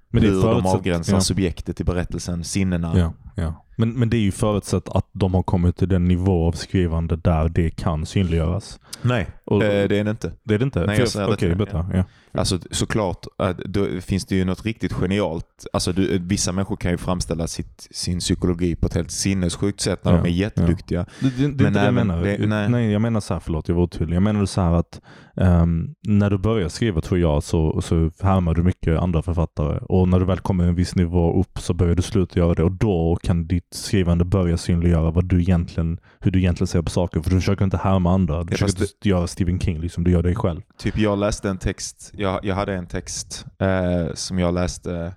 Men 0.10 0.23
hur 0.23 0.41
de 0.41 0.65
avgränsar 0.65 1.13
ja. 1.13 1.21
subjektet 1.21 1.81
i 1.81 1.84
berättelsen, 1.84 2.43
sinnena. 2.43 2.99
Ja, 2.99 3.13
ja. 3.36 3.65
Men, 3.78 3.94
men 3.94 4.10
det 4.10 4.17
är 4.17 4.22
ju 4.22 4.32
förutsatt 4.32 4.89
att 4.89 5.06
de 5.12 5.34
har 5.34 5.44
kommit 5.44 5.78
till 5.78 5.88
den 5.88 6.06
nivå 6.06 6.48
av 6.48 6.52
skrivande 6.52 7.15
där 7.15 7.50
det 7.50 7.70
kan 7.70 8.06
synliggöras. 8.06 8.80
Nej, 9.02 9.28
Och, 9.46 9.63
eh, 9.63 9.88
det 9.89 9.96
är 9.98 10.04
det 10.04 10.12
inte. 10.12 10.32
det 10.44 10.54
är 10.54 10.60
det 10.60 10.63
inte? 10.65 10.86
Nej, 10.86 11.00
jag 11.00 11.08
säger 11.08 11.28
det 11.28 11.36
till 11.38 11.48
dig, 11.48 11.58
berätta. 11.58 11.86
Ja. 11.94 12.04
Alltså 12.34 12.60
såklart, 12.72 13.26
äh, 13.41 13.50
då 13.50 13.86
finns 14.02 14.26
det 14.26 14.36
ju 14.36 14.46
något 14.46 14.65
riktigt 14.65 14.94
genialt. 14.94 15.65
Alltså 15.74 15.94
du, 15.94 16.17
vissa 16.20 16.52
människor 16.52 16.76
kan 16.76 16.91
ju 16.91 16.98
framställa 16.98 17.48
sitt, 17.48 17.88
sin 17.91 18.20
psykologi 18.20 18.76
på 18.76 18.88
ett 18.88 18.94
helt 18.94 19.12
sinnessjukt 19.12 19.80
sätt 19.82 20.06
när 20.06 20.12
Ja, 20.12 20.17
de 20.24 20.30
är 20.30 20.34
jätteduktiga. 20.34 21.06
Det, 21.20 21.30
det, 21.30 21.48
det 21.48 21.63
är 21.63 21.63
Men 21.63 21.74
det 21.74 21.86
jag 21.86 21.94
menar. 21.94 22.22
det- 22.24 22.48
nej. 22.48 22.70
nej. 22.70 22.91
jag 22.91 23.02
menar 23.02 23.20
så 23.20 23.34
här, 23.34 23.39
förlåt 23.41 23.67
jag 23.67 23.76
var 23.76 23.84
otydlig. 23.84 24.15
Jag 24.15 24.24
menar 24.24 24.46
så 24.46 24.62
här 24.62 24.74
att 24.74 25.02
ehm, 25.38 25.94
när 26.08 26.30
du 26.30 26.38
börjar 26.38 26.70
skriva 26.70 27.02
tror 27.02 27.20
jag 27.20 27.44
så, 27.44 27.82
så 27.82 28.12
härmar 28.22 28.54
du 28.54 28.63
mycket 28.63 29.00
andra 29.00 29.22
författare 29.22 29.80
och 29.82 30.08
när 30.08 30.20
du 30.20 30.26
väl 30.26 30.39
kommer 30.39 30.63
en 30.67 30.76
viss 30.76 30.96
nivå 30.96 31.39
upp 31.39 31.60
så 31.60 31.74
börjar 31.74 31.96
du 31.96 32.02
sluta 32.02 32.39
göra 32.39 32.54
det 32.54 32.63
och 32.63 32.72
då 32.72 33.17
kan 33.23 33.47
ditt 33.47 33.73
skrivande 33.73 34.25
börja 34.25 34.57
synliggöra 34.57 35.12
vad 35.12 35.25
du 35.29 35.41
egentligen, 35.41 35.99
hur 36.19 36.31
du 36.31 36.39
egentligen 36.39 36.67
ser 36.67 36.81
på 36.81 36.89
saker. 36.89 37.21
För 37.21 37.29
du 37.29 37.36
försöker 37.36 37.65
inte 37.65 37.77
härma 37.77 38.13
andra. 38.13 38.43
Du 38.43 38.53
Ja, 38.53 38.57
försöker 38.57 38.81
inte 38.81 39.10
göra 39.10 39.27
Stephen 39.27 39.60
King, 39.60 39.79
liksom. 39.81 40.03
du 40.03 40.12
gör 40.12 40.23
dig 40.23 40.36
själv. 40.36 40.62
Typ 40.77 40.97
jag 40.97 41.19
läste 41.19 41.49
en 41.49 41.57
text, 41.57 42.12
jag, 42.13 42.45
jag 42.45 42.55
hade 42.55 42.73
en 42.73 42.88
text 42.88 43.45
eh, 43.60 44.13
som 44.13 44.39
jag 44.39 44.53
läste, 44.53 45.13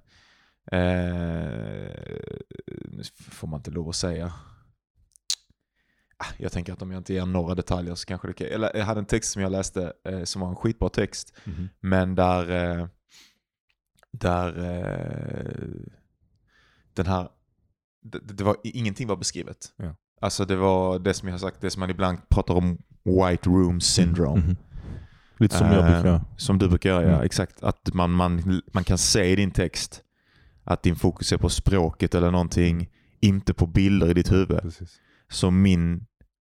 eh, 0.72 0.78
nu 2.88 3.02
får 3.30 3.48
man 3.48 3.60
inte 3.60 3.70
lov 3.70 3.88
att 3.88 3.96
säga. 3.96 4.32
Ah, 6.16 6.26
Jag 6.38 6.52
tänker 6.52 6.72
att 6.72 6.82
om 6.82 6.90
jag 6.90 7.00
inte 7.00 7.14
ger 7.14 7.26
några 7.26 7.54
detaljer 7.54 7.94
så 7.94 8.06
kanske 8.06 8.28
det 8.28 8.34
kan. 8.34 8.46
Eller 8.46 8.70
jag 8.76 8.84
hade 8.84 9.00
en 9.00 9.06
text 9.06 9.32
som 9.32 9.42
jag 9.42 9.52
läste 9.52 9.92
eh, 10.08 10.24
som 10.24 10.40
var 10.42 10.48
en 10.48 10.56
skitbra 10.56 10.88
text. 10.88 11.34
Men 11.80 12.14
där, 12.14 12.50
eh, 12.80 12.86
där 14.12 14.48
eh, 14.58 15.68
den 16.94 17.06
här, 17.06 17.28
det, 18.04 18.18
det 18.18 18.44
var, 18.44 18.56
ingenting 18.64 19.08
var 19.08 19.16
beskrivet. 19.16 19.72
Ja. 19.76 19.96
Alltså 20.20 20.44
det 20.44 20.56
var 20.56 20.98
det 20.98 21.14
som 21.14 21.28
jag 21.28 21.34
har 21.34 21.38
sagt, 21.38 21.60
det 21.60 21.70
som 21.70 21.80
man 21.80 21.90
ibland 21.90 22.18
pratar 22.28 22.54
om 22.54 22.78
white 23.04 23.50
room 23.50 23.80
syndrome. 23.80 24.40
Mhm. 24.42 24.56
Lite 25.38 25.56
som 25.56 25.66
jag 25.66 25.76
Eh, 25.78 25.82
brukar 25.84 26.04
göra. 26.06 26.24
Som 26.36 26.58
du 26.58 26.68
brukar 26.68 26.90
göra, 26.90 27.02
ja. 27.02 27.08
Mm. 27.08 27.22
Exakt. 27.24 27.62
Att 27.62 27.94
man, 27.94 28.10
man, 28.10 28.62
man 28.74 28.84
kan 28.84 28.98
se 28.98 29.24
i 29.24 29.36
din 29.36 29.50
text 29.50 30.02
att 30.64 30.82
din 30.82 30.96
fokus 30.96 31.32
är 31.32 31.36
på 31.36 31.48
språket 31.48 32.14
eller 32.14 32.30
någonting, 32.30 32.88
inte 33.20 33.54
på 33.54 33.66
bilder 33.66 34.10
i 34.10 34.14
ditt 34.14 34.32
huvud. 34.32 34.60
Precis. 34.62 35.00
Så 35.28 35.50
min, 35.50 36.06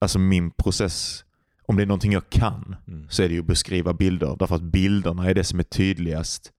alltså 0.01 0.19
min 0.19 0.51
process, 0.51 1.23
om 1.65 1.75
det 1.75 1.81
är 1.83 1.88
någonting 1.88 2.12
jag 2.12 2.29
kan, 2.29 2.75
Mm. 2.88 3.10
så 3.10 3.23
är 3.23 3.27
det 3.27 3.33
ju 3.33 3.39
att 3.39 3.45
beskriva 3.47 3.93
bilder. 3.93 4.36
Därför 4.39 4.55
att 4.55 4.62
bilderna 4.62 5.29
är 5.29 5.33
det 5.33 5.43
som 5.43 5.60
är 5.60 5.63
tydligast 5.63 6.51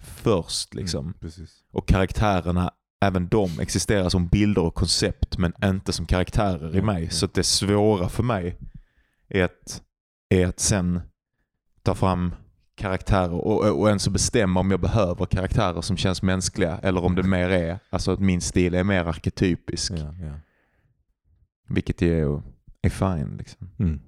först. 0.00 0.74
Liksom. 0.74 1.04
Mm, 1.06 1.14
precis. 1.20 1.50
Och 1.72 1.88
karaktärerna, 1.88 2.70
även 3.00 3.28
de 3.28 3.60
existerar 3.60 4.08
som 4.08 4.28
bilder 4.28 4.62
och 4.62 4.74
koncept 4.74 5.38
men 5.38 5.52
inte 5.64 5.92
som 5.92 6.06
karaktärer 6.06 6.76
i 6.76 6.82
mig. 6.82 7.10
Så 7.10 7.24
att 7.24 7.34
det 7.34 7.42
svåra 7.44 8.08
för 8.08 8.22
mig 8.22 8.56
är 9.28 9.44
att, 9.44 9.82
är 10.28 10.46
att 10.46 10.60
sen 10.60 11.00
ta 11.82 11.94
fram 11.94 12.34
karaktärer 12.76 13.32
och, 13.32 13.80
och 13.80 13.88
ens 13.88 14.02
så 14.02 14.10
bestämma 14.10 14.60
om 14.60 14.70
jag 14.70 14.80
behöver 14.80 15.26
karaktärer 15.26 15.80
som 15.80 15.96
känns 15.96 16.22
mänskliga 16.22 16.78
eller 16.82 17.04
om 17.04 17.14
det 17.14 17.22
mer 17.22 17.48
är, 17.48 17.78
alltså 17.90 18.12
att 18.12 18.20
min 18.20 18.40
stil 18.40 18.74
är 18.74 18.84
mer 18.84 19.04
arketypisk. 19.04 19.92
Ja, 19.92 20.14
ja. 20.22 20.32
Vilket 21.68 22.02
är, 22.02 22.42
är 22.82 22.90
fine. 22.90 23.36
Liksom. 23.36 23.70
Mm. 23.78 24.00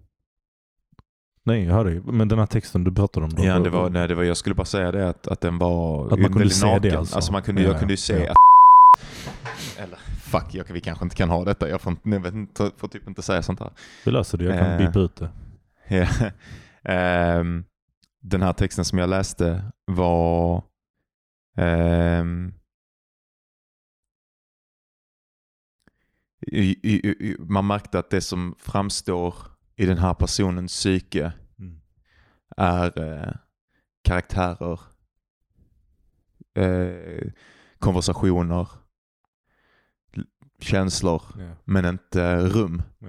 Nej, 1.44 1.64
jag 1.64 1.74
hör 1.74 1.84
dig. 1.84 2.00
Men 2.04 2.28
den 2.28 2.38
här 2.38 2.46
texten 2.46 2.84
du 2.84 2.92
pratade 2.92 3.26
om 3.26 3.32
då? 3.32 3.44
Ja, 3.44 3.58
det 3.58 3.70
var, 3.70 3.90
nej, 3.90 4.08
det 4.08 4.14
var, 4.14 4.22
jag 4.22 4.36
skulle 4.36 4.54
bara 4.54 4.64
säga 4.64 4.92
det 4.92 5.08
att, 5.08 5.26
att 5.26 5.40
den 5.40 5.58
var 5.58 6.12
Att 6.12 6.20
man 6.20 6.32
kunde 6.32 6.50
se 6.50 6.66
det 6.66 6.72
naken. 6.72 6.98
alltså? 6.98 7.32
man 7.32 7.42
kunde, 7.42 7.62
Ja, 7.62 7.66
jag 7.68 7.74
ja, 7.74 7.78
kunde 7.78 7.92
ju 7.92 7.96
se 7.96 8.28
att... 8.28 8.36
Eller 9.78 9.96
fuck, 10.22 10.54
jag, 10.54 10.64
vi 10.64 10.80
kanske 10.80 11.04
inte 11.04 11.16
kan 11.16 11.30
ha 11.30 11.44
detta. 11.44 11.68
Jag 11.68 11.80
får, 11.80 11.92
inte- 11.92 12.08
jag 12.10 12.26
inte, 12.26 12.70
får 12.76 12.88
typ 12.88 13.08
inte 13.08 13.22
säga 13.22 13.42
sånt 13.42 13.60
här. 13.60 13.70
Vi 14.04 14.10
löser 14.10 14.38
det. 14.38 14.44
Jag 14.44 14.58
kan 14.58 14.70
Eh. 14.72 14.78
bipa 14.86 14.98
ut 14.98 15.16
det. 15.16 15.30
Ja. 15.88 16.06
Ehm, 16.92 17.64
den 18.20 18.42
här 18.42 18.52
texten 18.52 18.84
som 18.84 18.98
jag 18.98 19.10
läste 19.10 19.72
var... 19.84 20.62
ehm, 21.56 22.54
i, 26.46 26.60
i, 26.94 27.08
i, 27.08 27.36
man 27.38 27.66
märkte 27.66 27.98
att 27.98 28.10
det 28.10 28.20
som 28.20 28.54
framstår 28.58 29.34
i 29.76 29.86
den 29.86 29.98
här 29.98 30.14
personens 30.14 30.72
psyke 30.72 31.32
Mm. 31.58 31.80
är 32.56 33.00
eh, 33.02 33.32
karaktärer, 34.04 34.80
eh, 36.54 37.30
konversationer, 37.78 38.68
känslor, 40.64 41.22
Ja. 41.38 41.44
men 41.64 41.84
inte 41.84 42.36
rum. 42.36 42.82
Ja. 42.98 43.08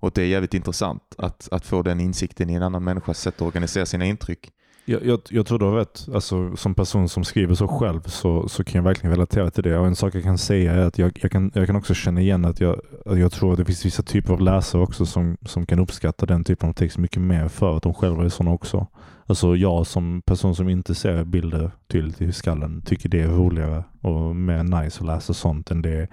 Och 0.00 0.10
det 0.14 0.22
är 0.22 0.26
jävligt 0.26 0.54
intressant 0.54 1.02
att, 1.18 1.48
att 1.50 1.66
få 1.66 1.82
den 1.82 2.00
insikten 2.00 2.50
i 2.50 2.54
en 2.54 2.62
annan 2.62 2.84
människas 2.84 3.20
sätt 3.20 3.34
att 3.34 3.42
organisera 3.42 3.86
sina 3.86 4.04
intryck. 4.04 4.50
Jag, 4.84 5.04
jag, 5.06 5.20
jag 5.30 5.46
tror 5.46 5.58
du 5.58 5.64
har 5.64 5.72
rätt. 5.76 6.08
Alltså, 6.14 6.56
som 6.56 6.74
person 6.74 7.08
som 7.08 7.24
skriver 7.24 7.54
så 7.54 7.68
själv 7.68 8.00
så, 8.00 8.48
så 8.48 8.64
kan 8.64 8.78
jag 8.78 8.82
verkligen 8.82 9.10
relatera 9.10 9.50
till 9.50 9.62
det. 9.62 9.78
Och 9.78 9.86
en 9.86 9.96
sak 9.96 10.14
jag 10.14 10.22
kan 10.22 10.38
säga 10.38 10.72
är 10.72 10.78
att 10.78 10.98
jag, 10.98 11.18
jag, 11.22 11.30
kan, 11.30 11.50
jag 11.54 11.66
kan 11.66 11.76
också 11.76 11.94
känna 11.94 12.20
igen 12.20 12.44
att 12.44 12.60
jag, 12.60 12.80
att 13.06 13.18
jag 13.18 13.32
tror 13.32 13.52
att 13.52 13.58
det 13.58 13.64
finns 13.64 13.86
vissa 13.86 14.02
typer 14.02 14.32
av 14.32 14.40
läsare 14.40 14.82
också 14.82 15.06
som, 15.06 15.36
som 15.42 15.66
kan 15.66 15.78
uppskatta 15.78 16.26
den 16.26 16.44
typen 16.44 16.68
av 16.68 16.72
text 16.72 16.98
mycket 16.98 17.22
mer 17.22 17.48
för 17.48 17.76
att 17.76 17.82
de 17.82 17.94
själva 17.94 18.24
är 18.24 18.28
sådana 18.28 18.54
också. 18.54 18.86
Alltså 19.26 19.56
jag 19.56 19.86
som 19.86 20.22
person 20.22 20.54
som 20.54 20.68
inte 20.68 20.94
ser 20.94 21.24
bilder 21.24 21.70
tydligt 21.86 22.20
i 22.20 22.32
skallen 22.32 22.82
tycker 22.82 23.08
det 23.08 23.20
är 23.20 23.28
roligare 23.28 23.84
och 24.00 24.36
mer 24.36 24.62
nice 24.82 25.00
att 25.00 25.06
läsa 25.06 25.34
sånt 25.34 25.70
än 25.70 25.82
det 25.82 26.08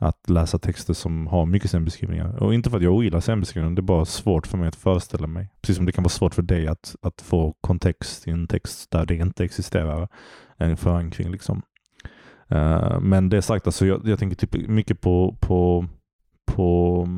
att 0.00 0.30
läsa 0.30 0.58
texter 0.58 0.94
som 0.94 1.26
har 1.26 1.46
mycket 1.46 1.70
scenbeskrivningar. 1.70 2.42
Och 2.42 2.54
inte 2.54 2.70
för 2.70 2.76
att 2.76 2.82
jag 2.82 2.94
ogillar 2.94 3.20
scenbeskrivningar, 3.20 3.76
det 3.76 3.80
är 3.80 3.82
bara 3.82 4.04
svårt 4.04 4.46
för 4.46 4.58
mig 4.58 4.68
att 4.68 4.76
föreställa 4.76 5.26
mig. 5.26 5.50
Precis 5.60 5.76
som 5.76 5.86
det 5.86 5.92
kan 5.92 6.04
vara 6.04 6.08
svårt 6.08 6.34
för 6.34 6.42
dig 6.42 6.66
att, 6.66 6.96
att 7.02 7.20
få 7.20 7.54
kontext 7.60 8.28
i 8.28 8.30
en 8.30 8.46
text 8.46 8.90
där 8.90 9.06
det 9.06 9.14
inte 9.14 9.44
existerar 9.44 10.08
en 10.56 10.76
förankring. 10.76 11.30
Liksom. 11.30 11.62
Uh, 12.52 13.00
men 13.00 13.28
det 13.28 13.42
sagt, 13.42 13.66
alltså, 13.66 13.86
jag, 13.86 14.08
jag 14.08 14.18
tänker 14.18 14.36
typ 14.36 14.68
mycket 14.68 15.00
på, 15.00 15.36
på, 15.40 15.86
på 16.46 17.08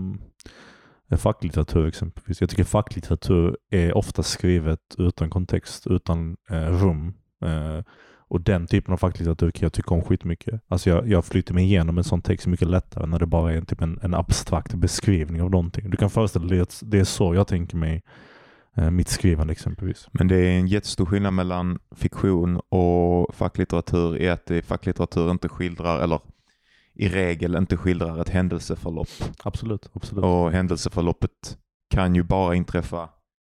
eh, 1.10 1.18
facklitteratur 1.18 1.86
exempelvis. 1.86 2.40
Jag 2.40 2.50
tycker 2.50 2.64
facklitteratur 2.64 3.56
är 3.70 3.96
ofta 3.96 4.22
skrivet 4.22 4.80
utan 4.98 5.30
kontext, 5.30 5.86
utan 5.86 6.36
uh, 6.50 6.82
rum. 6.82 7.14
Uh, 7.44 7.82
och 8.30 8.40
den 8.40 8.66
typen 8.66 8.92
av 8.92 8.96
facklitteratur 8.96 9.50
kan 9.50 9.62
jag 9.66 9.72
tycka 9.72 9.94
om 9.94 10.02
skitmycket. 10.02 10.60
Alltså 10.68 10.90
jag, 10.90 11.08
jag 11.08 11.24
flyter 11.24 11.54
mig 11.54 11.64
igenom 11.64 11.98
en 11.98 12.04
sån 12.04 12.22
text 12.22 12.46
mycket 12.46 12.68
lättare 12.68 13.06
när 13.06 13.18
det 13.18 13.26
bara 13.26 13.52
är 13.52 13.56
en, 13.56 13.66
typ 13.66 13.80
en, 13.80 13.98
en 14.02 14.14
abstrakt 14.14 14.74
beskrivning 14.74 15.42
av 15.42 15.50
någonting. 15.50 15.90
Du 15.90 15.96
kan 15.96 16.10
föreställa 16.10 16.46
dig 16.46 16.60
att 16.60 16.82
det 16.86 16.98
är 16.98 17.04
så 17.04 17.34
jag 17.34 17.46
tänker 17.46 17.76
mig 17.76 18.02
eh, 18.76 18.90
mitt 18.90 19.08
skrivande 19.08 19.52
exempelvis. 19.52 20.08
Men 20.12 20.28
det 20.28 20.36
är 20.36 20.50
en 20.50 20.66
jättestor 20.66 21.06
skillnad 21.06 21.32
mellan 21.32 21.78
fiktion 21.96 22.60
och 22.68 23.34
facklitteratur 23.34 24.16
i 24.16 24.28
att 24.28 24.50
facklitteratur 24.64 25.30
inte 25.30 25.48
skildrar, 25.48 26.00
eller 26.00 26.20
i 26.94 27.08
regel 27.08 27.56
inte 27.56 27.76
skildrar 27.76 28.20
ett 28.20 28.28
händelseförlopp. 28.28 29.08
Absolut. 29.44 29.90
absolut. 29.92 30.24
Och 30.24 30.52
händelseförloppet 30.52 31.58
kan 31.90 32.14
ju 32.14 32.22
bara 32.22 32.54
inträffa, 32.54 33.08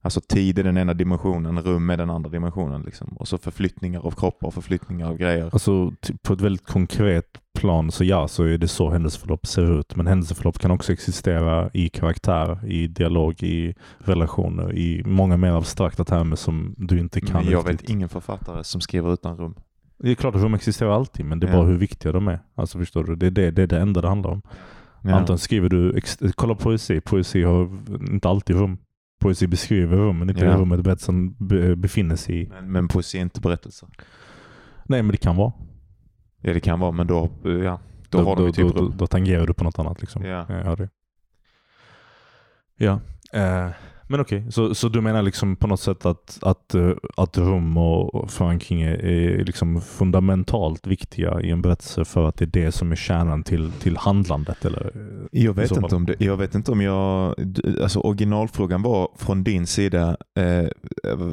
alltså 0.01 0.21
tid 0.21 0.59
är 0.59 0.63
den 0.63 0.77
ena 0.77 0.93
dimensionen, 0.93 1.61
rum 1.63 1.89
är 1.89 1.97
den 1.97 2.09
andra 2.09 2.29
dimensionen. 2.29 2.81
Liksom. 2.81 3.07
Och 3.17 3.27
så 3.27 3.37
förflyttningar 3.37 3.99
av 4.05 4.11
kroppar 4.11 4.47
och 4.47 4.53
förflyttningar 4.53 5.07
av 5.07 5.17
grejer. 5.17 5.43
Alltså 5.53 5.91
ty- 6.01 6.13
på 6.23 6.33
ett 6.33 6.41
väldigt 6.41 6.65
konkret 6.67 7.25
plan 7.59 7.91
så 7.91 8.03
ja, 8.03 8.27
så 8.27 8.43
är 8.43 8.57
det 8.57 8.67
så 8.67 8.89
händelseförlopp 8.89 9.45
ser 9.47 9.79
ut. 9.79 9.95
Men 9.95 10.07
händelseförlopp 10.07 10.59
kan 10.59 10.71
också 10.71 10.93
existera 10.93 11.69
i 11.73 11.89
karaktär, 11.89 12.65
i 12.67 12.87
dialog, 12.87 13.43
i 13.43 13.75
relationer, 13.99 14.73
i 14.77 15.03
många 15.05 15.37
mer 15.37 15.51
abstrakta 15.51 16.03
termer 16.05 16.35
som 16.35 16.75
du 16.77 16.99
inte 16.99 17.21
kan 17.21 17.43
Men 17.43 17.51
jag 17.51 17.59
riktigt. 17.69 17.81
vet 17.83 17.89
ingen 17.89 18.09
författare 18.09 18.63
som 18.63 18.81
skriver 18.81 19.13
utan 19.13 19.37
rum. 19.37 19.55
Det 20.03 20.11
är 20.11 20.15
klart 20.15 20.35
att 20.35 20.41
rum 20.41 20.53
existerar 20.53 20.89
alltid, 20.91 21.25
men 21.25 21.39
det 21.39 21.47
är 21.47 21.51
Ja. 21.51 21.57
bara 21.57 21.67
hur 21.67 21.77
viktiga 21.77 22.11
de 22.11 22.27
är. 22.27 22.39
Alltså 22.55 22.77
förstår 22.79 23.03
du? 23.03 23.15
Det 23.15 23.25
är 23.27 23.31
det, 23.31 23.51
det, 23.51 23.61
är 23.63 23.67
det 23.67 23.79
enda 23.79 24.01
det 24.01 24.07
handlar 24.07 24.29
om. 24.31 24.41
Ja. 25.03 25.15
Anton 25.15 25.37
skriver 25.37 25.69
du, 25.69 26.01
kolla 26.35 26.55
poesi. 26.55 27.01
Poesi 27.01 27.43
har 27.43 27.69
inte 28.11 28.29
alltid 28.29 28.55
rum. 28.55 28.77
Poesi 29.21 29.47
beskriver 29.47 29.97
rum, 29.97 30.19
men 30.19 30.29
inte 30.29 30.45
Ja. 30.45 30.55
rummet 30.57 30.83
berättelsen 30.83 31.33
be, 31.47 31.75
befinner 31.75 32.15
sig 32.15 32.41
i. 32.41 32.47
Men, 32.47 32.71
men 32.71 32.87
poesi 32.87 33.17
är 33.17 33.21
inte 33.21 33.41
berättelser. 33.41 33.89
Nej, 34.85 35.01
men 35.03 35.11
det 35.11 35.17
kan 35.17 35.35
vara. 35.35 35.53
Ja 36.41 36.53
det 36.53 36.59
kan 36.59 36.79
vara, 36.79 36.91
men 36.91 37.07
då, 37.07 37.29
ja, 37.63 37.79
då, 38.09 38.21
har 38.23 38.35
de 38.35 38.45
ju 38.45 38.51
typ 38.51 38.67
då, 38.67 38.73
rum. 38.81 38.91
då, 38.91 38.97
då 38.97 39.07
tangerar 39.07 39.47
du 39.47 39.53
på 39.53 39.63
något 39.63 39.79
annat. 39.79 40.01
Liksom. 40.01 40.23
Ja. 40.25 40.43
Hör 40.43 40.75
det. 40.75 40.89
Ja. 42.77 42.99
Eh, 43.33 43.69
men 44.11 44.19
okej, 44.19 44.51
så, 44.51 44.75
så 44.75 44.89
du 44.89 45.01
menar 45.01 45.21
liksom 45.21 45.55
på 45.55 45.67
något 45.67 45.79
sätt 45.79 46.05
att, 46.05 46.39
att, 46.41 46.75
eh, 46.75 46.91
att 47.17 47.37
rum 47.37 47.77
och 47.77 48.31
förankring 48.31 48.81
är, 48.81 49.05
är 49.05 49.45
liksom 49.45 49.81
fundamentalt 49.81 50.87
viktiga 50.87 51.41
i 51.41 51.49
en 51.49 51.61
berättelse 51.61 52.05
för 52.05 52.27
att 52.27 52.37
det 52.37 52.45
är 52.45 52.63
det 52.63 52.71
som 52.71 52.91
är 52.91 52.95
kärnan 52.95 53.43
till, 53.43 53.71
till 53.71 53.97
handlandet? 53.97 54.65
Eller? 54.65 54.91
Jag 55.31 55.53
vet, 55.53 55.71
inte 55.71 55.95
om 55.95 56.05
det, 56.05 56.15
jag 56.19 56.37
vet 56.37 56.55
inte 56.55 56.71
om 56.71 56.81
jag... 56.81 57.35
Alltså 57.81 57.99
originalfrågan 57.99 58.81
var 58.81 59.09
från 59.17 59.43
din 59.43 59.67
sida 59.67 60.17
eh, 60.37 60.67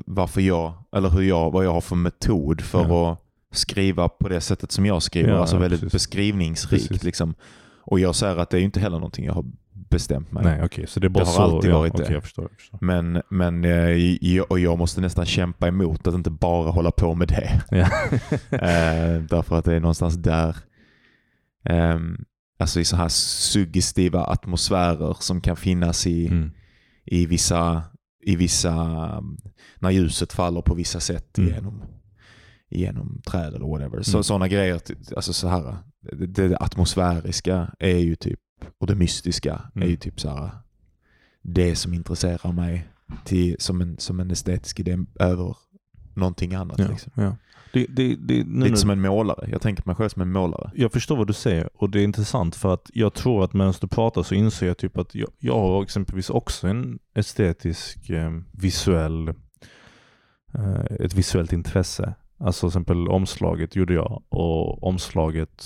varför 0.07 0.41
jag, 0.41 0.73
eller 0.97 1.09
hur 1.09 1.23
jag, 1.23 1.51
vad 1.51 1.65
jag 1.65 1.73
har 1.73 1.81
för 1.81 1.97
metod 1.97 2.61
för 2.61 2.89
Ja. 2.89 3.13
att 3.13 3.19
skriva 3.53 4.09
på 4.09 4.29
det 4.29 4.41
sättet 4.41 4.73
som 4.73 4.87
jag 4.87 5.03
skriver. 5.03 5.31
Ja, 5.31 5.39
alltså 5.39 5.59
väldigt 5.59 5.81
precis. 5.81 5.93
beskrivningsrikt. 5.93 6.89
Precis. 6.89 7.05
Liksom. 7.05 7.35
Och 7.91 8.01
jag 8.01 8.15
säger 8.15 8.37
att 8.37 8.51
det 8.51 8.61
är 8.61 8.63
inte 8.63 8.81
heller 8.81 8.97
någonting 8.99 9.25
jag 9.25 9.33
har 9.33 9.45
bestämt 9.73 10.33
mig. 10.33 10.45
Nej, 10.45 10.65
okej. 10.65 10.87
så 10.87 11.01
det 11.01 11.09
Det 11.09 11.19
har 11.19 11.27
så. 11.27 11.43
alltid 11.43 11.71
ja, 11.71 11.79
varit 11.79 11.95
okej, 11.95 12.07
det. 12.07 12.13
Jag 12.13 12.23
förstår. 12.23 12.45
Jag 12.45 12.59
förstår. 12.61 12.79
Men, 12.81 13.23
men 13.31 13.65
eh, 13.65 14.43
och 14.49 14.59
jag 14.59 14.79
måste 14.79 15.01
nästan 15.01 15.27
kämpa 15.27 15.69
emot 15.69 16.07
att 16.07 16.15
inte 16.15 16.31
bara 16.31 16.71
hålla 16.71 16.91
på 16.91 17.15
med 17.15 17.29
det. 17.29 17.63
Ja. 17.71 17.89
Eh, 18.59 19.23
därför 19.23 19.59
att 19.59 19.65
det 19.65 19.75
är 19.75 19.81
någonstans 19.81 20.15
där, 20.15 20.57
ehm, 21.65 22.25
alltså 22.59 22.81
i 22.81 22.85
så 22.85 22.97
här 22.97 23.09
suggestiva 23.09 24.25
atmosfärer 24.25 25.17
som 25.21 25.41
kan 25.41 25.57
finnas 25.57 26.07
i, 26.07 26.27
mm. 26.27 26.51
i 27.05 27.27
vissa, 27.27 27.83
i 28.25 28.37
vissa, 28.37 28.75
när 29.79 29.91
ljuset 29.91 30.33
faller 30.33 30.61
på 30.63 30.75
vissa 30.75 31.01
sätt 31.01 31.39
Mm. 31.39 31.51
genom, 31.55 31.83
genom 32.71 33.23
träd 33.27 33.55
eller 33.55 33.67
whatever. 33.67 34.03
Så, 34.03 34.17
Mm. 34.17 34.23
Sådana 34.23 34.49
grejer, 34.49 34.81
alltså 35.17 35.33
så 35.33 35.49
här, 35.49 35.77
det, 36.01 36.27
det 36.49 36.57
atmosfäriska 36.61 37.75
är 37.79 37.99
ju 37.99 38.17
typ, 38.17 38.41
och 38.79 38.87
det 38.87 38.95
mystiska 38.95 39.63
är 39.75 39.81
ju 39.81 39.85
Mm. 39.87 39.97
typ 39.97 40.21
så 40.21 40.29
här, 40.31 40.51
det 41.43 41.77
som 41.77 41.95
intresserar 41.95 42.53
mig 42.53 42.89
till, 43.25 43.57
som, 43.59 43.81
en, 43.81 43.99
som 43.99 44.21
en 44.21 44.31
estetisk 44.31 44.81
idé 44.81 44.99
över 45.21 45.57
någonting 46.15 46.55
annat. 46.55 46.79
Ja, 46.79 46.89
Liksom. 46.89 47.13
ja. 47.17 47.37
Det, 47.73 47.87
det, 47.89 48.17
det, 48.17 48.45
nu, 48.45 48.59
Lite 48.59 48.71
när- 48.71 48.77
som 48.77 48.91
en 48.91 49.01
målare. 49.01 49.49
Jag 49.51 49.61
tänker 49.61 49.83
på 49.83 49.89
mig 49.89 49.97
själv 49.97 50.09
som 50.09 50.23
en 50.23 50.33
målare. 50.33 50.71
Jag 50.75 50.93
förstår 50.93 51.17
vad 51.17 51.27
du 51.27 51.33
säger 51.33 51.71
och 51.75 51.91
det 51.91 52.01
är 52.01 52.05
intressant 52.05 52.57
för 52.57 52.75
att 52.75 52.91
jag 52.95 53.15
tror 53.15 53.45
att 53.45 53.53
medan 53.53 53.75
du 53.81 53.87
pratar 53.87 54.23
så 54.23 54.35
inser 54.35 54.67
jag 54.67 54.79
typ 54.79 54.99
att 54.99 55.15
jag, 55.15 55.29
jag 55.39 55.55
har 55.59 55.83
exempelvis 55.83 56.31
också 56.31 56.69
en 56.69 56.99
estetisk, 57.15 58.11
eh, 58.11 58.31
visuell, 58.53 59.29
eh, 60.55 60.81
ett 61.01 61.15
visuellt 61.15 61.53
intresse. 61.53 62.15
Alltså 62.39 62.61
till 62.61 62.69
exempel 62.69 63.09
omslaget 63.09 63.77
gjorde 63.77 63.95
jag 63.95 64.23
och 64.29 64.83
omslaget 64.83 65.65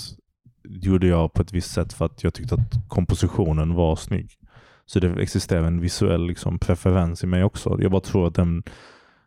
gjorde 0.64 1.06
jag 1.06 1.32
på 1.32 1.42
ett 1.42 1.52
visst 1.52 1.70
sätt 1.70 1.92
för 1.92 2.04
att 2.04 2.24
jag 2.24 2.34
tyckte 2.34 2.54
att 2.54 2.88
kompositionen 2.88 3.74
var 3.74 3.96
snygg. 3.96 4.30
Så 4.86 5.00
det 5.00 5.22
existerar 5.22 5.64
en 5.64 5.80
visuell 5.80 6.26
liksom, 6.26 6.58
preferens 6.58 7.24
i 7.24 7.26
mig 7.26 7.44
också. 7.44 7.76
Jag 7.80 7.90
bara 7.90 8.00
tror 8.00 8.26
att 8.26 8.34
den, 8.34 8.62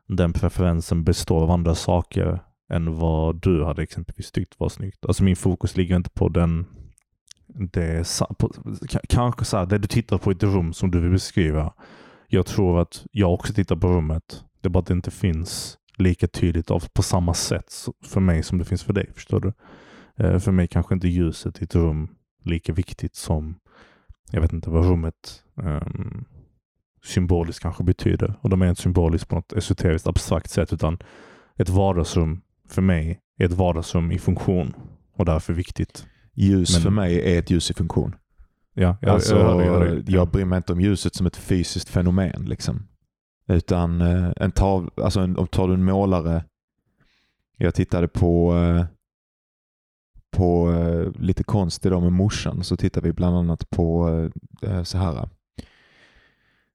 den 0.07 0.33
preferensen 0.33 1.03
består 1.03 1.43
av 1.43 1.51
andra 1.51 1.75
saker 1.75 2.39
än 2.69 2.97
vad 2.97 3.41
du 3.41 3.65
hade 3.65 3.83
exempelvis 3.83 4.31
tyckt 4.31 4.59
var 4.59 4.69
snyggt. 4.69 5.05
Alltså 5.05 5.23
min 5.23 5.35
fokus 5.35 5.77
ligger 5.77 5.95
inte 5.95 6.09
på 6.09 6.29
den 6.29 6.65
det, 7.47 8.19
på, 8.37 8.51
kanske 9.09 9.45
så 9.45 9.57
här, 9.57 9.65
det 9.65 9.77
du 9.77 9.87
tittar 9.87 10.17
på 10.17 10.31
i 10.31 10.35
ett 10.35 10.43
rum 10.43 10.73
som 10.73 10.91
du 10.91 10.99
vill 10.99 11.11
beskriva. 11.11 11.73
Jag 12.27 12.45
tror 12.45 12.81
att 12.81 13.05
jag 13.11 13.33
också 13.33 13.53
tittar 13.53 13.75
på 13.75 13.87
rummet. 13.87 14.43
Det 14.61 14.67
är 14.67 14.69
bara 14.69 14.79
att 14.79 14.85
det 14.85 14.93
inte 14.93 15.11
finns 15.11 15.77
lika 15.97 16.27
tydligt 16.27 16.71
av, 16.71 16.83
på 16.93 17.03
samma 17.03 17.33
sätt 17.33 17.73
för 18.03 18.19
mig 18.19 18.43
som 18.43 18.57
det 18.57 18.65
finns 18.65 18.83
för 18.83 18.93
dig. 18.93 19.11
Förstår 19.13 19.39
du? 19.39 19.53
Eh, 20.17 20.39
för 20.39 20.51
mig 20.51 20.67
kanske 20.67 20.93
inte 20.93 21.07
ljuset 21.07 21.61
i 21.61 21.63
ett 21.63 21.75
rum 21.75 22.07
lika 22.43 22.73
viktigt 22.73 23.15
som 23.15 23.55
jag 24.31 24.41
vet 24.41 24.53
inte 24.53 24.69
vad 24.69 24.85
rummet 24.85 25.43
ehm, 25.63 26.25
symboliskt 27.03 27.61
kanske 27.61 27.83
betyder. 27.83 28.39
Och 28.41 28.49
de 28.49 28.61
är 28.61 28.69
inte 28.69 28.81
symboliskt 28.81 29.27
på 29.29 29.35
något 29.35 29.53
esoteriskt 29.53 30.07
abstrakt 30.07 30.49
sätt 30.49 30.73
utan 30.73 30.97
ett 31.57 31.69
vardagsrum 31.69 32.41
för 32.69 32.81
mig 32.81 33.19
är 33.37 33.45
ett 33.45 33.51
vardagsrum 33.51 34.11
i 34.11 34.19
funktion 34.19 34.73
och 35.13 35.25
därför 35.25 35.53
viktigt. 35.53 36.07
Ljus 36.33 36.73
Men- 36.73 36.81
för 36.81 36.89
mig 36.89 37.35
är 37.35 37.39
ett 37.39 37.49
ljus 37.49 37.71
i 37.71 37.73
funktion. 37.73 38.15
Ja, 38.73 38.97
jag, 39.01 39.11
alltså, 39.11 39.35
jag, 39.35 39.65
jag, 39.65 40.09
jag 40.09 40.29
bryr 40.29 40.45
mig 40.45 40.57
inte 40.57 40.73
om 40.73 40.81
ljuset 40.81 41.15
som 41.15 41.25
ett 41.25 41.37
fysiskt 41.37 41.89
fenomen. 41.89 42.45
Liksom. 42.45 42.87
Utan 43.47 44.01
eh, 44.01 44.31
en 44.37 44.51
tav, 44.51 44.89
alltså 44.97 45.19
en, 45.19 45.37
om 45.37 45.47
tar 45.47 45.67
du 45.67 45.73
en 45.73 45.83
målare. 45.83 46.45
Jag 47.57 47.75
tittade 47.75 48.07
på, 48.07 48.55
eh, 48.55 48.85
på 50.35 50.71
eh, 50.71 51.21
lite 51.21 51.43
konst 51.43 51.85
idag 51.85 52.01
med 52.03 52.13
morsan. 52.13 52.63
Så 52.63 52.77
tittade 52.77 53.07
vi 53.07 53.13
bland 53.13 53.37
annat 53.37 53.69
på 53.69 54.09
eh, 54.61 54.83
så 54.83 54.97
här 54.97 55.29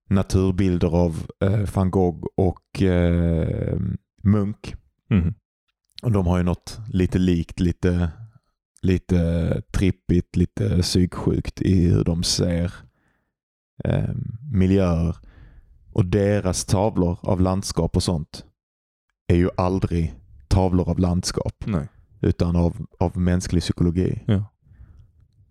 naturbilder 0.08 0.88
av 0.88 1.26
eh, 1.40 1.74
van 1.74 1.90
Gogh 1.90 2.26
och 2.36 2.82
eh, 2.82 3.78
Munk. 4.22 4.74
Mhm. 5.10 5.34
Och 6.02 6.12
de 6.12 6.26
har 6.26 6.38
ju 6.38 6.42
något 6.42 6.78
lite 6.88 7.18
likt, 7.18 7.60
lite, 7.60 8.10
lite 8.82 9.62
trippigt, 9.72 10.36
lite 10.36 10.82
psyksjukt 10.82 11.62
i 11.62 11.88
hur 11.88 12.04
de 12.04 12.22
ser 12.22 12.72
eh, 13.84 14.14
miljöer. 14.52 15.16
Och 15.92 16.06
deras 16.06 16.64
tavlor 16.64 17.18
av 17.22 17.40
landskap 17.40 17.96
och 17.96 18.02
sånt 18.02 18.44
är 19.26 19.36
ju 19.36 19.50
aldrig 19.56 20.14
tavlor 20.48 20.88
av 20.88 20.98
landskap 20.98 21.54
Nej. 21.66 21.88
Utan 22.20 22.56
av, 22.56 22.76
av 22.98 23.18
mänsklig 23.18 23.62
psykologi. 23.62 24.22
Ja. 24.26 24.44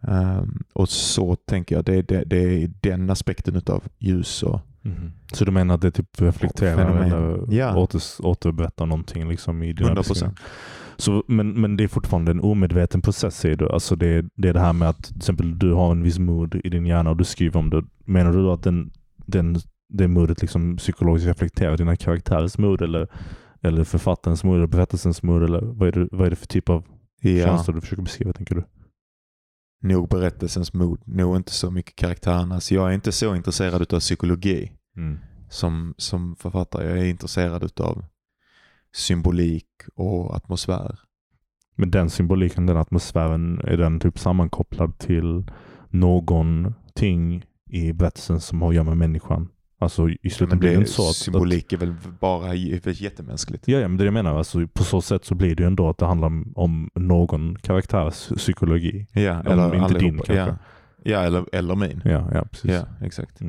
Ehm, 0.02 0.64
och 0.74 0.90
så 0.90 1.36
tänker 1.36 1.76
jag, 1.76 1.86
det, 1.86 2.02
det, 2.02 2.24
det 2.24 2.64
är 2.64 2.72
den 2.82 3.10
aspekten 3.10 3.56
utav 3.56 3.84
ljus 4.00 4.44
och 4.44 4.62
Mhm. 4.82 5.12
Så 5.34 5.46
du 5.46 5.52
menar 5.52 5.76
att 5.76 5.82
det 5.82 5.92
typ 5.92 6.22
reflekterar 6.22 7.04
eller 7.04 7.54
Ja. 7.54 7.78
åter, 7.78 8.02
återberättar 8.20 8.86
någonting 8.86 9.30
liksom 9.30 9.64
i 9.64 9.74
dina 9.74 9.90
100%. 9.90 9.96
beskrivningar? 9.96 10.34
Så, 10.98 11.24
men, 11.28 11.62
men 11.62 11.78
det 11.78 11.84
är 11.84 11.88
fortfarande 11.88 12.32
en 12.32 12.40
omedveten 12.42 13.02
process 13.02 13.38
säger 13.38 13.56
du? 13.56 13.70
Alltså 13.70 13.96
det, 13.96 14.26
det 14.36 14.50
är 14.50 14.54
det 14.54 14.60
här 14.60 14.74
med 14.74 14.90
att 14.90 15.04
till 15.04 15.18
exempel 15.18 15.60
du 15.60 15.74
har 15.74 15.92
en 15.92 16.04
viss 16.04 16.20
mood 16.20 16.62
i 16.64 16.70
din 16.70 16.86
hjärna 16.86 17.10
och 17.10 17.18
du 17.18 17.24
skriver 17.24 17.60
om 17.60 17.70
det. 17.70 17.84
Menar 18.06 18.32
du 18.34 18.50
att 18.52 18.64
den, 18.64 18.92
den, 19.26 19.56
det 19.90 20.08
modet 20.08 20.42
liksom 20.42 20.78
psykologiskt 20.78 21.28
reflekterar 21.28 21.78
dina 21.78 21.96
karaktärers 21.96 22.58
mood 22.58 22.82
eller, 22.82 23.08
eller 23.62 23.84
författarens 23.84 24.43
mood 24.43 24.56
eller 24.56 24.67
berättelsens 24.67 25.24
mood? 25.24 25.43
Eller 25.43 25.62
vad 25.62 25.88
är 25.88 25.91
det, 25.91 26.08
vad 26.12 26.26
är 26.26 26.30
det 26.30 26.36
för 26.36 26.48
typ 26.48 26.69
av 26.69 26.86
ja, 27.22 27.45
känslor 27.45 27.76
du 27.76 27.82
försöker 27.82 28.04
beskriva 28.04 28.34
tänker 28.34 28.56
du? 28.56 28.63
nog 29.82 30.10
berättelsens 30.10 30.74
mod, 30.74 31.00
nog 31.06 31.36
inte 31.36 31.52
så 31.52 31.72
mycket 31.72 31.95
karaktärernas. 31.95 32.72
Jag 32.72 32.89
är 32.89 32.93
inte 32.93 33.12
så 33.12 33.36
intresserad 33.36 33.82
utav 33.82 34.00
psykologi 34.00 34.72
som, 35.50 35.93
som 35.98 36.36
författare. 36.36 36.89
Jag 36.89 37.00
är 37.00 37.06
intresserad 37.06 37.63
utav 37.63 38.06
symbolik 38.95 39.67
och 39.95 40.36
atmosfär. 40.36 41.00
Men 41.76 41.91
den 41.91 42.10
symboliken, 42.10 42.65
den 42.65 42.78
atmosfären, 42.78 43.62
är 43.63 43.78
den 43.78 44.00
typ 44.00 44.19
sammankopplad 44.19 44.98
till 44.98 45.52
någonting 45.89 47.45
i 47.69 47.93
berättelsen 47.93 48.41
som 48.41 48.62
har 48.62 48.69
att 48.69 48.76
göra 48.76 48.86
med 48.86 48.98
människan? 48.98 49.50
Alltså 49.82 50.10
i 50.10 50.30
slutet 50.30 50.50
Men 50.50 50.60
blir 50.60 50.70
det 50.70 50.76
det, 50.76 50.80
inte 50.80 50.92
så 50.92 51.10
att... 51.10 51.15
symbolik 51.15 51.74
är 51.74 51.78
väl 51.78 51.96
bara 52.20 52.54
jättemänskligt. 52.54 53.68
Ja, 53.68 53.80
ja, 53.80 53.88
men 53.88 53.98
det 53.98 54.06
jag 54.06 54.13
menar, 54.13 54.38
alltså, 54.38 54.68
på 54.68 54.84
så 54.84 55.02
sätt 55.02 55.26
så 55.26 55.36
blir 55.36 55.56
det 55.56 55.63
ju 55.63 55.68
ändå 55.68 55.89
att 55.89 55.98
det 55.98 56.06
handlar 56.06 56.28
om, 56.28 56.54
om 56.56 56.89
någon 56.96 57.56
karaktärs 57.56 58.28
psykologi. 58.38 59.08
Ja, 59.13 59.39
Om 59.39 59.48
eller 59.48 59.76
inte 59.76 60.00
din 60.00 60.18
kanske. 60.18 60.34
Ja, 60.34 60.58
ja 61.04 61.20
eller, 61.20 61.46
eller 61.52 61.76
min. 61.76 62.02
Ja, 62.06 62.30
ja 62.34 62.46
precis. 62.52 62.72
Ja, 62.72 62.86
exakt. 63.02 63.42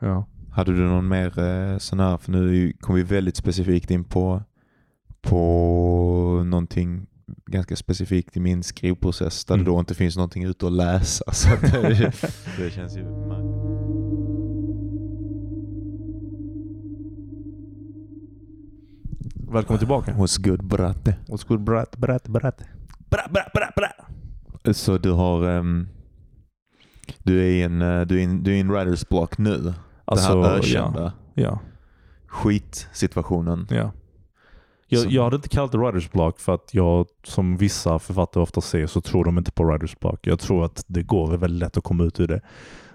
Ja. 0.00 0.26
Hade 0.52 0.72
du 0.72 0.78
någon 0.78 1.08
mer 1.08 1.38
eh, 1.38 1.78
sån 1.78 2.00
här, 2.00 2.16
för 2.16 2.32
nu 2.32 2.72
kom 2.80 2.94
vi 2.94 3.02
väldigt 3.02 3.36
specifikt 3.36 3.90
in 3.90 4.04
på, 4.04 4.42
på 5.22 6.42
någonting 6.46 7.06
ganska 7.46 7.76
specifikt 7.76 8.36
i 8.36 8.40
min 8.40 8.62
skrivprocess 8.62 9.44
där 9.44 9.54
Mm. 9.54 9.64
det 9.64 9.70
då 9.70 9.78
inte 9.80 9.94
finns 9.94 10.16
någonting 10.16 10.44
ute 10.44 10.66
att 10.66 10.72
läsa. 10.72 11.32
Så 11.32 11.54
att 11.54 11.60
det, 11.60 12.12
det 12.58 12.70
känns 12.70 12.96
ju... 12.96 13.04
Välkommen 19.52 19.78
tillbaka. 19.78 20.14
Was 20.18 20.36
good 20.36 20.64
bratte. 20.64 21.16
What's 21.26 21.48
good 21.48 21.60
berätta, 21.64 21.98
berätta, 21.98 22.30
berätta. 22.30 22.64
Berätta, 23.10 23.30
berätta, 23.30 23.50
berätta, 23.54 23.72
berätta. 23.76 24.74
Så 24.74 24.98
du 24.98 25.10
har... 25.10 25.48
ehm, 25.48 25.88
du 27.18 27.40
är 27.40 27.46
i 27.48 27.62
en, 27.62 27.78
du 27.78 27.84
är 27.86 28.12
i 28.18 28.22
en, 28.22 28.42
du 28.42 28.50
är 28.50 28.56
i 28.56 28.60
en 28.60 28.72
writers 28.72 29.08
block 29.08 29.38
nu. 29.38 29.74
Alltså, 30.04 30.40
det 30.40 30.48
här 30.48 30.54
ja. 30.54 30.58
ökända 30.58 31.12
ja. 31.34 31.58
skitsituationen. 32.26 33.66
Ja. 33.70 33.92
Jag, 34.92 35.12
jag 35.12 35.24
hade 35.24 35.36
inte 35.36 35.48
kallat 35.48 35.72
det 35.72 35.78
writers 35.78 36.10
block 36.10 36.40
för 36.40 36.54
att 36.54 36.74
jag, 36.74 37.06
som 37.24 37.56
vissa 37.56 37.98
författare 37.98 38.42
ofta 38.42 38.60
säger, 38.60 38.86
så 38.86 39.00
tror 39.00 39.24
de 39.24 39.38
inte 39.38 39.52
på 39.52 39.64
writers 39.64 39.98
block. 39.98 40.26
Jag 40.26 40.40
tror 40.40 40.64
att 40.64 40.84
det 40.86 41.02
går 41.02 41.36
väldigt 41.36 41.60
lätt 41.60 41.76
att 41.76 41.84
komma 41.84 42.04
ut 42.04 42.20
ur 42.20 42.28
det. 42.28 42.40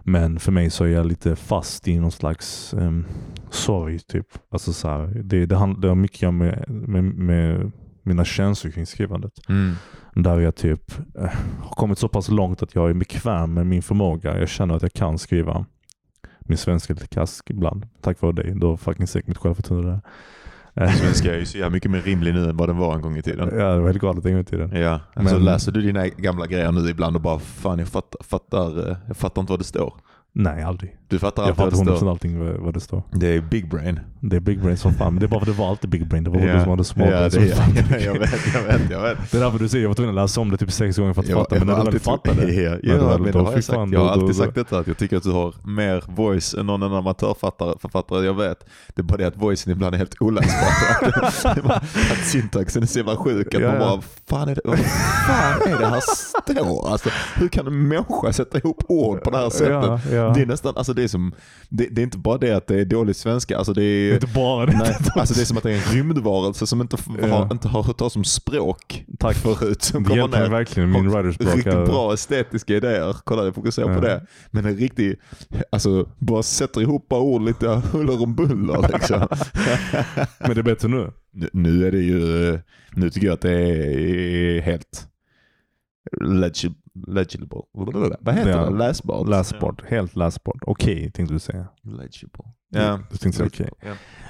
Men 0.03 0.39
för 0.39 0.51
mig 0.51 0.69
så 0.69 0.83
är 0.83 0.87
jag 0.87 1.05
lite 1.05 1.35
fast 1.35 1.87
i 1.87 1.99
någon 1.99 2.11
slags 2.11 2.73
um, 2.73 3.05
sorg. 3.49 3.99
Typ. 3.99 4.27
Alltså 4.49 4.73
så 4.73 4.87
här, 4.87 5.21
det, 5.23 5.45
det, 5.45 5.55
hand, 5.55 5.81
det 5.81 5.87
har 5.87 5.95
mycket 5.95 6.33
med, 6.33 6.65
med, 6.69 7.03
med 7.03 7.71
mina 8.03 8.25
känslor 8.25 8.71
kring 8.71 8.85
skrivandet. 8.85 9.33
Mm. 9.49 9.75
Där 10.15 10.39
jag 10.39 10.55
typ 10.55 10.91
eh, 11.17 11.29
har 11.61 11.75
kommit 11.75 11.99
så 11.99 12.07
pass 12.07 12.29
långt 12.29 12.63
att 12.63 12.75
jag 12.75 12.89
är 12.89 12.93
bekväm 12.93 13.53
med 13.53 13.67
min 13.67 13.81
förmåga. 13.81 14.39
Jag 14.39 14.49
känner 14.49 14.75
att 14.75 14.81
jag 14.81 14.93
kan 14.93 15.17
skriva. 15.17 15.65
Min 16.39 16.57
svenska 16.57 16.93
är 16.93 16.95
lite 16.95 17.07
kask 17.07 17.49
ibland. 17.49 17.87
Tack 18.01 18.21
vare 18.21 18.31
dig. 18.31 18.53
Du 18.55 18.65
har 18.65 18.77
fucking 18.77 19.07
säkert 19.07 19.27
mitt 19.27 19.37
självförtroende 19.37 19.91
där. 19.91 20.01
Svenska 20.85 21.33
är 21.33 21.39
ju 21.39 21.45
så 21.45 21.57
jävla 21.57 21.69
mycket 21.69 21.91
mer 21.91 22.01
rimlig 22.01 22.33
nu 22.33 22.49
än 22.49 22.57
vad 22.57 22.69
den 22.69 22.77
var 22.77 22.95
en 22.95 23.01
gång 23.01 23.17
i 23.17 23.21
tiden. 23.21 23.49
Ja, 23.59 23.73
det 23.73 23.79
var 23.79 23.87
helt 23.87 24.01
galet 24.01 24.25
en 24.25 24.31
gång 24.31 24.41
i 24.41 24.45
tiden. 24.45 24.71
Ja, 24.81 24.99
alltså 25.13 25.35
Men- 25.35 25.45
läser 25.45 25.71
du 25.71 25.81
dina 25.81 26.07
gamla 26.07 26.45
grejer 26.47 26.71
nu 26.71 26.89
ibland 26.89 27.15
och 27.15 27.21
bara 27.21 27.39
fan 27.39 27.79
jag 27.79 27.87
fattar, 27.87 28.23
fattar, 28.23 28.89
eh, 28.89 28.97
jag 29.07 29.17
fattar 29.17 29.41
inte 29.41 29.51
vad 29.53 29.59
det 29.59 29.63
står. 29.63 29.93
Nej, 30.39 30.63
aldrig. 30.63 30.95
Du 31.07 31.19
fattar 31.19 31.47
Jag 31.47 31.55
fattar 31.55 31.71
det 31.85 31.91
100% 31.91 31.95
står. 31.97 32.09
allting 32.11 32.63
vad, 32.63 32.73
det 32.73 32.79
står. 32.79 33.03
Det 33.11 33.27
är 33.27 33.41
big 33.41 33.69
brain. 33.69 33.99
Det 34.19 34.35
är 34.35 34.39
big 34.39 34.61
brain 34.61 34.77
som 34.77 34.93
fan. 34.93 35.13
Men 35.13 35.19
det 35.19 35.25
är 35.25 35.27
bara 35.27 35.39
för 35.45 35.51
att 35.51 35.57
det 35.57 35.61
var 35.63 35.69
alltid 35.69 35.89
big 35.89 36.07
brain. 36.07 36.23
Det 36.23 36.29
var 36.29 36.39
du 36.39 36.59
som 36.61 36.69
hade 36.69 36.83
small 36.83 37.09
ja, 37.11 37.29
brain 37.29 37.51
är, 37.51 37.99
jag 38.05 38.19
vet, 38.19 38.53
jag 38.53 38.63
vet, 38.63 38.91
jag 38.91 39.01
vet. 39.01 39.31
Det 39.31 39.37
är 39.37 39.41
därför 39.41 39.59
du 39.59 39.69
säger 39.69 39.83
jag 39.83 39.89
var 39.89 39.95
tvungen 39.95 40.17
att 40.17 40.23
läsa 40.23 40.41
om 40.41 40.49
det 40.51 40.57
typ 40.57 40.71
sex 40.71 40.97
gånger 40.97 41.13
för 41.13 41.21
att 41.21 41.27
Jag, 41.29 41.37
fatta. 41.39 41.55
Men 41.55 41.67
när 41.67 41.85
du 41.85 41.91
väl 41.91 41.99
fattade. 41.99 42.51
Ja 42.83 43.17
men 43.17 43.31
då 43.31 43.39
det 43.39 43.45
har 43.45 43.53
jag 43.53 43.63
sagt. 43.63 43.75
fan, 43.77 43.91
Jag 43.91 43.99
har 43.99 44.05
då- 44.07 44.11
alltid 44.13 44.27
då- 44.29 44.33
sagt 44.33 44.55
detta 44.55 44.79
att 44.79 44.87
jag 44.87 44.97
tycker 44.97 45.17
att 45.17 45.23
du 45.23 45.31
har 45.31 45.53
mer 45.63 46.03
voice 46.07 46.53
än 46.53 46.65
någon 46.65 46.83
annan 46.83 46.97
amatörförfattare 46.97 47.73
författare 47.81 48.25
jag 48.25 48.33
vet. 48.33 48.59
Det 48.95 49.01
är 49.01 49.03
bara 49.03 49.17
det 49.17 49.25
att 49.27 49.37
voicen 49.37 49.71
ibland 49.73 49.93
är 49.95 49.97
helt 49.97 50.21
oläsbar. 50.21 50.67
Att 52.11 52.25
syntaxen 52.25 52.83
är 52.83 52.87
så 52.87 52.99
jävla 52.99 53.15
sjuk 53.15 53.55
att 53.55 53.61
Ja, 53.61 53.69
man 53.69 53.79
bara, 53.79 54.01
fan 54.29 54.49
är 54.49 54.55
det, 54.55 54.61
vad 54.65 54.79
fan 54.79 55.61
är 55.73 55.79
det 55.79 55.85
här 55.87 56.01
står? 56.53 56.89
Alltså, 56.89 57.09
hur 57.35 57.47
kan 57.47 57.67
en 57.67 57.87
människa 57.87 58.33
sätta 58.33 58.57
ihop 58.57 58.83
ord 58.87 59.23
på 59.23 59.29
det 59.29 59.37
här 59.37 59.49
sättet? 59.49 59.69
Ja, 59.71 59.99
ja. 60.11 60.29
Det 60.35 60.41
är 60.41 60.45
nästan, 60.45 60.73
alltså 60.77 60.93
det 60.93 61.03
är 61.03 61.07
som, 61.07 61.33
det, 61.69 61.87
det 61.91 62.01
är 62.01 62.03
inte 62.03 62.17
bara 62.17 62.37
det 62.37 62.51
att 62.51 62.67
det 62.67 62.81
är 62.81 62.85
dålig 62.85 63.15
svenska, 63.15 63.57
alltså 63.57 63.73
det 63.73 63.83
är 63.83 64.13
Inte 64.13 64.27
bara 64.27 64.65
det. 64.65 64.77
Nej, 64.77 64.95
alltså 65.15 65.33
det 65.33 65.41
är 65.41 65.45
som 65.45 65.57
att 65.57 65.63
det 65.63 65.71
är 65.71 65.75
en 65.75 65.93
rymdvarelse 65.95 66.67
som 66.67 66.81
inte, 66.81 66.97
Ja. 67.21 67.27
har, 67.27 67.51
inte 67.51 67.67
har 67.67 67.83
hört 67.83 67.97
talas 67.97 68.13
som 68.13 68.23
språk 68.23 69.05
Tack. 69.19 69.35
förut. 69.37 69.81
Som 69.83 70.03
Det 70.03 70.15
hjälper 70.15 70.39
ner. 70.39 70.49
verkligen. 70.49 70.91
Min 70.91 71.07
Har 71.07 71.21
writers 71.23 71.37
block. 71.37 71.55
Riktigt 71.55 71.73
är- 71.73 71.85
bra 71.85 72.13
estetiska 72.13 72.75
idéer. 72.75 73.15
Kolla, 73.23 73.43
jag 73.45 73.55
fokuserar 73.55 73.95
på 73.95 74.01
det. 74.01 74.25
Men 74.51 74.65
en 74.65 74.75
riktig, 74.77 75.15
alltså 75.71 76.09
bara 76.17 76.43
sätter 76.43 76.81
ihop 76.81 77.07
bara 77.09 77.21
ord 77.21 77.41
lite 77.41 77.67
huller 77.91 78.23
om 78.23 78.35
buller 78.35 78.89
liksom. 78.93 79.19
Men 80.39 80.53
det 80.53 80.61
är 80.61 80.63
bättre 80.63 80.87
nu. 80.87 81.11
Nu- 81.33 81.49
nu 81.53 81.87
är 81.87 81.91
det 81.91 81.97
ju, 82.01 82.59
nu 82.91 83.09
tycker 83.09 83.27
jag 83.27 83.33
att 83.33 83.41
det 83.41 83.51
är 83.51 84.61
helt 84.61 85.07
legib, 86.21 86.73
legible. 87.07 87.61
Vad 88.19 88.35
heter 88.35 88.49
Ja. 88.49 88.69
det? 88.69 88.77
Läsbart? 88.77 89.27
Läsbart. 89.29 89.81
Helt 89.89 90.15
läsbart. 90.15 90.57
Okej, 90.61 91.11
tänkte 91.11 91.33
du 91.35 91.39
säga. 91.39 91.67
Legible. 91.83 92.43
Ja. 92.69 92.99
Du 93.11 93.17
tänkte 93.17 93.37
säga 93.37 93.47
okej. 93.47 93.69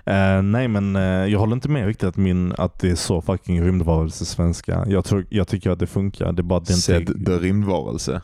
Ja. 0.05 0.13
Eh, 0.13 0.41
nej 0.41 0.67
men 0.67 0.95
eh, 0.95 1.01
jag 1.01 1.39
håller 1.39 1.53
inte 1.53 1.69
med 1.69 1.85
riktigt 1.85 2.09
att, 2.09 2.17
min, 2.17 2.53
att 2.57 2.79
det 2.79 2.89
är 2.89 2.95
så 2.95 3.21
fucking 3.21 3.61
rymdvarelse 3.63 4.25
svenska. 4.25 4.85
Jag, 4.87 5.05
tror, 5.05 5.25
jag 5.29 5.47
tycker 5.47 5.69
att 5.69 5.79
det 5.79 5.87
funkar. 5.87 6.31
Det 6.33 6.41
är 6.41 6.43
bara 6.43 6.59
att 6.59 6.65
det 6.65 6.73
inte... 6.73 6.81
Sedd 6.81 7.25
the 7.25 7.31
rymdvarelse. 7.37 8.21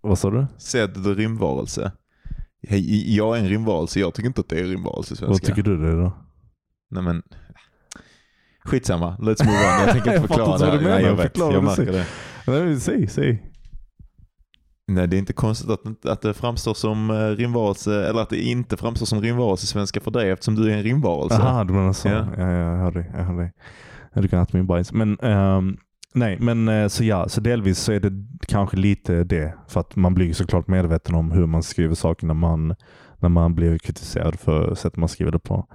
Vad 0.00 0.18
sa 0.18 0.30
du? 0.30 0.46
Sedd 0.58 0.94
the 0.94 1.10
rymdvarelse. 1.14 1.92
Hej, 2.68 3.16
Jag 3.16 3.36
är 3.36 3.40
en 3.40 3.48
rymdvarelse, 3.48 4.00
jag 4.00 4.14
tycker 4.14 4.26
inte 4.26 4.40
att 4.40 4.48
det 4.48 4.60
är 4.60 4.64
rymdvarelse 4.64 5.14
i 5.14 5.16
Vad 5.20 5.26
svenska. 5.36 5.46
tycker 5.46 5.62
du 5.70 5.76
det 5.76 5.92
då? 6.02 6.12
Nej 6.90 7.02
men, 7.02 7.22
skitsamma. 8.64 9.16
Let's 9.18 9.44
move 9.44 9.56
on. 9.56 9.80
Jag 9.86 9.90
tänker 9.92 10.10
Jag 10.12 10.16
inte 10.16 10.28
förklara 10.28 10.58
fattar 10.58 10.66
det 10.66 10.72
här. 10.72 10.82
menar. 10.82 11.00
jag 11.00 11.14
vet, 11.16 11.38
jag 11.38 11.64
märker 11.64 11.92
det. 11.92 12.06
Nej, 12.46 12.80
säg, 12.80 13.06
säg. 13.08 13.42
Nej, 14.88 15.08
det 15.08 15.16
är 15.16 15.18
inte 15.18 15.32
konstigt 15.32 15.70
att, 15.70 16.06
att 16.06 16.22
det 16.22 16.34
framstår 16.34 16.74
som 16.74 17.10
eh, 17.10 17.14
rymdvarelse, 17.28 18.06
eller 18.08 18.20
att 18.22 18.30
det 18.30 18.42
inte 18.42 18.76
framstår 18.76 19.06
som 19.06 19.22
rymdvarelse 19.22 19.66
svenska 19.66 20.00
för 20.00 20.10
dig 20.10 20.30
eftersom 20.30 20.54
du 20.54 20.72
är 20.72 20.76
en 20.76 20.82
rymdvarelse. 20.82 21.42
Aha, 21.42 21.64
du 21.64 21.72
menar 21.72 21.92
så. 21.92 22.08
Ja. 22.08 22.26
Ja. 22.36 22.42
Ja, 22.42 22.50
jag 22.50 22.76
hör 22.78 22.90
dig. 22.90 23.10
Jag 23.14 23.24
hör 23.24 23.36
dig. 23.38 23.52
Ja, 24.14 24.20
Du 24.20 24.28
kan 24.28 24.42
äta 24.42 24.56
min 24.56 24.66
bajs. 24.66 24.92
Men, 24.92 25.18
ehm, 25.20 25.76
nej, 26.14 26.38
men 26.40 26.68
eh, 26.68 26.88
så 26.88 27.04
ja, 27.04 27.28
så 27.28 27.40
delvis 27.40 27.78
så 27.78 27.92
är 27.92 28.00
det 28.00 28.12
kanske 28.48 28.76
lite 28.76 29.24
det. 29.24 29.54
För 29.68 29.80
att 29.80 29.96
man 29.96 30.14
blir 30.14 30.32
såklart 30.32 30.68
medveten 30.68 31.14
om 31.14 31.30
hur 31.30 31.46
man 31.46 31.62
skriver 31.62 31.94
saker 31.94 32.26
när 32.26 32.34
man, 32.34 32.74
när 33.18 33.28
man 33.28 33.54
blir 33.54 33.78
kritiserad 33.78 34.40
för 34.40 34.74
sättet 34.74 34.96
man 34.96 35.08
skriver 35.08 35.32
det 35.32 35.38
på. 35.38 35.66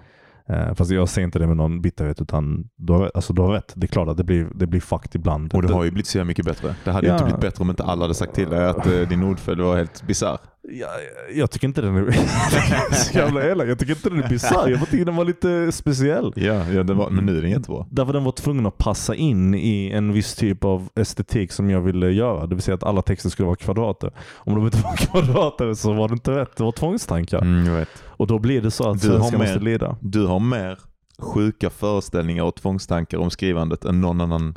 Eh, 0.50 0.74
fast 0.74 0.92
jag 0.92 1.10
säger 1.10 1.26
inte 1.26 1.40
det 1.40 1.48
med 1.48 1.58
någon 1.58 1.82
bitterhet 1.82 2.22
utan 2.22 2.70
du 2.78 2.94
har, 2.94 3.12
alltså, 3.16 3.34
du 3.34 3.42
har 3.42 3.52
rätt. 3.54 3.74
Det 3.76 3.86
är 3.86 3.88
klart 3.88 4.08
att 4.08 4.18
det 4.18 4.24
blir, 4.24 4.48
det 4.56 4.68
blir 4.68 4.80
fakt 4.82 5.16
ibland. 5.16 5.54
Och 5.54 5.62
det 5.62 5.74
har 5.74 5.84
ju 5.84 5.92
blivit 5.92 6.08
så 6.08 6.24
mycket 6.24 6.46
bättre. 6.46 6.76
Det 6.84 6.92
hade 6.92 7.08
ju 7.08 7.12
Ja. 7.12 7.16
inte 7.16 7.26
blivit 7.26 7.42
bättre 7.42 7.62
om 7.64 7.70
inte 7.70 7.84
alla 7.84 8.02
hade 8.04 8.14
sagt 8.14 8.34
till 8.36 8.50
dig 8.50 8.66
att 8.66 8.88
eh, 8.88 9.00
din 9.10 9.24
ordföljd 9.24 9.62
var 9.62 9.78
helt 9.78 10.04
bisarr. 10.08 10.38
Jag, 10.80 10.90
jag 11.34 11.52
tycker 11.52 11.68
inte 11.68 11.82
den 11.82 11.96
är 11.98 12.12
så 12.94 13.18
jävla 13.18 13.44
elak. 13.44 13.68
Jag 13.68 13.80
tycker 13.80 13.96
inte 13.96 14.10
den 14.10 14.24
är 14.24 14.30
bisarr. 14.30 14.70
Jag 14.70 14.90
tycker 14.90 15.06
den 15.06 15.16
var 15.16 15.26
lite 15.26 15.72
speciell. 15.72 16.34
Ja, 16.36 16.72
ja 16.72 16.84
var, 16.84 17.10
men 17.10 17.26
nu 17.26 17.38
är 17.38 17.42
den 17.42 17.52
jättebra. 17.52 17.86
Därför 17.90 18.14
den 18.14 18.24
var 18.24 18.32
tvungen 18.32 18.66
att 18.66 18.78
passa 18.78 19.16
in 19.16 19.56
i 19.56 19.92
en 19.94 20.14
viss 20.14 20.36
typ 20.36 20.64
av 20.64 20.90
estetik 20.96 21.52
som 21.52 21.70
jag 21.70 21.82
ville 21.82 22.12
göra. 22.12 22.48
Det 22.48 22.56
vill 22.56 22.62
säga 22.64 22.76
att 22.76 22.84
alla 22.84 23.02
texter 23.02 23.30
skulle 23.30 23.46
vara 23.46 23.56
kvadrater. 23.56 24.12
Om 24.34 24.56
de 24.56 24.66
inte 24.66 24.78
var 24.84 24.96
kvadrater 24.96 25.74
så 25.74 25.94
var 25.94 26.08
det 26.08 26.14
inte 26.14 26.32
rätt. 26.32 26.58
Det 26.58 26.64
var 26.64 26.72
tvångstankar. 26.72 27.42
Mm, 27.42 27.66
jag 27.66 27.80
vet. 27.80 27.90
Och 28.06 28.28
då 28.28 28.40
blir 28.40 28.62
det 28.62 28.72
så 28.72 28.90
att 28.90 29.02
Du 29.02 29.10
har 29.12 29.18
svenska 29.20 29.38
mer- 29.38 29.46
måste 29.46 29.60
lida. 29.60 29.98
Du 30.02 30.26
har 30.26 30.40
mer 30.40 30.80
sjuka 31.20 31.70
föreställningar 31.70 32.44
och 32.44 32.56
tvångstankar 32.56 33.18
om 33.18 33.30
skrivandet 33.30 33.86
än 33.86 34.02
någon 34.02 34.22
annan 34.22 34.56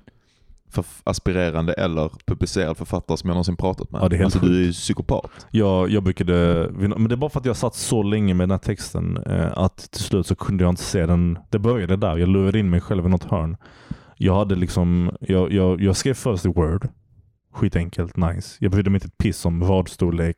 aspirerande 1.04 1.72
eller 1.72 2.10
publicerad 2.26 2.76
författare 2.76 3.16
som 3.16 3.28
jag 3.28 3.34
någonsin 3.34 3.56
pratat 3.56 3.90
med. 3.90 4.02
Ja, 4.02 4.08
det 4.08 4.16
är 4.16 4.18
helt 4.18 4.34
alltså, 4.34 4.48
du 4.48 4.60
är 4.60 4.66
ju 4.66 4.72
psykopat. 4.72 5.46
Jag, 5.50 5.90
jag 5.90 6.02
brukade, 6.02 6.68
men 6.72 7.08
det 7.08 7.14
är 7.14 7.16
bara 7.16 7.30
för 7.30 7.40
att 7.40 7.46
jag 7.46 7.56
satt 7.56 7.74
så 7.74 8.02
länge 8.02 8.34
med 8.34 8.44
den 8.44 8.50
här 8.50 8.58
texten 8.58 9.16
eh, 9.16 9.58
att 9.58 9.90
till 9.90 10.04
slut 10.04 10.26
så 10.26 10.34
kunde 10.34 10.64
jag 10.64 10.72
inte 10.72 10.82
se 10.82 11.06
den. 11.06 11.38
Det 11.50 11.58
började 11.58 11.96
där. 11.96 12.16
Jag 12.16 12.28
lurade 12.28 12.58
in 12.58 12.70
mig 12.70 12.80
själv 12.80 13.06
i 13.06 13.08
något 13.08 13.24
hörn. 13.24 13.56
Jag 14.16 14.34
hade 14.34 14.54
liksom, 14.54 15.10
jag, 15.20 15.52
jag, 15.52 15.80
jag 15.80 15.96
skrev 15.96 16.14
först 16.14 16.44
i 16.44 16.48
Word. 16.48 16.88
Skitenkelt, 17.52 18.16
nice. 18.16 18.56
Jag 18.60 18.72
brydde 18.72 18.90
mig 18.90 18.96
inte 18.96 19.06
ett 19.06 19.18
piss 19.18 19.44
om 19.44 19.64
radstorlek, 19.64 20.36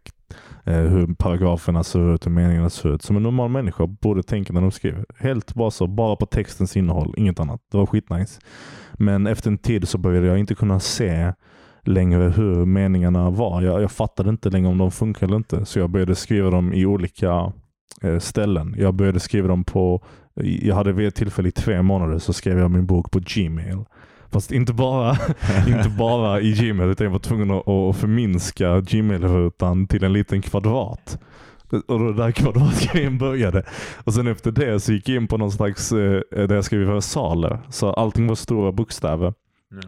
Eh, 0.64 0.74
hur 0.74 1.14
paragraferna 1.14 1.84
ser 1.84 2.14
ut, 2.14 2.26
hur 2.26 2.30
meningarna 2.30 2.70
ser 2.70 2.94
ut. 2.94 3.02
Som 3.02 3.16
en 3.16 3.22
normal 3.22 3.50
människa 3.50 3.86
borde 3.86 4.22
tänka 4.22 4.52
när 4.52 4.60
de 4.60 4.70
skriver. 4.70 5.04
Helt 5.18 5.54
bara 5.54 5.70
så, 5.70 5.86
bara 5.86 6.16
på 6.16 6.26
textens 6.26 6.76
innehåll, 6.76 7.14
inget 7.16 7.40
annat. 7.40 7.60
Det 7.72 7.78
var 7.78 7.86
skitnice. 7.86 8.40
Men 8.92 9.26
efter 9.26 9.50
en 9.50 9.58
tid 9.58 9.88
så 9.88 9.98
började 9.98 10.26
jag 10.26 10.38
inte 10.38 10.54
kunna 10.54 10.80
se 10.80 11.32
längre 11.82 12.32
hur 12.36 12.66
meningarna 12.66 13.30
var. 13.30 13.62
Jag, 13.62 13.82
jag 13.82 13.92
fattade 13.92 14.30
inte 14.30 14.50
längre 14.50 14.68
om 14.68 14.78
de 14.78 14.90
funkar 14.90 15.26
eller 15.26 15.36
inte. 15.36 15.64
Så 15.64 15.78
jag 15.78 15.90
började 15.90 16.14
skriva 16.14 16.50
dem 16.50 16.72
i 16.72 16.86
olika 16.86 17.52
eh, 18.02 18.18
ställen. 18.18 18.74
Jag 18.78 18.94
började 18.94 19.20
skriva 19.20 19.48
dem 19.48 19.64
på, 19.64 20.04
jag 20.34 20.74
hade 20.74 20.92
vid 20.92 21.08
ett 21.08 21.14
tillfälle 21.14 21.48
i 21.48 21.52
tre 21.52 21.82
månader 21.82 22.18
så 22.18 22.32
skrev 22.32 22.58
jag 22.58 22.70
min 22.70 22.86
bok 22.86 23.10
på 23.10 23.20
Gmail. 23.22 23.84
Fast 24.32 24.52
inte 24.52 24.72
bara, 24.72 25.16
inte 25.68 25.88
bara 25.88 26.40
i 26.40 26.52
Gmail 26.52 26.90
utan 26.90 27.04
jag 27.04 27.12
var 27.12 27.18
tvungen 27.18 27.50
att, 27.50 27.96
förminska 27.96 28.80
Gmail-rutan 28.80 29.86
till 29.86 30.04
en 30.04 30.12
liten 30.12 30.42
kvadrat. 30.42 31.18
Och 31.88 31.98
då 31.98 32.12
där 32.12 32.32
kvadratgrejen 32.32 33.18
började. 33.18 33.64
Och 34.04 34.14
sen 34.14 34.26
efter 34.26 34.50
det 34.50 34.80
så 34.80 34.92
gick 34.92 35.08
jag 35.08 35.16
in 35.16 35.28
på 35.28 35.36
någon 35.36 35.52
slags, 35.52 35.92
eh, 35.92 36.20
där 36.30 36.54
jag 36.54 36.64
skrev 36.64 36.80
versaler. 36.80 37.58
Så 37.68 37.92
allting 37.92 38.26
var 38.26 38.34
stora 38.34 38.72
bokstäver. 38.72 39.34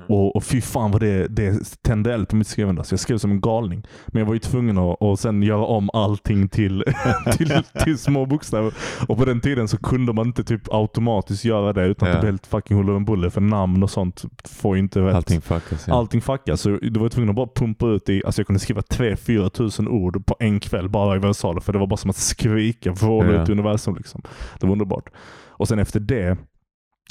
Och, 0.09 0.37
och 0.37 0.45
fy 0.45 0.61
fan 0.61 0.91
vad 0.91 1.01
det, 1.01 1.29
det 1.29 1.79
tände 1.83 2.15
eld 2.15 2.29
på 2.29 2.37
mitt 2.37 2.47
skrivande. 2.47 2.85
Så 2.85 2.93
jag 2.93 3.01
skrev 3.01 3.19
som 3.19 3.31
en 3.31 3.41
galning. 3.41 3.83
Men 4.07 4.21
jag 4.21 4.27
var 4.27 4.35
ju 4.35 4.39
tvungen 4.41 4.79
att 4.79 4.97
och 5.01 5.19
sen 5.19 5.43
göra 5.43 5.65
om 5.65 5.91
allting 5.93 6.49
till, 6.49 6.85
till, 7.37 7.53
till 7.85 7.99
små 7.99 8.27
bokstäver. 8.27 8.75
Och 9.09 9.19
på 9.19 9.25
den 9.25 9.41
tiden 9.41 9.69
så 9.69 9.77
kunde 9.79 10.13
man 10.13 10.27
inte 10.27 10.45
typ 10.45 10.63
automatiskt 10.75 11.45
göra 11.45 11.73
det 11.73 11.87
utan 11.87 12.09
Ja. 12.09 12.15
att 12.15 12.21
det 12.21 12.25
blev 12.25 12.33
helt 12.33 12.47
fucking 12.47 12.77
huller 12.77 12.95
om 12.95 13.05
buller. 13.05 13.31
För 13.31 13.41
namn 13.41 13.83
och 13.83 13.91
sånt 13.91 14.25
får 14.45 14.77
inte 14.79 15.01
rätt. 15.01 15.15
Allting 15.15 15.41
fuckas. 15.41 15.85
Ja. 15.89 15.95
Allting 15.95 16.21
fuckas. 16.21 16.61
Så 16.61 16.69
du 16.83 17.01
var 17.01 17.09
tvungen 17.09 17.31
att 17.31 17.37
bara 17.37 17.49
pumpa 17.55 17.87
ut 17.87 18.09
i, 18.09 18.23
alltså 18.25 18.41
jag 18.41 18.47
kunde 18.47 18.61
skriva 18.61 18.81
3-4 18.81 19.49
tusen 19.49 19.89
ord 19.89 20.27
på 20.27 20.37
en 20.39 20.61
kväll 20.61 20.89
bara 20.89 21.17
i 21.17 21.19
versaler. 21.19 21.61
För 21.61 21.73
det 21.73 21.79
var 21.79 21.87
bara 21.87 21.97
som 21.97 22.11
att 22.11 22.17
skrika, 22.17 22.93
vråla 22.93 23.33
Ja. 23.33 23.43
ut 23.43 23.49
i 23.49 23.53
universum. 23.53 23.97
Liksom. 23.97 24.23
Det 24.61 24.67
var 24.67 24.73
underbart. 24.73 25.11
Och 25.49 25.69
sen 25.69 25.79
efter 25.79 26.01
det 26.01 26.37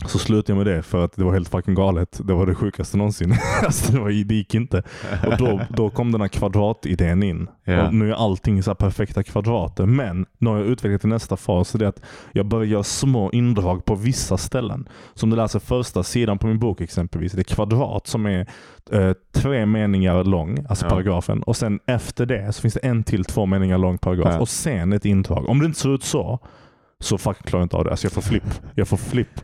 så 0.06 0.20
slutade 0.20 0.52
jag 0.60 0.66
med 0.66 0.76
det 0.76 0.82
för 0.84 1.06
att 1.06 1.16
det 1.16 1.24
var 1.24 1.34
helt 1.34 1.50
fucking 1.50 1.76
galet. 1.76 2.22
Det 2.24 2.34
var 2.34 2.46
det 2.46 2.56
sjukaste 2.56 2.98
någonsin. 2.98 3.36
alltså 3.66 3.92
det, 3.94 4.00
var, 4.00 4.10
det 4.26 4.36
gick 4.36 4.56
inte. 4.56 4.84
Och 5.28 5.38
då, 5.38 5.62
då 5.70 5.90
kom 5.90 6.12
den 6.12 6.22
här 6.22 6.28
kvadratidén 6.28 7.24
in. 7.24 7.48
Ja. 7.64 7.88
Och 7.88 7.94
nu 7.94 8.10
är 8.10 8.16
allting 8.16 8.64
så 8.64 8.76
perfekta 8.76 9.24
kvadrater. 9.24 9.86
Men 9.86 10.26
nu 10.38 10.50
har 10.50 10.58
jag 10.58 10.68
utvecklat 10.68 11.02
till 11.02 11.10
nästa 11.10 11.38
fas. 11.38 11.72
Det 11.72 11.86
är 11.86 11.90
att 11.90 12.02
jag 12.32 12.46
börjar 12.46 12.66
göra 12.66 12.84
små 12.84 13.32
indrag 13.32 13.86
på 13.86 13.96
vissa 13.96 14.38
ställen. 14.38 14.88
Som 15.14 15.30
du 15.30 15.36
läser 15.36 15.60
första 15.60 16.04
sidan 16.04 16.38
på 16.38 16.48
min 16.48 16.60
bok 16.60 16.82
exempelvis. 16.82 17.32
Det 17.32 17.42
är 17.42 17.56
kvadrat 17.56 18.08
som 18.08 18.26
är 18.26 18.48
eh, 18.92 19.12
tre 19.34 19.66
meningar 19.66 20.24
lång, 20.24 20.66
alltså 20.70 20.86
Ja. 20.86 20.90
paragrafen. 20.90 21.44
Och 21.44 21.56
sen 21.56 21.80
efter 21.88 22.26
det 22.26 22.54
så 22.54 22.62
finns 22.62 22.74
det 22.74 22.80
en 22.80 23.04
till 23.04 23.26
två 23.26 23.46
meningar 23.46 23.78
lång 23.78 23.98
paragraf. 23.98 24.34
Ja. 24.34 24.40
Och 24.40 24.50
sen 24.50 24.94
ett 24.94 25.06
indrag. 25.06 25.50
Om 25.50 25.60
det 25.60 25.66
inte 25.66 25.80
ser 25.80 25.96
ut 25.96 26.04
så, 26.04 26.40
så 27.00 27.18
fucking 27.18 27.44
klarar 27.44 27.62
jag 27.62 27.66
inte 27.66 27.78
av 27.78 27.84
det. 27.84 27.92
Alltså 27.92 28.06
jag 28.06 28.12
får 28.12 28.22
flipp. 28.22 28.62
Jag 28.76 28.88
får 28.88 28.98
flipp. 28.98 29.42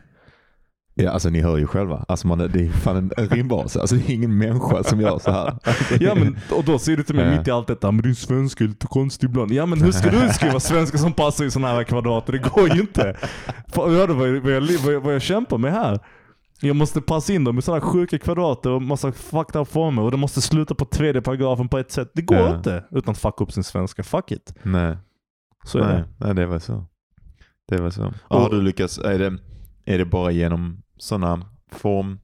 Ja, 1.00 1.10
alltså 1.10 1.28
ni 1.28 1.40
hör 1.40 1.56
ju 1.56 1.66
själva. 1.66 2.04
Alltså 2.08 2.26
man, 2.26 2.38
det 2.38 2.44
är 2.44 2.68
fan 2.70 2.96
en, 3.16 3.28
rimbas. 3.28 3.76
Alltså 3.76 3.96
det 3.96 4.10
är 4.10 4.14
ingen 4.14 4.38
människa 4.38 4.82
som 4.84 5.00
gör 5.00 5.18
så 5.18 5.30
här. 5.30 5.58
Ja, 6.00 6.14
men, 6.14 6.38
och 6.52 6.64
då 6.64 6.78
säger 6.78 6.96
du 6.98 7.02
till 7.04 7.14
mig 7.14 7.24
Ja. 7.24 7.38
mitt 7.38 7.48
i 7.48 7.50
allt 7.50 7.66
detta, 7.66 7.92
men 7.92 8.02
din 8.02 8.14
svenska 8.14 8.64
är 8.64 8.68
lite 8.68 8.86
konstig 8.86 9.28
ibland. 9.28 9.52
Ja 9.52 9.66
men 9.66 9.82
hur 9.82 9.92
ska 9.92 10.10
du 10.10 10.28
skriva 10.28 10.60
svenska 10.60 10.98
som 10.98 11.12
passar 11.12 11.44
i 11.44 11.50
sådana 11.50 11.74
här 11.74 11.84
kvadrater? 11.84 12.32
Det 12.32 12.38
går 12.38 12.74
ju 12.74 12.80
inte. 12.80 13.16
Fan, 13.68 13.90
Hör 13.94 14.08
du 14.08 14.14
vad 14.14 14.28
jag, 14.28 14.40
vad, 14.40 14.52
jag, 14.52 14.60
vad, 14.84 14.94
jag, 14.94 15.00
vad 15.00 15.14
jag 15.14 15.22
kämpar 15.22 15.58
med 15.58 15.72
här? 15.72 15.98
Jag 16.60 16.76
måste 16.76 17.00
passa 17.00 17.32
in 17.32 17.44
dem 17.44 17.58
i 17.58 17.62
sådana 17.62 17.80
sjuka 17.80 18.18
kvadrater 18.18 18.70
och 18.70 18.82
massa 18.82 19.12
fucked 19.12 19.60
up 19.60 19.68
former 19.68 20.02
och 20.02 20.10
det 20.10 20.16
måste 20.16 20.40
sluta 20.40 20.74
på 20.74 20.84
tredje 20.84 21.22
paragrafen 21.22 21.68
på 21.68 21.78
ett 21.78 21.90
sätt. 21.92 22.10
Det 22.14 22.22
går 22.22 22.38
Ja. 22.38 22.56
inte 22.56 22.84
utan 22.90 23.12
att 23.12 23.18
fucka 23.18 23.44
upp 23.44 23.52
sin 23.52 23.64
svenska. 23.64 24.02
Fuck 24.02 24.30
it. 24.32 24.54
Nej, 24.62 24.96
Så 25.64 25.78
är 25.78 25.84
nej, 25.84 25.96
det. 25.96 26.24
nej, 26.26 26.34
det 26.34 26.46
var 26.46 26.58
så. 26.58 26.84
Det 27.68 27.80
var 27.80 27.90
så. 27.90 28.12
Och 28.22 28.40
har 28.40 28.50
du 28.50 28.62
lyckats, 28.62 28.98
är 28.98 29.18
det, 29.18 29.38
är 29.84 29.98
det 29.98 30.04
bara 30.04 30.30
genom 30.30 30.82
sådana 30.98 31.46
form 31.72 32.18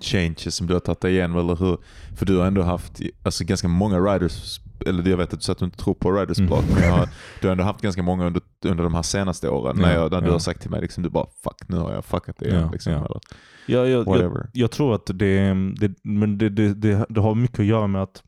changes 0.00 0.54
som 0.54 0.66
du 0.66 0.72
har 0.72 0.80
tagit 0.80 1.00
dig 1.00 1.12
igenom 1.12 1.36
eller 1.38 1.56
hur? 1.56 1.78
För 2.16 2.26
du 2.26 2.36
har 2.36 2.46
ändå 2.46 2.62
haft 2.62 3.00
alltså, 3.22 3.44
ganska 3.44 3.68
många 3.68 3.98
riders, 4.00 4.60
eller 4.86 5.08
jag 5.10 5.16
vet 5.16 5.32
att 5.32 5.40
du 5.40 5.44
sa 5.44 5.52
att 5.52 5.58
du 5.58 5.64
inte 5.64 5.78
tror 5.78 5.94
på 5.94 6.12
riders 6.12 6.38
Mm. 6.38 6.48
block, 6.48 6.64
men 6.74 6.82
jag 6.82 6.92
har, 6.92 7.08
du 7.40 7.46
har 7.46 7.52
ändå 7.52 7.64
haft 7.64 7.80
ganska 7.80 8.02
många 8.02 8.26
under, 8.26 8.42
under 8.64 8.84
de 8.84 8.94
här 8.94 9.02
senaste 9.02 9.48
åren 9.48 9.76
när, 9.76 9.94
Ja, 9.94 10.00
jag, 10.00 10.12
när 10.12 10.20
du 10.20 10.26
ja. 10.26 10.32
har 10.32 10.38
sagt 10.38 10.60
till 10.60 10.70
mig 10.70 10.80
liksom, 10.80 11.02
du 11.02 11.08
bara 11.10 11.26
fuck 11.44 11.68
nu 11.68 11.76
har 11.76 11.92
jag 11.92 12.04
fuckat 12.04 12.36
det 12.38 12.48
igen. 12.48 12.60
Ja, 12.60 12.70
liksom, 12.72 12.92
ja. 12.92 12.98
Eller, 12.98 13.20
Jag, 13.66 13.88
jag, 13.88 14.20
jag, 14.22 14.46
jag 14.52 14.70
tror 14.70 14.94
att 14.94 15.06
det, 15.06 15.54
det, 15.80 15.94
men 16.04 16.38
det, 16.38 16.48
det, 16.48 16.74
det, 16.74 17.06
det 17.08 17.20
har 17.20 17.34
mycket 17.34 17.60
att 17.60 17.66
göra 17.66 17.86
med 17.86 18.02
att 18.02 18.22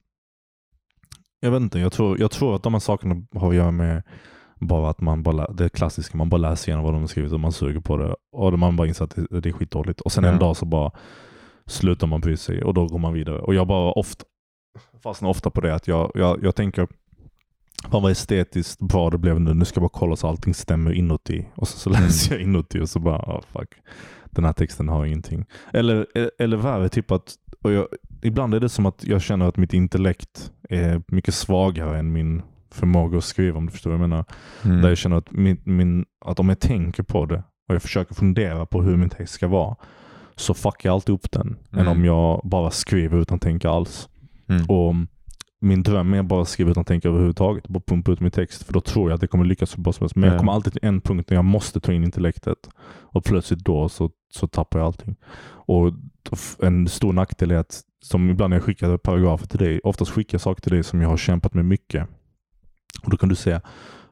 jag 1.40 1.50
vet 1.50 1.60
inte, 1.60 1.78
jag 1.78 1.92
tror, 1.92 2.20
jag 2.20 2.30
tror 2.30 2.56
att 2.56 2.62
de 2.62 2.72
här 2.74 2.80
sakerna 2.80 3.22
har 3.34 3.48
att 3.48 3.54
göra 3.54 3.70
med 3.70 4.02
bara 4.66 4.90
att 4.90 5.00
man 5.00 5.22
bara, 5.22 5.52
det 5.52 5.68
klassiska, 5.68 6.16
man 6.18 6.28
bara 6.28 6.36
läser 6.36 6.68
igenom 6.68 6.84
vad 6.84 6.94
de 6.94 7.00
har 7.00 7.08
skrivit 7.08 7.32
och 7.32 7.40
man 7.40 7.52
suger 7.52 7.80
på 7.80 7.96
det. 7.96 8.14
Och 8.32 8.58
man 8.58 8.76
bara 8.76 8.88
inser 8.88 9.04
att 9.04 9.16
det, 9.30 9.40
det 9.40 9.48
är 9.48 9.52
skitdåligt. 9.52 10.00
Och 10.00 10.12
sen 10.12 10.24
en 10.24 10.32
Ja. 10.32 10.38
dag 10.40 10.56
så 10.56 10.66
bara 10.66 10.90
slutar 11.66 12.06
man 12.06 12.20
bry 12.20 12.36
sig 12.36 12.64
och 12.64 12.74
då 12.74 12.86
går 12.86 12.98
man 12.98 13.12
vidare. 13.12 13.40
Och 13.40 13.54
jag 13.54 13.66
bara 13.66 13.92
ofta, 13.92 14.24
fastnar 15.02 15.28
ofta 15.30 15.50
på 15.50 15.60
det 15.60 15.74
att 15.74 15.88
jag, 15.88 16.10
jag, 16.14 16.44
jag 16.44 16.54
tänker 16.54 16.88
Fan 17.90 18.02
vad 18.02 18.12
estetiskt 18.12 18.80
bra 18.80 19.10
det 19.10 19.18
blev 19.18 19.40
nu. 19.40 19.54
Nu 19.54 19.64
ska 19.64 19.78
jag 19.78 19.82
bara 19.82 19.98
kolla 19.98 20.16
så 20.16 20.28
allting 20.28 20.54
stämmer 20.54 20.92
inuti. 20.92 21.46
Och 21.54 21.68
så, 21.68 21.78
så 21.78 21.90
Mm. 21.90 22.02
läser 22.02 22.34
jag 22.34 22.42
inuti 22.42 22.80
och 22.80 22.88
så 22.88 22.98
bara, 22.98 23.16
ah 23.18 23.40
fuck. 23.52 23.68
Den 24.30 24.44
här 24.44 24.52
texten 24.52 24.88
har 24.88 25.04
ingenting. 25.04 25.44
Eller, 25.72 26.06
eller 26.38 26.56
värre, 26.56 26.88
typ 26.88 27.10
att 27.10 27.34
och 27.62 27.72
jag, 27.72 27.86
ibland 28.22 28.54
är 28.54 28.60
det 28.60 28.68
som 28.68 28.86
att 28.86 29.04
jag 29.04 29.22
känner 29.22 29.48
att 29.48 29.56
mitt 29.56 29.72
intellekt 29.74 30.52
är 30.68 31.02
mycket 31.06 31.34
svagare 31.34 31.98
än 31.98 32.12
min 32.12 32.42
förmåga 32.74 33.18
att 33.18 33.24
skriva 33.24 33.58
om 33.58 33.66
du 33.66 33.72
förstår 33.72 33.90
vad 33.90 34.00
jag 34.00 34.08
menar. 34.08 34.24
Mm. 34.64 34.82
Där 34.82 34.88
jag 34.88 34.98
känner 34.98 35.16
att, 35.16 35.30
min, 35.30 35.60
min, 35.64 36.04
att 36.24 36.40
om 36.40 36.48
jag 36.48 36.60
tänker 36.60 37.02
på 37.02 37.26
det 37.26 37.42
och 37.68 37.74
jag 37.74 37.82
försöker 37.82 38.14
fundera 38.14 38.66
på 38.66 38.82
hur 38.82 38.96
min 38.96 39.10
text 39.10 39.34
ska 39.34 39.48
vara 39.48 39.76
så 40.36 40.54
fuckar 40.54 40.88
jag 40.88 40.94
alltid 40.94 41.14
upp 41.14 41.32
den. 41.32 41.56
Än 41.72 41.78
Mm. 41.78 41.92
om 41.92 42.04
jag 42.04 42.40
bara 42.44 42.70
skriver 42.70 43.18
utan 43.18 43.34
att 43.36 43.42
tänka 43.42 43.70
alls. 43.70 44.08
Mm. 44.48 44.64
Och 44.66 44.94
min 45.60 45.82
dröm 45.82 46.14
är 46.14 46.18
att 46.20 46.26
bara 46.26 46.44
skriva 46.44 46.70
utan 46.70 46.80
att 46.80 46.86
tänka 46.86 47.08
överhuvudtaget. 47.08 47.68
Bara 47.68 47.82
pumpa 47.86 48.12
ut 48.12 48.20
min 48.20 48.30
text. 48.30 48.62
För 48.62 48.72
då 48.72 48.80
tror 48.80 49.10
jag 49.10 49.14
att 49.14 49.20
det 49.20 49.26
kommer 49.26 49.44
lyckas 49.44 49.70
så 49.70 49.80
bra 49.80 49.92
som 49.92 50.04
helst. 50.04 50.16
Men 50.16 50.24
Ja. 50.24 50.32
jag 50.32 50.38
kommer 50.40 50.52
alltid 50.52 50.72
till 50.72 50.84
en 50.84 51.00
punkt 51.00 51.28
där 51.28 51.36
jag 51.36 51.44
måste 51.44 51.80
ta 51.80 51.92
in 51.92 52.04
intellektet. 52.04 52.58
Och 53.00 53.24
plötsligt 53.24 53.64
då 53.64 53.88
så, 53.88 54.10
så 54.34 54.46
tappar 54.46 54.78
jag 54.78 54.86
allting. 54.86 55.16
Och 55.44 55.92
en 56.62 56.88
stor 56.88 57.12
nackdel 57.12 57.50
är 57.50 57.56
att, 57.56 57.80
som 58.04 58.30
ibland 58.30 58.50
när 58.50 58.56
jag 58.56 58.64
skickar 58.64 58.96
paragrafer 58.96 59.46
till 59.46 59.58
dig, 59.58 59.80
oftast 59.84 60.10
skickar 60.10 60.34
jag 60.34 60.40
saker 60.40 60.62
till 60.62 60.72
dig 60.72 60.82
som 60.82 61.00
jag 61.00 61.08
har 61.08 61.16
kämpat 61.16 61.54
med 61.54 61.64
mycket. 61.64 62.08
Och 63.04 63.10
då 63.10 63.16
kan 63.16 63.28
du 63.28 63.34
säga, 63.34 63.60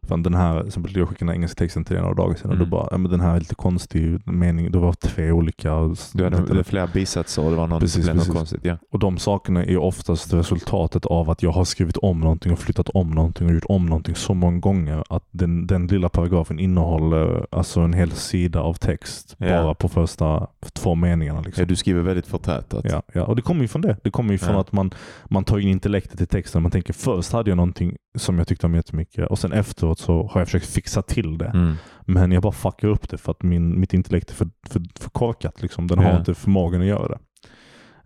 fan 0.09 0.23
den 0.23 0.35
här, 0.35 0.67
exempel 0.67 0.97
jag 0.97 1.09
skickade 1.09 1.31
den 1.31 1.37
engelska 1.37 1.59
texten 1.59 1.85
till 1.85 1.95
dig 1.95 2.03
några 2.03 2.15
dagar 2.15 2.35
sedan 2.37 2.51
och 2.51 2.55
Mm. 2.57 2.65
du 2.65 2.71
bara, 2.71 2.89
ja, 2.91 2.99
men 2.99 3.11
den 3.11 3.21
här 3.21 3.35
är 3.37 3.39
lite 3.39 3.55
konstig 3.55 4.21
mening. 4.29 4.71
Det 4.71 4.79
var 4.79 4.93
tre 4.93 5.31
olika. 5.33 5.71
Du 6.13 6.25
hade 6.25 6.37
var 6.55 6.63
flera 6.63 6.87
bisatser 6.87 7.45
och 7.45 7.51
det 7.51 7.57
var 7.57 7.67
någon 7.67 7.81
Precis, 7.81 8.05
blev 8.05 8.17
något 8.17 8.25
precis. 8.25 8.35
konstigt. 8.39 8.61
Ja. 8.63 8.77
Och 8.93 8.99
de 8.99 9.19
sakerna 9.19 9.65
är 9.65 9.77
oftast 9.77 10.33
resultatet 10.35 11.07
av 11.07 11.31
att 11.31 11.43
jag 11.43 11.51
har 11.51 11.65
skrivit 11.65 11.97
om 11.97 12.21
någonting 12.21 12.53
och 12.53 12.59
flyttat 12.59 12.89
om 12.89 13.11
någonting 13.11 13.47
och 13.49 13.55
gjort 13.55 13.65
om 13.69 13.87
någonting 13.87 14.15
så 14.15 14.35
många 14.35 14.59
gånger 14.59 15.05
att 15.09 15.25
den, 15.31 15.67
den 15.67 15.87
lilla 15.87 16.09
paragrafen 16.09 16.59
innehåller 16.59 17.47
alltså 17.51 17.81
en 17.81 17.93
hel 17.93 18.11
sida 18.11 18.61
av 18.61 18.75
text 18.75 19.35
Ja. 19.39 19.63
bara 19.63 19.75
på 19.75 19.89
första 19.89 20.47
två 20.73 20.95
meningarna. 20.95 21.41
Liksom. 21.41 21.63
Ja, 21.63 21.67
du 21.67 21.77
skriver 21.77 22.03
väldigt 22.03 22.27
förtätat. 22.27 22.85
Ja, 22.89 23.03
ja, 23.15 23.25
och 23.25 23.37
det 23.37 23.43
kommer 23.43 23.63
ju 23.63 23.69
från 23.69 23.83
det. 23.83 23.97
Det 24.03 24.11
kommer 24.11 24.33
ju 24.33 24.39
från 24.39 24.55
Ja. 24.55 24.61
att 24.61 24.73
man, 24.73 24.91
man 25.25 25.45
tar 25.45 25.59
in 25.59 25.69
intellektet 25.69 26.21
i 26.21 26.27
texten. 26.27 26.63
Man 26.63 26.71
tänker 26.71 26.93
först 26.93 27.33
hade 27.33 27.51
jag 27.51 27.57
någonting 27.57 27.97
som 28.19 28.39
jag 28.39 28.47
tyckte 28.49 28.67
om 28.67 28.75
jättemycket. 28.75 29.27
Och 29.31 29.39
sen 29.39 29.53
efteråt 29.53 29.99
så 29.99 30.27
har 30.33 30.41
jag 30.41 30.49
försökt 30.49 30.67
fixa 30.67 31.03
till 31.03 31.39
det. 31.39 31.47
Mm. 31.55 31.75
Men 32.07 32.33
jag 32.33 32.43
bara 32.43 32.53
fuckar 32.53 32.89
upp 32.89 33.09
det 33.09 33.19
för 33.19 33.31
att 33.33 33.43
min, 33.43 33.81
mitt 33.81 33.95
intellekt 33.95 34.31
är 34.31 34.35
för, 34.35 34.49
för, 34.69 34.83
för 35.01 35.11
korkat. 35.11 35.63
Liksom. 35.63 35.87
Den 35.87 35.99
har 35.99 36.05
Ja. 36.11 36.19
inte 36.19 36.35
förmågan 36.35 36.81
att 36.81 36.87
göra 36.87 37.09
det. 37.09 37.19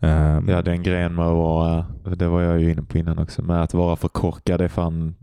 Ehm, 0.07 0.49
Ja, 0.49 0.63
den 0.63 0.83
grejen 0.83 1.15
med 1.15 1.25
att 1.27 1.35
vara, 1.37 1.87
det 2.17 2.29
var 2.29 2.41
jag 2.43 2.61
ju 2.61 2.71
inne 2.73 2.83
på 2.83 2.99
innan 2.99 3.19
också, 3.19 3.43
med 3.43 3.63
att 3.63 3.75
vara 3.75 3.97
för 3.97 4.09
korkad 4.09 4.61
är 4.61 4.69
fan, 4.69 5.15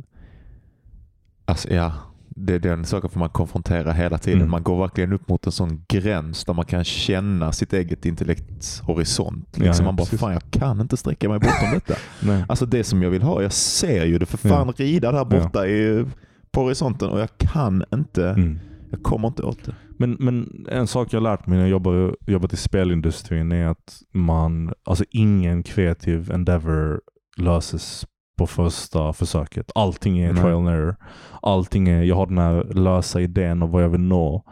alltså 1.46 1.74
ja, 1.74 1.94
det 2.36 2.54
är 2.54 2.60
den 2.60 2.86
saken 2.86 3.10
får 3.10 3.20
man 3.20 3.30
konfrontera 3.30 3.92
hela 3.92 4.18
tiden. 4.18 4.40
Mm. 4.40 4.52
Man 4.52 4.64
går 4.64 4.80
verkligen 4.82 5.14
upp 5.14 5.28
mot 5.30 5.46
en 5.46 5.52
sån 5.52 5.86
gräns 5.88 6.46
där 6.46 6.54
man 6.54 6.66
kan 6.66 6.84
känna 6.84 7.52
sitt 7.52 7.74
eget 7.74 8.06
intellekts 8.06 8.80
horisont. 8.80 9.48
Ja, 9.58 9.64
Liksom 9.64 9.84
ja, 9.84 9.88
man 9.88 9.96
bara, 9.96 10.04
precis. 10.06 10.20
fan 10.20 10.34
jag 10.34 10.52
kan 10.52 10.82
inte 10.82 10.98
sträcka 10.98 11.30
mig 11.30 11.40
bortom 11.40 11.70
detta. 11.74 11.96
Alltså 12.50 12.66
det 12.66 12.84
som 12.84 13.04
jag 13.04 13.10
vill 13.10 13.22
ha, 13.22 13.42
jag 13.42 13.54
ser 13.54 14.06
ju 14.06 14.18
det 14.18 14.26
för 14.26 14.38
fan 14.38 14.74
rida 14.78 15.12
där 15.12 15.26
borta 15.26 15.68
i, 15.68 16.06
på 16.52 16.62
horisonten 16.62 17.10
och 17.10 17.20
jag 17.20 17.30
kan 17.38 17.84
inte, 17.94 18.30
Mm. 18.30 18.60
jag 18.92 19.04
kommer 19.04 19.28
inte 19.28 19.44
åt 19.44 19.64
det. 19.66 19.76
Men, 20.00 20.12
men 20.20 20.66
en 20.70 20.88
sak 20.88 21.14
jag 21.14 21.24
lärt 21.24 21.48
mig 21.48 21.58
när 21.58 21.64
jag 21.66 21.72
jobbar, 21.72 22.16
jobbat 22.28 22.54
i 22.54 22.58
spelindustrin 22.58 23.52
är 23.52 23.68
att 23.68 24.02
man, 24.14 24.74
alltså 24.86 25.04
ingen 25.10 25.64
kreativ 25.64 26.32
endeavor 26.32 27.02
löses 27.38 28.06
på 28.42 28.48
första 28.48 29.14
försöket. 29.14 29.72
Allting 29.76 30.20
är 30.20 30.34
Nej. 30.34 30.42
trial 30.44 30.58
and 30.58 30.70
error. 30.70 30.96
Allting 31.42 31.90
är, 31.90 32.04
jag 32.04 32.16
har 32.16 32.26
den 32.26 32.38
här 32.38 32.64
lösa 32.74 33.22
idén 33.22 33.64
om 33.64 33.72
vad 33.72 33.84
jag 33.84 33.90
vill 33.90 34.02
nå 34.02 34.44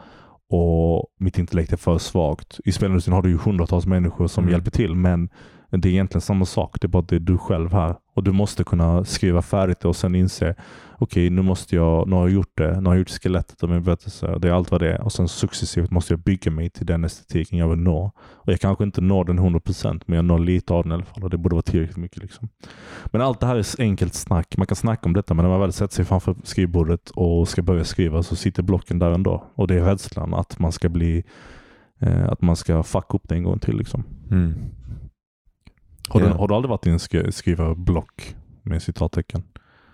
och 0.50 1.06
mitt 1.20 1.38
intellekt 1.40 1.74
är 1.74 1.78
för 1.78 1.98
svagt. 1.98 2.60
I 2.66 2.72
spelindustrin 2.72 3.14
har 3.14 3.22
du 3.22 3.30
ju 3.30 3.38
hundratals 3.38 3.86
människor 3.86 4.28
som 4.28 4.44
Mm. 4.44 4.52
hjälper 4.52 4.72
till 4.72 4.96
men 4.96 5.30
det 5.70 5.90
är 5.90 5.92
egentligen 5.92 6.22
samma 6.22 6.46
sak. 6.46 6.78
Det 6.82 6.86
är 6.86 6.90
bara 6.90 7.00
att 7.04 7.10
det 7.10 7.16
är 7.16 7.20
du 7.20 7.38
själv 7.38 7.74
här. 7.74 7.96
Och 8.16 8.24
du 8.24 8.32
måste 8.32 8.64
kunna 8.64 9.04
skriva 9.06 9.42
färdigt 9.42 9.80
det 9.80 9.88
och 9.88 9.96
sen 9.96 10.16
inse 10.16 10.56
okej, 11.00 11.30
nu 11.30 11.42
måste 11.42 11.76
jag, 11.76 12.08
nu 12.08 12.16
har 12.16 12.22
jag 12.22 12.32
gjort 12.34 12.58
det. 12.58 12.82
Nu 12.82 12.86
har 12.90 12.94
jag 12.96 13.00
gjort 13.00 13.10
skelettet 13.10 13.64
av 13.64 13.70
min 13.70 13.84
berättelse. 13.84 14.40
Det 14.40 14.48
är 14.48 14.52
allt 14.52 14.72
vad 14.72 14.82
det 14.82 14.94
är. 14.94 15.02
Och 15.02 15.12
sen 15.12 15.28
successivt 15.28 15.92
måste 15.92 16.14
jag 16.14 16.20
bygga 16.20 16.52
mig 16.52 16.70
till 16.70 16.86
den 16.86 17.04
estetiken 17.04 17.60
jag 17.60 17.70
vill 17.70 17.80
nå. 17.80 18.12
Och 18.20 18.52
jag 18.54 18.60
kanske 18.60 18.84
inte 18.84 19.02
når 19.02 19.24
den 19.26 19.40
100% 19.40 20.02
men 20.06 20.16
jag 20.16 20.26
når 20.26 20.40
lite 20.40 20.74
av 20.74 20.84
den 20.84 20.92
i 20.92 20.96
alla 20.96 21.04
fall. 21.06 21.24
Och 21.24 21.30
det 21.30 21.38
borde 21.38 21.56
vara 21.56 21.62
tillräckligt 21.64 21.98
mycket. 21.98 22.18
Liksom. 22.22 22.50
Men 23.06 23.22
allt 23.22 23.40
det 23.40 23.46
här 23.46 23.56
är 23.56 23.82
enkelt 23.82 24.14
snack. 24.14 24.58
Man 24.58 24.68
kan 24.68 24.76
snacka 24.76 25.02
om 25.06 25.14
detta 25.14 25.34
men 25.34 25.44
när 25.44 25.50
man 25.50 25.60
väl 25.62 25.74
sätter 25.74 25.96
sig 25.96 26.06
framför 26.06 26.36
skrivbordet 26.44 27.10
och 27.10 27.48
ska 27.48 27.62
börja 27.62 27.84
skriva 27.84 28.24
så 28.24 28.36
sitter 28.36 28.64
blocken 28.64 29.00
där 29.00 29.12
ändå. 29.12 29.44
Och 29.56 29.68
det 29.68 29.76
är 29.76 29.82
rädslan 29.86 30.34
att 30.34 30.60
man 30.60 30.72
ska 30.72 30.90
bli 30.90 31.24
eh, 32.00 32.30
att 32.30 32.42
man 32.42 32.56
ska 32.56 32.84
fucka 32.84 33.18
upp 33.18 33.30
det 33.30 33.36
en 33.36 33.44
gång 33.44 33.60
till. 33.60 33.78
Liksom. 33.78 34.04
Mm. 34.32 34.54
Har, 36.10 36.20
du, 36.20 36.26
Ja. 36.26 36.34
har 36.38 36.48
du 36.48 36.54
aldrig 36.56 36.70
varit 36.70 36.88
i 36.88 36.90
en 36.90 36.98
sk- 36.98 37.32
skrivarblock 37.32 38.36
med 38.64 38.82
citattecken? 38.82 39.44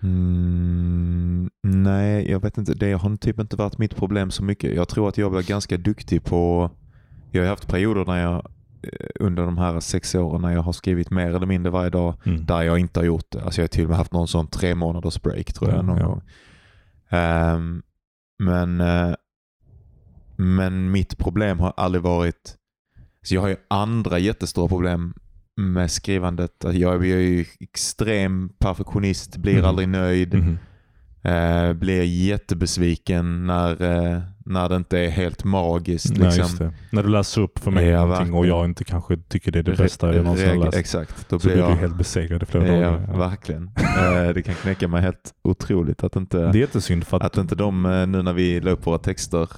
Mm, 0.05 1.49
nej, 1.63 2.31
jag 2.31 2.39
vet 2.39 2.57
inte. 2.57 2.73
Det 2.73 2.91
har 2.93 3.17
typ 3.17 3.39
inte 3.39 3.55
varit 3.55 3.77
mitt 3.77 3.95
problem 3.95 4.31
så 4.31 4.43
mycket. 4.43 4.75
Jag 4.75 4.87
tror 4.89 5.09
att 5.09 5.17
jag 5.17 5.29
var 5.29 5.41
ganska 5.41 5.77
duktig 5.77 6.23
på... 6.23 6.71
Jag 7.31 7.41
har 7.43 7.49
haft 7.49 7.67
perioder 7.67 8.05
när 8.05 8.21
jag 8.21 8.35
eh, 8.81 9.07
under 9.19 9.43
de 9.45 9.57
här 9.57 9.79
sex 9.79 10.15
åren 10.15 10.41
när 10.41 10.53
jag 10.53 10.61
har 10.61 10.73
skrivit 10.73 11.11
mer 11.11 11.27
eller 11.35 11.45
mindre 11.45 11.71
varje 11.71 11.89
dag 11.89 12.13
Mm. 12.25 12.45
där 12.45 12.61
jag 12.61 12.79
inte 12.79 12.99
har 12.99 13.05
gjort 13.05 13.31
det. 13.31 13.43
Alltså 13.43 13.61
jag 13.61 13.63
har 13.63 13.67
till 13.67 13.83
och 13.83 13.89
med 13.89 13.97
haft 13.97 14.13
någon 14.13 14.27
sån 14.27 14.47
tre 14.47 14.75
månaders 14.75 15.21
break 15.21 15.53
tror 15.53 15.69
jag 15.69 15.77
Ja, 15.77 15.81
någon 15.81 15.97
ja. 15.97 16.05
gång. 16.07 16.21
Ehm, 17.09 17.81
men, 18.39 18.81
eh, 18.81 19.13
men 20.35 20.91
mitt 20.91 21.17
problem 21.17 21.59
har 21.59 21.73
aldrig 21.77 22.01
varit... 22.03 22.55
Så 23.23 23.35
jag 23.35 23.41
har 23.41 23.47
ju 23.47 23.55
andra 23.67 24.19
jättestora 24.19 24.67
problem 24.67 25.13
med 25.57 25.91
skrivandet. 25.91 26.51
Jag 26.73 26.95
är 27.05 27.17
ju 27.17 27.45
extrem 27.59 28.49
perfektionist, 28.59 29.37
blir 29.37 29.55
Mhm. 29.57 29.65
aldrig 29.65 29.89
nöjd. 29.89 30.33
Mhm. 30.33 30.57
Eh, 31.23 31.73
blir 31.73 32.03
jättebesviken 32.03 33.47
när, 33.47 33.71
eh, 33.81 34.21
när 34.45 34.69
det 34.69 34.75
inte 34.75 34.99
är 34.99 35.09
helt 35.09 35.43
magiskt. 35.43 36.17
Nej, 36.17 36.37
Liksom. 36.37 36.71
När 36.91 37.03
du 37.03 37.09
läser 37.09 37.41
upp 37.41 37.59
för 37.59 37.71
mig 37.71 37.85
Ja, 37.87 38.05
någonting 38.05 38.33
och 38.33 38.39
verkligen. 38.39 38.57
jag 38.57 38.65
inte 38.65 38.83
kanske 38.83 39.17
tycker 39.17 39.51
det 39.51 39.59
är 39.59 39.63
det 39.63 39.77
bästa 39.77 40.15
jag 40.15 40.23
någonsin 40.23 40.49
har 40.49 40.65
läst. 40.65 40.77
Exakt. 40.77 41.29
Då 41.29 41.39
Så 41.39 41.47
blir 41.47 41.55
blir 41.55 41.63
jag... 41.65 41.73
du 41.73 41.79
helt 41.79 41.97
besegrad 41.97 42.43
i 42.43 42.45
flera 42.45 42.67
ja, 42.67 42.73
dagar. 42.73 43.05
Ja. 43.11 43.17
verkligen. 43.17 43.63
Eh, 43.77 44.33
det 44.33 44.41
kan 44.45 44.55
knäcka 44.55 44.87
mig 44.87 45.01
helt 45.01 45.33
otroligt 45.43 46.03
att 46.03 46.15
inte, 46.15 46.37
Det 46.53 46.75
är 46.75 47.01
för 47.05 47.17
att, 47.17 47.23
att 47.23 47.37
inte 47.37 47.55
de, 47.55 47.85
eh, 47.85 48.07
nu 48.07 48.21
när 48.21 48.33
vi 48.33 48.59
la 48.59 48.71
upp 48.71 48.87
våra 48.87 48.97
texter 48.97 49.49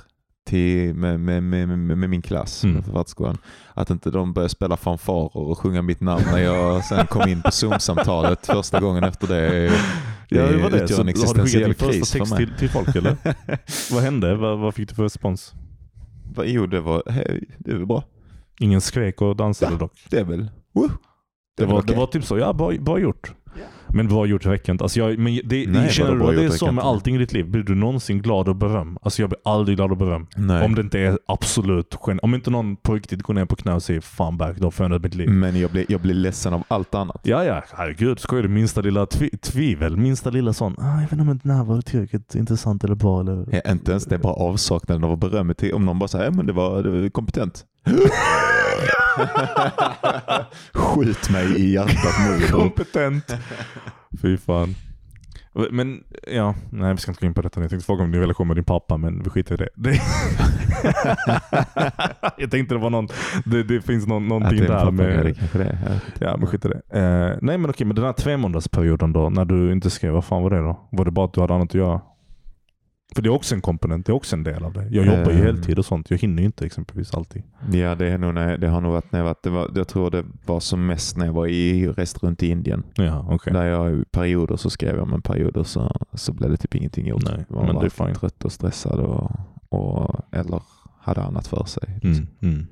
till, 0.47 0.93
med, 0.93 1.19
med, 1.19 1.43
med, 1.43 1.67
med, 1.97 2.09
min 2.09 2.21
klass 2.21 2.63
Mm. 2.63 2.75
med 2.75 2.85
författarskolan, 2.85 3.37
att 3.73 3.89
inte 3.89 4.09
de 4.11 4.33
började 4.33 4.49
spela 4.49 4.77
fanfarer 4.77 5.37
och 5.37 5.59
sjunga 5.59 5.81
mitt 5.81 6.01
namn 6.01 6.23
när 6.31 6.37
jag 6.39 6.83
sen 6.85 7.07
kom 7.07 7.29
in 7.29 7.41
på 7.41 7.51
Zoom-samtalet 7.51 8.45
första 8.45 8.79
gången 8.79 9.03
efter 9.03 9.27
det. 9.27 9.49
Det, 9.49 9.71
Ja, 10.29 10.41
det 10.47 10.57
var 10.57 10.69
det. 10.69 10.83
utgör 10.83 10.99
en 10.99 11.07
har 11.07 11.13
du 11.13 11.13
skickat 11.13 11.37
existentiell 11.37 11.63
din 11.63 11.73
första 11.75 11.91
kris 11.93 12.11
för 12.11 12.19
text 12.19 12.31
mig. 12.33 12.45
till, 12.47 12.55
till 12.57 12.69
folk 12.69 12.95
eller? 12.95 13.17
vad 13.93 14.03
hände? 14.03 14.35
Vad, 14.35 14.59
vad 14.59 14.73
fick 14.75 14.89
du 14.89 14.95
för 14.95 15.03
respons? 15.03 15.53
Jo, 16.43 16.65
det 16.67 16.79
var, 16.81 17.03
hej, 17.09 17.43
det 17.57 17.73
var 17.77 17.85
bra. 17.85 18.03
Ingen 18.59 18.81
skrek 18.81 19.21
och 19.21 19.35
dansade 19.35 19.71
Ja. 19.71 19.77
dock. 19.77 19.91
Det 20.09 20.17
är 20.19 20.23
väl... 20.23 20.49
Woo. 20.73 20.89
Det 21.57 21.63
väl 21.63 21.73
var, 21.73 21.79
okej. 21.81 21.93
det 21.93 21.99
var 21.99 22.07
typ 22.07 22.25
så, 22.25 22.37
ja 22.37 22.53
bra, 22.53 22.71
bra 22.79 22.99
gjort. 22.99 23.33
Men 23.89 24.07
bra 24.07 24.25
gjort 24.25 24.45
räcker 24.45 24.71
inte. 24.71 24.83
Alltså 24.83 24.99
jag, 24.99 25.19
men 25.19 25.39
det, 25.45 25.69
Nej, 25.69 25.89
känner 25.89 26.15
du 26.15 26.23
att 26.29 26.35
det 26.35 26.45
är 26.45 26.49
så 26.49 26.71
med 26.71 26.83
allting 26.83 27.15
i 27.15 27.17
ditt 27.17 27.33
liv? 27.33 27.45
Blir 27.45 27.63
du 27.63 27.75
någonsin 27.75 28.21
glad 28.21 28.49
och 28.49 28.55
beröm? 28.55 28.97
Alltså 29.01 29.21
jag 29.21 29.29
blir 29.29 29.39
aldrig 29.43 29.77
glad 29.77 29.91
och 29.91 29.97
beröm. 29.97 30.27
Nej. 30.35 30.65
Om 30.65 30.75
det 30.75 30.81
inte 30.81 30.99
är 30.99 31.19
absolut 31.25 31.95
Om 32.21 32.35
inte 32.35 32.49
någon 32.49 32.75
på 32.75 32.93
riktigt 32.93 33.21
går 33.21 33.33
ner 33.33 33.45
på 33.45 33.55
knä 33.55 33.73
och 33.73 33.83
säger 33.83 34.01
fan 34.01 34.37
back, 34.37 34.57
då 34.57 34.65
har 34.65 34.71
förändrat 34.71 35.01
mitt 35.01 35.15
liv. 35.15 35.29
Men 35.29 35.59
jag 35.59 35.71
blir, 35.71 35.85
jag 35.89 36.01
blir 36.01 36.13
ledsen 36.13 36.53
av 36.53 36.63
allt 36.67 36.95
annat. 36.95 37.21
Ja, 37.23 37.43
ja, 37.43 37.63
herregud. 37.73 38.19
Skojar 38.19 38.43
du? 38.43 38.49
Minsta 38.49 38.81
lilla 38.81 39.05
tvi- 39.05 39.37
tvivel, 39.37 39.97
minsta 39.97 40.29
lilla 40.29 40.53
sån. 40.53 40.75
Ah, 40.77 40.93
jag 40.93 41.01
vet 41.01 41.11
inte 41.11 41.21
om 41.21 41.39
den 41.43 41.55
här 41.55 41.63
var 41.63 41.81
tillräckligt 41.81 42.35
intressant 42.35 42.83
eller 42.83 42.95
bra. 42.95 43.19
Eller... 43.19 43.45
Ja, 43.51 43.71
inte 43.71 43.91
ens 43.91 44.05
det 44.05 44.15
är 44.15 44.19
bara 44.19 44.33
avsaknaden 44.33 45.03
av 45.03 45.17
beröm. 45.17 45.53
Om 45.73 45.85
någon 45.85 45.99
bara 45.99 46.07
säger 46.07 46.31
men 46.31 46.45
det 46.45 46.53
var, 46.53 46.83
det 46.83 46.89
var 46.89 47.09
kompetent. 47.09 47.65
Skjut 50.73 51.29
mig 51.29 51.61
i 51.61 51.73
hjärtat 51.73 52.13
nu. 52.29 52.47
Kompetent. 52.47 53.35
Fy 54.21 54.37
fan. 54.37 54.75
Men 55.71 56.03
ja, 56.27 56.55
nej 56.71 56.93
vi 56.93 56.97
ska 56.97 57.11
inte 57.11 57.21
gå 57.21 57.27
in 57.27 57.33
på 57.33 57.41
detta. 57.41 57.61
Jag 57.61 57.69
tänkte 57.69 57.85
fråga 57.85 58.03
om 58.03 58.11
din 58.11 58.21
relation 58.21 58.47
med 58.47 58.57
din 58.57 58.63
pappa, 58.63 58.97
men 58.97 59.23
vi 59.23 59.29
skiter 59.29 59.53
i 59.53 59.57
det. 59.57 59.69
det... 59.75 60.01
jag 62.37 62.51
tänkte 62.51 62.75
det 62.75 62.79
var 62.79 62.89
någon, 62.89 63.07
det, 63.45 63.63
det 63.63 63.81
finns 63.81 64.07
någon, 64.07 64.27
någonting 64.27 64.59
där 64.59 64.67
pappa, 64.67 64.91
med... 64.91 65.25
det 65.25 65.33
kanske 65.33 65.57
det 65.57 65.63
är. 65.63 65.99
Ja, 66.19 66.37
men 66.37 66.47
skit 66.47 66.65
i 66.65 66.67
det. 66.67 66.81
Eh, 66.99 67.37
nej 67.41 67.57
men 67.57 67.69
okej, 67.69 67.87
men 67.87 67.95
den 67.95 68.05
här 68.05 68.13
tre 68.13 68.37
månadersperioden 68.37 69.13
då, 69.13 69.29
när 69.29 69.45
du 69.45 69.71
inte 69.71 69.89
skrev, 69.89 70.13
vad 70.13 70.25
fan 70.25 70.43
var 70.43 70.49
det 70.49 70.59
då? 70.59 70.87
Var 70.91 71.05
det 71.05 71.11
bara 71.11 71.25
att 71.25 71.33
du 71.33 71.41
hade 71.41 71.53
annat 71.53 71.69
att 71.69 71.75
göra? 71.75 72.01
För 73.17 73.21
det 73.21 73.29
är 73.29 73.33
också 73.33 73.55
en 73.55 73.61
komponent, 73.61 74.05
det 74.05 74.11
är 74.11 74.15
också 74.15 74.35
en 74.35 74.43
del 74.43 74.63
av 74.63 74.73
det. 74.73 74.87
Jag 74.91 75.05
jobbar 75.05 75.31
ju 75.31 75.37
Eh. 75.37 75.43
heltid 75.43 75.79
och 75.79 75.85
sånt, 75.85 76.11
jag 76.11 76.17
hinner 76.17 76.41
ju 76.41 76.45
inte 76.45 76.65
exempelvis 76.65 77.13
alltid. 77.13 77.43
Ja, 77.71 77.95
det, 77.95 78.07
är 78.07 78.17
nog, 78.17 78.33
när- 78.33 78.57
det 78.57 78.67
har 78.67 78.81
nog 78.81 78.91
varit 78.91 79.11
när 79.11 79.19
jag 79.19 79.23
varit, 79.25 79.43
det 79.43 79.49
var, 79.49 79.71
jag 79.75 79.87
tror 79.87 80.11
det 80.11 80.25
var 80.45 80.59
som 80.59 80.85
mest 80.85 81.17
när 81.17 81.25
jag 81.25 81.33
var 81.33 81.47
i 81.47 81.87
rest 81.87 82.23
runt 82.23 82.43
i 82.43 82.47
Indien. 82.47 82.83
Ja, 82.95 83.27
okej. 83.29 83.53
Där 83.53 83.65
jag 83.65 83.93
i 83.93 84.03
perioder 84.11 84.55
så 84.55 84.69
skrev 84.69 84.95
jag, 84.97 85.07
men 85.07 85.21
perioder 85.21 85.63
så, 85.63 86.01
så 86.13 86.33
blev 86.33 86.49
det 86.51 86.57
typ 86.57 86.75
ingenting 86.75 87.07
gjort. 87.07 87.23
Nej, 87.25 87.45
Man 87.49 87.65
men 87.65 87.75
var 87.75 87.89
fine. 87.89 88.15
trött 88.15 88.45
och 88.45 88.51
stressad 88.51 88.99
och, 88.99 89.31
och, 89.69 90.15
eller 90.31 90.61
hade 90.99 91.21
annat 91.21 91.47
för 91.47 91.65
sig. 91.65 91.99
Mm, 92.03 92.27
mm. 92.41 92.67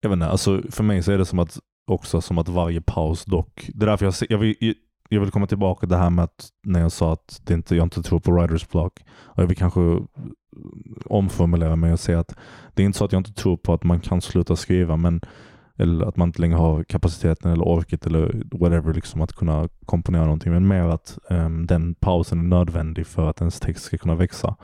Jag 0.00 0.08
vet 0.10 0.16
inte, 0.16 0.26
alltså 0.28 0.62
för 0.70 0.84
mig 0.84 1.02
så 1.02 1.12
är 1.12 1.18
det 1.18 1.24
som 1.26 1.38
att 1.38 1.58
också 1.86 2.20
som 2.20 2.38
att 2.38 2.48
varje 2.48 2.80
paus 2.80 3.24
dock. 3.24 3.70
Det 3.74 3.84
är 3.84 3.90
därför 3.90 4.04
jag, 4.06 4.14
jag, 4.28 4.38
vill, 4.38 4.74
jag 5.08 5.20
vill 5.20 5.30
komma 5.30 5.46
tillbaka 5.46 5.80
till 5.80 5.88
det 5.88 5.96
här 5.96 6.10
med 6.10 6.24
att 6.24 6.48
när 6.66 6.80
jag 6.80 6.92
sa 6.92 7.12
att 7.12 7.40
det 7.44 7.54
inte, 7.54 7.76
jag 7.76 7.86
inte 7.86 8.02
tror 8.02 8.20
på 8.20 8.32
writers 8.32 8.68
block. 8.68 9.00
Och 9.10 9.42
jag 9.42 9.46
vill 9.46 9.56
kanske 9.56 9.80
omformulera 11.04 11.76
mig 11.76 11.92
och 11.92 12.00
säga 12.00 12.20
att 12.20 12.34
det 12.74 12.82
är 12.82 12.86
inte 12.86 12.98
så 12.98 13.04
att 13.04 13.12
jag 13.12 13.20
inte 13.20 13.32
tror 13.32 13.56
på 13.56 13.72
att 13.72 13.84
man 13.84 14.00
kan 14.00 14.20
sluta 14.20 14.56
skriva 14.56 14.96
men 14.96 15.20
eller 15.76 16.06
att 16.06 16.16
man 16.16 16.28
inte 16.28 16.40
längre 16.40 16.56
har 16.56 16.84
kapaciteten 16.84 17.52
eller 17.52 17.68
orket 17.68 18.06
eller 18.06 18.42
whatever 18.52 18.94
liksom 18.94 19.20
att 19.20 19.32
kunna 19.32 19.68
komponera 19.86 20.24
någonting. 20.24 20.52
Men 20.52 20.68
mer 20.68 20.82
att 20.82 21.18
um, 21.30 21.66
den 21.66 21.94
pausen 21.94 22.38
är 22.38 22.42
nödvändig 22.42 23.06
för 23.06 23.30
att 23.30 23.40
ens 23.40 23.60
text 23.60 23.84
ska 23.84 23.98
kunna 23.98 24.14
växa. 24.14 24.56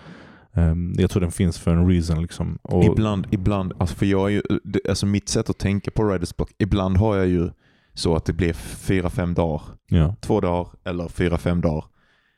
Um, 0.52 0.94
jag 0.98 1.10
tror 1.10 1.20
den 1.20 1.30
finns 1.30 1.58
för 1.58 1.70
en 1.70 1.88
reason. 1.88 2.22
Liksom. 2.22 2.58
Och, 2.62 2.84
Ibland, 2.84 3.26
ibland 3.30 3.72
alltså 3.78 3.96
för 3.96 4.06
jag 4.06 4.26
är 4.26 4.30
ju, 4.30 4.42
alltså 4.88 5.06
mitt 5.06 5.28
sätt 5.28 5.50
att 5.50 5.58
tänka 5.58 5.90
på 5.90 6.04
writers 6.04 6.36
block, 6.36 6.50
ibland 6.58 6.96
har 6.96 7.16
jag 7.16 7.26
ju 7.26 7.50
så 7.94 8.16
att 8.16 8.24
det 8.24 8.32
blir 8.32 8.52
fyra, 8.52 9.10
fem 9.10 9.34
dagar, 9.34 9.62
ja, 9.86 10.14
två 10.20 10.40
dagar 10.40 10.68
eller 10.84 11.08
fyra, 11.08 11.38
fem 11.38 11.60
dagar 11.60 11.84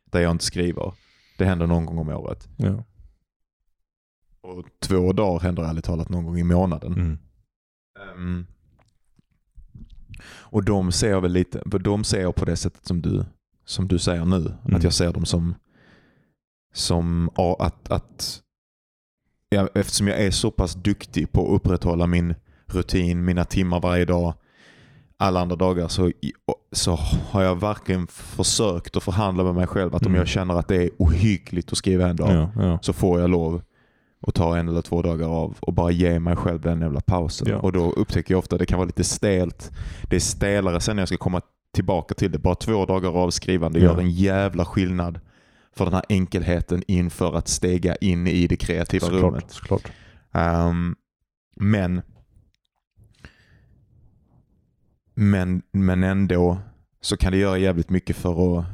där 0.04 0.20
jag 0.20 0.30
inte 0.30 0.44
skriver. 0.44 0.94
Det 1.38 1.44
händer 1.44 1.66
någon 1.66 1.86
gång 1.86 1.98
om 1.98 2.08
året. 2.08 2.48
ja. 2.56 2.84
Och 4.42 4.66
två 4.80 5.12
dagar 5.12 5.40
händer 5.40 5.62
ärligt 5.62 5.84
talat 5.84 6.08
någon 6.08 6.24
gång 6.24 6.38
i 6.38 6.44
månaden. 6.44 6.92
Mm. 6.92 7.18
Ehm, 8.00 8.46
och 10.24 10.64
de 10.64 10.92
ser 10.92 11.10
jag 11.10 11.20
väl 11.20 11.32
lite, 11.32 11.62
för 11.70 11.78
de 11.78 12.04
ser 12.04 12.20
jag 12.20 12.34
på 12.34 12.44
det 12.44 12.56
sättet 12.56 12.86
som 12.86 13.02
du, 13.02 13.24
som 13.64 13.88
du 13.88 13.98
säger 13.98 14.24
nu. 14.24 14.36
Mm. 14.36 14.76
Att 14.76 14.82
jag 14.82 14.92
ser 14.92 15.12
dem 15.12 15.24
som, 15.24 15.54
som 16.72 17.30
att, 17.58 17.90
att 17.90 18.42
ja, 19.48 19.68
eftersom 19.74 20.08
jag 20.08 20.20
är 20.20 20.30
så 20.30 20.50
pass 20.50 20.74
duktig 20.74 21.32
på 21.32 21.46
att 21.46 21.60
upprätthålla 21.60 22.06
min 22.06 22.34
rutin, 22.66 23.24
mina 23.24 23.44
timmar 23.44 23.80
varje 23.80 24.04
dag, 24.04 24.34
alla 25.22 25.40
andra 25.40 25.56
dagar, 25.56 25.88
så 25.88 26.12
så 26.72 26.94
har 27.30 27.42
jag 27.42 27.60
verkligen 27.60 28.06
försökt 28.06 28.96
att 28.96 29.02
förhandla 29.02 29.44
med 29.44 29.54
mig 29.54 29.66
själv 29.66 29.94
att 29.94 30.02
om 30.06 30.12
Mm. 30.12 30.18
jag 30.18 30.28
känner 30.28 30.54
att 30.54 30.68
det 30.68 30.76
är 30.76 30.90
ohyggligt 30.98 31.72
att 31.72 31.78
skriva 31.78 32.08
en 32.08 32.16
dag 32.16 32.32
Ja, 32.34 32.62
ja. 32.62 32.78
så 32.82 32.92
får 32.92 33.20
jag 33.20 33.30
lov 33.30 33.62
att 34.26 34.34
ta 34.34 34.56
en 34.56 34.68
eller 34.68 34.82
två 34.82 35.02
dagar 35.02 35.28
av 35.28 35.56
och 35.60 35.72
bara 35.72 35.90
ge 35.90 36.18
mig 36.20 36.36
själv 36.36 36.60
den 36.60 36.80
jävla 36.80 37.00
pausen. 37.00 37.48
Ja. 37.50 37.56
Och 37.58 37.72
då 37.72 37.92
upptäcker 37.92 38.34
jag 38.34 38.38
ofta 38.38 38.54
att 38.56 38.60
det 38.60 38.66
kan 38.66 38.78
vara 38.78 38.86
lite 38.86 39.04
stelt. 39.04 39.70
Det 40.10 40.16
är 40.16 40.20
stelare 40.20 40.80
sen 40.80 40.96
när 40.96 41.00
jag 41.00 41.08
ska 41.08 41.16
komma 41.16 41.40
tillbaka 41.74 42.14
till 42.14 42.32
det. 42.32 42.38
Bara 42.38 42.54
två 42.54 42.86
dagar 42.86 43.10
av 43.16 43.30
skrivande 43.30 43.80
gör 43.80 43.98
en 43.98 44.10
jävla 44.10 44.64
skillnad 44.64 45.20
för 45.76 45.84
den 45.84 45.94
här 45.94 46.04
enkelheten 46.08 46.82
inför 46.86 47.34
att 47.36 47.48
stega 47.48 47.96
in 47.96 48.26
i 48.26 48.46
det 48.46 48.56
kreativa 48.56 49.06
rummet. 49.10 49.44
Såklart, 49.50 49.80
såklart. 49.82 49.92
Ehm, 50.32 50.94
men 51.56 52.02
men, 55.14 55.62
men 55.72 56.02
ändå 56.04 56.58
så 57.00 57.16
kan 57.16 57.32
det 57.32 57.38
göra 57.38 57.58
jävligt 57.58 57.90
mycket 57.90 58.16
för 58.16 58.58
att 58.58 58.64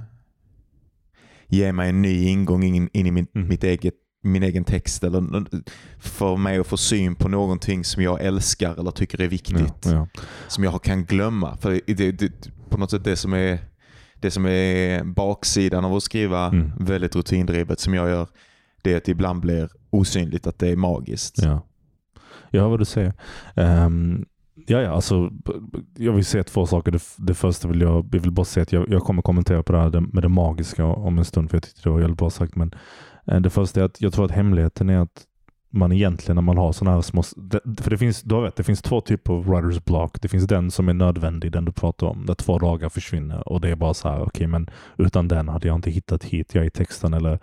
ge 1.46 1.72
mig 1.72 1.88
en 1.88 2.02
ny 2.02 2.24
ingång 2.28 2.62
in, 2.62 2.88
in 2.92 3.06
i 3.06 3.10
min, 3.10 3.26
Mm. 3.34 3.48
mitt 3.48 3.64
eget, 3.64 3.94
min 4.22 4.42
egen 4.42 4.64
text. 4.64 5.04
Eller 5.04 5.46
för 5.98 6.36
mig 6.36 6.58
att 6.58 6.66
få 6.66 6.76
syn 6.76 7.14
på 7.14 7.28
någonting 7.28 7.84
som 7.84 8.02
jag 8.02 8.20
älskar 8.24 8.80
eller 8.80 8.90
tycker 8.90 9.20
är 9.20 9.28
viktigt. 9.28 9.84
Ja, 9.84 9.92
ja. 9.92 10.08
Som 10.48 10.64
jag 10.64 10.82
kan 10.82 11.04
glömma. 11.04 11.56
För 11.56 11.80
det, 11.86 12.12
det, 12.12 12.50
på 12.68 12.78
något 12.78 12.90
sätt 12.90 13.04
det 13.04 13.16
som 13.16 13.32
är 13.32 13.58
det 14.20 14.30
som 14.30 14.46
är 14.46 15.04
baksidan 15.04 15.84
av 15.84 15.94
att 15.94 16.02
skriva 16.02 16.46
Mm. 16.46 16.72
väldigt 16.80 17.16
rutindrivet 17.16 17.80
som 17.80 17.94
jag 17.94 18.08
gör, 18.08 18.28
det 18.82 18.92
är 18.92 18.96
att 18.96 19.04
det 19.04 19.12
ibland 19.12 19.40
blir 19.40 19.70
osynligt 19.90 20.46
att 20.46 20.58
det 20.58 20.68
är 20.68 20.76
magiskt. 20.76 21.42
Ja. 21.42 21.64
Jag 22.50 22.62
hör 22.62 22.68
vad 22.68 22.78
du 22.78 22.84
säger. 22.84 23.12
Um, 23.54 24.26
ja, 24.68 24.80
ja, 24.80 24.90
alltså, 24.90 25.30
jag 25.96 26.12
vill 26.12 26.24
säga 26.24 26.44
två 26.44 26.66
saker. 26.66 26.92
Det, 26.92 27.02
det 27.16 27.34
första 27.34 27.68
vill 27.68 27.80
jag, 27.80 28.08
jag 28.12 28.20
vill 28.20 28.32
bara 28.32 28.44
säga 28.44 28.62
att 28.62 28.72
jag, 28.72 28.88
jag 28.88 29.02
kommer 29.02 29.22
kommentera 29.22 29.62
på 29.62 29.72
det 29.72 29.78
här 29.78 30.00
med 30.00 30.22
det 30.22 30.28
magiska 30.28 30.84
om 30.84 31.18
en 31.18 31.24
stund, 31.24 31.50
för 31.50 31.56
jag 31.56 31.62
tyckte 31.62 31.80
det 31.82 31.90
var 31.90 32.00
jävligt 32.00 32.18
bra 32.18 32.30
sagt. 32.30 32.56
Men 32.56 32.74
eh, 33.26 33.40
det 33.40 33.50
första 33.50 33.80
är 33.80 33.84
att 33.84 34.00
jag 34.00 34.12
tror 34.12 34.24
att 34.24 34.30
hemligheten 34.30 34.90
är 34.90 34.98
att 34.98 35.24
man 35.70 35.92
egentligen 35.92 36.34
när 36.34 36.42
man 36.42 36.58
har 36.58 36.72
sådana 36.72 36.94
här 36.94 37.02
små... 37.02 37.22
För 37.80 37.90
det 37.90 37.98
finns, 37.98 38.22
du 38.22 38.34
har 38.34 38.42
rätt, 38.42 38.56
det 38.56 38.62
finns 38.62 38.82
två 38.82 39.00
typer 39.00 39.32
av 39.32 39.46
writers 39.46 39.84
block. 39.84 40.20
Det 40.20 40.28
finns 40.28 40.46
den 40.46 40.70
som 40.70 40.88
är 40.88 40.94
nödvändig, 40.94 41.52
den 41.52 41.64
du 41.64 41.72
pratar 41.72 42.06
om, 42.06 42.26
där 42.26 42.34
två 42.34 42.58
dagar 42.58 42.88
försvinner 42.88 43.48
och 43.48 43.60
det 43.60 43.68
är 43.68 43.76
bara 43.76 43.94
så 43.94 44.08
här, 44.08 44.22
okej 44.22 44.46
men 44.46 44.70
utan 44.96 45.28
den 45.28 45.48
hade 45.48 45.68
jag 45.68 45.74
inte 45.74 45.90
hittat 45.90 46.24
hit, 46.24 46.54
jag 46.54 46.62
är 46.62 46.66
i 46.66 46.70
texten 46.70 47.14
eller 47.14 47.38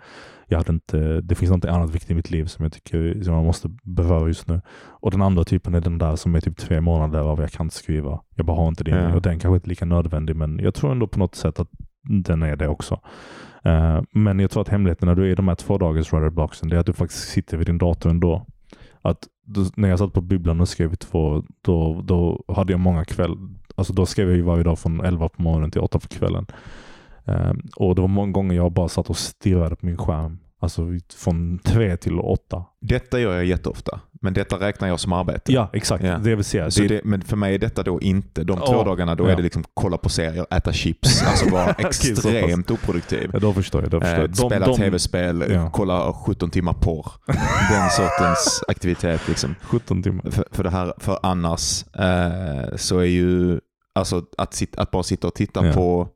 jag 0.48 0.58
hade 0.58 0.72
inte, 0.72 1.20
det 1.20 1.34
finns 1.34 1.50
något 1.50 1.64
annat 1.64 1.90
viktigt 1.90 2.10
i 2.10 2.14
mitt 2.14 2.30
liv 2.30 2.44
som 2.44 2.64
jag 2.64 2.72
tycker 2.72 3.22
som 3.22 3.34
jag 3.34 3.44
måste 3.44 3.68
beröra 3.82 4.26
just 4.26 4.48
nu. 4.48 4.60
Och 4.86 5.10
den 5.10 5.22
andra 5.22 5.44
typen 5.44 5.74
är 5.74 5.80
den 5.80 5.98
där 5.98 6.16
som 6.16 6.34
är 6.34 6.40
typ 6.40 6.56
tre 6.56 6.80
månader 6.80 7.20
av 7.20 7.40
jag 7.40 7.50
kan 7.50 7.66
inte 7.66 7.76
skriva. 7.76 8.20
Jag 8.34 8.46
bara 8.46 8.56
har 8.56 8.68
inte 8.68 8.84
det. 8.84 8.90
Ja. 8.90 9.14
och 9.14 9.22
den 9.22 9.38
kanske 9.38 9.56
inte 9.56 9.66
är 9.66 9.68
lika 9.68 9.84
nödvändig 9.84 10.36
men 10.36 10.58
jag 10.58 10.74
tror 10.74 10.92
ändå 10.92 11.06
på 11.06 11.18
något 11.18 11.34
sätt 11.34 11.60
att 11.60 11.68
den 12.08 12.42
är 12.42 12.56
det 12.56 12.68
också. 12.68 13.00
Eh, 13.66 14.02
men 14.10 14.38
jag 14.38 14.50
tror 14.50 14.62
att 14.62 14.68
hemligheten 14.68 15.08
när 15.08 15.14
du 15.14 15.22
är 15.22 15.28
i 15.28 15.34
de 15.34 15.48
här 15.48 15.54
två 15.54 15.78
dagars 15.78 16.12
writer 16.12 16.66
det 16.68 16.76
är 16.76 16.80
att 16.80 16.86
du 16.86 16.92
faktiskt 16.92 17.28
sitter 17.28 17.56
vid 17.56 17.66
din 17.66 17.78
dator 17.78 18.10
ändå. 18.10 18.46
Att 19.02 19.28
då, 19.44 19.64
när 19.74 19.88
jag 19.88 19.98
satt 19.98 20.12
på 20.12 20.20
bibblan 20.20 20.60
och 20.60 20.68
skrev 20.68 20.92
i 20.92 20.96
två, 20.96 21.42
då, 21.62 22.02
då 22.04 22.44
hade 22.48 22.72
jag 22.72 22.80
många 22.80 23.04
kväll. 23.04 23.36
Alltså 23.74 23.92
då 23.92 24.06
skrev 24.06 24.28
jag 24.28 24.36
ju 24.36 24.42
varje 24.42 24.62
dag 24.62 24.78
från 24.78 25.00
11 25.00 25.28
på 25.28 25.42
morgonen 25.42 25.70
till 25.70 25.80
8 25.80 25.98
på 25.98 26.08
kvällen. 26.08 26.46
Ehm, 27.24 27.60
och 27.76 27.94
det 27.94 28.00
var 28.00 28.08
många 28.08 28.32
gånger 28.32 28.56
jag 28.56 28.72
bara 28.72 28.88
satt 28.88 29.10
och 29.10 29.16
stirrade 29.16 29.76
på 29.76 29.86
min 29.86 29.96
skärm. 29.96 30.38
Alltså 30.60 30.82
från 31.16 31.58
3 31.58 31.96
till 31.96 32.18
8. 32.20 32.64
Detta 32.80 33.20
gör 33.20 33.34
jag 33.34 33.44
jätteofta, 33.44 34.00
men 34.22 34.34
detta 34.34 34.56
räknar 34.60 34.88
jag 34.88 35.00
som 35.00 35.12
arbete. 35.12 35.52
Ja, 35.52 35.70
exakt. 35.72 36.04
Ja. 36.04 36.18
Det 36.18 36.34
vill 36.34 36.44
säga. 36.44 36.70
Så 36.70 36.80
det, 36.82 36.88
det, 36.88 37.00
men 37.04 37.22
för 37.22 37.36
mig 37.36 37.54
är 37.54 37.58
detta 37.58 37.82
då 37.82 38.00
inte, 38.00 38.44
de 38.44 38.58
två 38.58 38.84
dagarna 38.84 39.14
då 39.14 39.24
Ja. 39.26 39.30
är 39.32 39.36
det 39.36 39.42
liksom 39.42 39.64
kolla 39.74 39.98
på 39.98 40.08
serier, 40.08 40.46
äta 40.50 40.72
chips, 40.72 41.22
alltså 41.22 41.50
vara 41.50 41.72
extremt 41.78 42.70
oproduktiv. 42.70 43.30
ja, 43.32 43.38
då 43.38 43.52
förstår 43.52 43.82
jag. 43.82 43.90
Då 43.90 44.00
förstår 44.00 44.14
Eh, 44.16 44.20
jag. 44.20 44.30
De- 44.30 44.36
spela 44.36 44.66
de- 44.66 44.76
tv-spel, 44.76 45.44
Ja. 45.50 45.70
kolla 45.72 46.12
17 46.12 46.50
timmar 46.50 46.72
porr. 46.72 47.12
Den 47.72 47.90
sortens 47.90 48.62
aktivitet. 48.68 49.28
Liksom. 49.28 49.54
17 49.62 50.02
timmar. 50.02 50.30
För, 50.30 50.44
för, 50.52 50.64
det 50.64 50.70
här, 50.70 50.94
för 50.98 51.18
annars 51.22 51.84
eh, 51.94 52.76
så 52.76 52.98
är 52.98 53.04
ju, 53.04 53.60
alltså 53.94 54.22
att, 54.38 54.54
sit, 54.54 54.76
att 54.76 54.90
bara 54.90 55.02
sitta 55.02 55.26
och 55.26 55.34
titta 55.34 55.72
på 55.72 56.08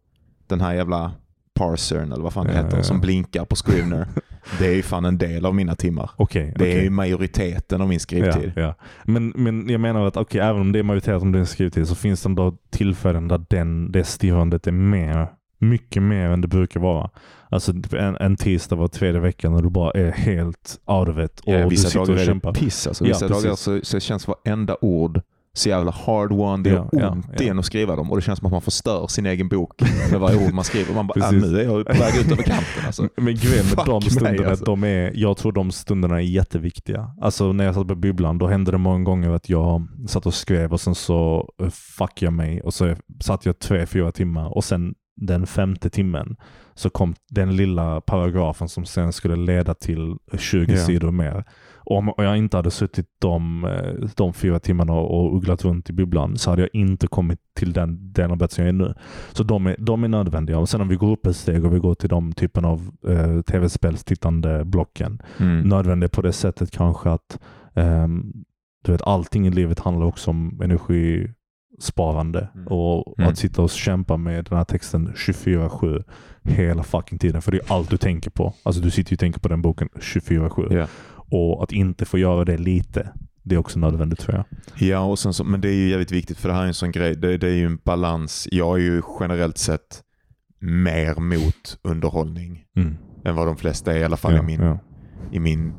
den 0.47 0.61
här 0.61 0.74
jävla 0.74 1.12
parsern 1.55 2.12
eller 2.12 2.22
vad 2.22 2.32
fan 2.32 2.47
det 2.47 2.53
heter, 2.53 2.82
som 2.82 3.01
blinkar 3.01 3.45
på 3.45 3.57
Scrivener. 3.57 4.09
det 4.59 4.66
är 4.66 4.74
ju 4.74 4.82
fan 4.82 5.05
en 5.05 5.18
del 5.18 5.46
av 5.46 5.55
mina 5.55 5.74
timmar. 5.74 6.11
Okej. 6.16 6.55
Det 6.57 6.64
är 6.64 6.72
okej. 6.72 6.84
ju 6.84 6.90
majoriteten 6.90 7.80
av 7.80 7.88
min 7.88 8.01
skrivtid. 8.01 8.53
Ja, 8.57 8.62
ja. 8.62 8.74
Men, 9.05 9.32
men 9.36 9.68
jag 9.68 9.80
menar 9.80 10.07
att 10.07 10.16
okej, 10.16 10.40
även 10.40 10.61
om 10.61 10.72
det 10.72 10.78
är 10.78 10.82
majoritet 10.82 11.22
om 11.22 11.32
din 11.32 11.46
skrivtid 11.46 11.88
så 11.88 11.94
finns 11.94 12.22
det 12.22 12.28
ändå 12.28 12.57
tillfällen 12.70 13.28
där 13.28 13.44
den, 13.48 13.92
det 13.92 14.05
stirrandet 14.05 14.66
är 14.66 14.72
mer, 14.72 15.28
mycket 15.59 16.03
mer 16.03 16.30
än 16.30 16.40
det 16.40 16.48
brukar 16.48 16.80
vara. 16.80 17.11
Alltså 17.48 17.72
en, 17.92 18.16
en 18.16 18.36
tisdag 18.36 18.76
var 18.76 18.88
tredje 18.88 19.20
vecka 19.20 19.51
när 19.51 19.62
du 19.62 19.70
bara 19.70 19.90
är 19.90 20.11
helt 20.11 20.80
out 20.86 21.09
of 21.09 21.18
it 21.18 21.40
och 21.40 21.53
Ja, 21.53 21.59
du 21.59 21.68
vissa 21.68 21.88
sitter 21.88 22.07
dagar 22.07 22.14
och 22.14 22.20
är 22.20 22.53
det 22.53 22.61
piss. 22.61 22.86
Alltså. 22.86 23.05
Ja, 23.05 23.09
Vissa 23.09 23.28
dagar 23.28 23.42
precis. 23.42 23.61
så, 23.61 23.80
så 23.82 24.01
känns 24.01 24.28
varenda 24.28 24.76
ord 24.80 25.20
så 25.61 25.68
jävla 25.68 25.90
hard 25.90 26.32
one. 26.32 26.62
Det 26.62 26.70
gör 26.70 26.88
ja, 26.92 27.11
ont 27.11 27.26
ja. 27.32 27.42
igen 27.42 27.58
att 27.58 27.64
skriva 27.64 27.96
dem 27.96 28.11
och 28.11 28.16
det 28.16 28.22
känns 28.22 28.38
som 28.38 28.46
att 28.46 28.52
man 28.52 28.61
förstör 28.61 29.06
sin 29.06 29.26
egen 29.26 29.48
bok 29.48 29.82
med 30.11 30.20
varje 30.20 30.46
ord 30.46 30.52
man 30.52 30.64
skriver. 30.64 30.94
Man 30.94 31.06
bara, 31.06 31.14
Precis. 31.14 31.42
nu 31.42 31.61
är 31.61 31.64
jag 31.64 31.86
på 31.86 31.92
väg 31.92 32.16
ut 32.20 32.32
över 32.32 32.42
kanten. 32.42 32.86
Alltså. 32.86 33.02
Men 33.16 33.34
grejen 33.34 33.66
med 33.76 33.86
de 33.86 34.02
stunderna, 34.02 34.50
alltså. 34.50 34.64
de 34.64 34.84
är, 34.84 35.12
jag 35.14 35.36
tror 35.36 35.52
de 35.52 35.70
stunderna 35.70 36.16
är 36.16 36.24
jätteviktiga. 36.24 37.11
Alltså 37.20 37.52
när 37.52 37.64
jag 37.64 37.74
satt 37.74 37.88
på 37.88 37.94
bibblan, 37.94 38.38
då 38.38 38.46
hände 38.46 38.70
det 38.70 38.78
många 38.78 39.04
gånger 39.04 39.30
att 39.30 39.48
jag 39.48 39.86
satt 40.08 40.26
och 40.26 40.34
skrev 40.34 40.72
och 40.72 40.80
sen 40.80 40.94
så 40.94 41.48
eh, 41.62 41.68
fuck 41.70 42.22
jag 42.22 42.32
mig 42.32 42.62
och 42.62 42.74
så 42.74 42.94
satt 43.20 43.46
jag 43.46 43.58
tre, 43.58 43.86
fyra 43.86 44.12
timmar 44.12 44.56
och 44.56 44.64
sen 44.64 44.94
den 45.16 45.46
femte 45.46 45.90
timmen 45.90 46.36
så 46.74 46.90
kom 46.90 47.14
den 47.30 47.56
lilla 47.56 48.00
paragrafen 48.00 48.68
som 48.68 48.84
sen 48.84 49.12
skulle 49.12 49.36
leda 49.36 49.74
till 49.74 50.16
20 50.38 50.72
Ja. 50.72 50.78
sidor 50.78 51.11
mer. 51.11 51.44
Om 51.91 52.12
jag 52.16 52.36
inte 52.36 52.57
hade 52.57 52.70
suttit 52.70 53.07
de, 53.18 53.64
eh, 53.64 54.09
de 54.16 54.32
fyra 54.32 54.59
timmarna 54.59 54.93
och 54.93 55.36
ugglat 55.36 55.64
runt 55.64 55.91
i 55.91 55.93
bibblan 55.93 56.36
så 56.36 56.51
hade 56.51 56.62
jag 56.62 56.70
inte 56.72 57.07
kommit 57.07 57.38
till 57.57 57.72
den 57.72 58.12
delen 58.12 58.30
av 58.30 58.36
bett 58.38 58.53
som 58.53 58.64
jag 58.64 58.68
är 58.68 58.72
nu. 58.72 58.95
Så 59.32 59.43
de 59.43 59.66
är, 59.66 59.76
de 59.78 60.05
är 60.05 60.09
nödvändiga. 60.09 60.59
Och 60.59 60.68
sen 60.68 60.80
om 60.80 60.88
vi 60.88 60.97
går 60.97 61.12
upp 61.12 61.26
ett 61.26 61.36
steg 61.36 61.64
och 61.64 61.74
vi 61.74 61.78
går 61.78 61.95
till 61.95 62.09
de 62.09 62.32
typen 62.32 62.64
av 62.64 62.91
eh, 63.09 63.41
tv-spelstittande 63.41 64.64
blocken. 64.64 65.22
Mm. 65.38 65.68
Nödvändiga 65.68 66.09
på 66.09 66.22
det 66.22 66.32
sättet 66.32 66.70
kanske 66.70 67.11
att 67.11 67.38
ehm, 67.74 68.32
du 68.84 68.93
vet, 68.93 69.03
allting 69.03 69.47
i 69.47 69.51
livet 69.51 69.80
handlar 69.80 70.07
också 70.07 70.30
om 70.30 70.61
energisparande. 70.62 72.49
Mm. 72.55 72.66
Och 72.66 73.14
Mm. 73.18 73.30
att 73.30 73.38
sitta 73.38 73.62
och 73.62 73.70
kämpa 73.70 74.16
med 74.16 74.45
den 74.45 74.59
här 74.59 74.64
texten 74.64 75.12
24-7 75.16 76.03
hela 76.43 76.82
fucking 76.82 77.18
tiden. 77.18 77.43
För 77.43 77.53
det 77.53 77.59
är 77.59 77.72
allt 77.72 77.91
du 77.91 77.97
tänker 77.97 78.30
på. 78.30 78.55
Alltså 78.62 78.82
du 78.82 78.91
sitter 78.91 79.12
ju 79.12 79.14
och 79.14 79.20
tänker 79.20 79.41
på 79.41 79.49
den 79.49 79.62
boken 79.62 79.88
24-7. 80.01 80.74
Ja. 80.74 80.86
Och 81.31 81.62
att 81.62 81.72
inte 81.72 82.05
få 82.05 82.18
göra 82.18 82.45
det 82.45 82.57
lite, 82.59 83.09
det 83.43 83.55
är 83.55 83.59
också 83.59 83.78
nödvändigt 83.78 84.18
tror 84.18 84.37
jag. 84.37 84.45
Ja, 84.89 85.01
och 85.01 85.18
sen 85.18 85.33
så, 85.35 85.45
men 85.45 85.61
det 85.61 85.68
är 85.68 85.74
ju 85.74 85.89
jävligt 85.91 86.12
viktigt 86.12 86.39
för 86.39 86.49
det 86.49 86.55
här 86.55 86.62
är 86.62 86.66
en 86.66 86.74
sån 86.74 86.93
grej. 86.93 87.16
Det, 87.16 87.37
det 87.37 87.49
är 87.49 87.55
ju 87.55 87.66
en 87.66 87.76
balans. 87.85 88.49
Jag 88.53 88.76
är 88.78 88.83
ju 88.83 89.03
generellt 89.20 89.59
sett 89.59 90.03
mer 90.61 91.14
mot 91.20 91.78
underhållning 91.83 92.64
Mm. 92.76 92.97
än 93.24 93.35
vad 93.35 93.47
de 93.47 93.57
flesta 93.57 93.93
är 93.95 93.99
i 93.99 94.05
alla 94.05 94.16
fall 94.16 94.33
Ja, 94.35 94.43
i 94.43 94.47
min 94.47 94.61
ja. 94.61 94.78
i 95.33 95.41
min 95.41 95.72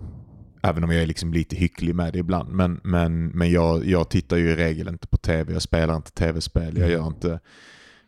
Även 0.63 0.83
om 0.83 0.91
jag 0.91 1.01
är 1.03 1.07
liksom 1.07 1.33
lite 1.33 1.55
hycklig 1.55 1.95
med 1.95 2.13
det 2.13 2.19
ibland. 2.19 2.49
Men, 2.53 2.79
men, 2.83 3.27
men 3.27 3.51
jag, 3.51 3.85
jag 3.85 4.09
tittar 4.09 4.37
ju 4.37 4.49
i 4.51 4.55
regel 4.55 4.87
inte 4.87 5.07
på 5.07 5.17
tv. 5.17 5.53
Jag 5.53 5.61
spelar 5.61 5.95
inte 5.95 6.11
tv-spel. 6.11 6.77
Jag 6.77 6.77
Mm. 6.77 6.91
gör 6.91 7.07
inte 7.07 7.39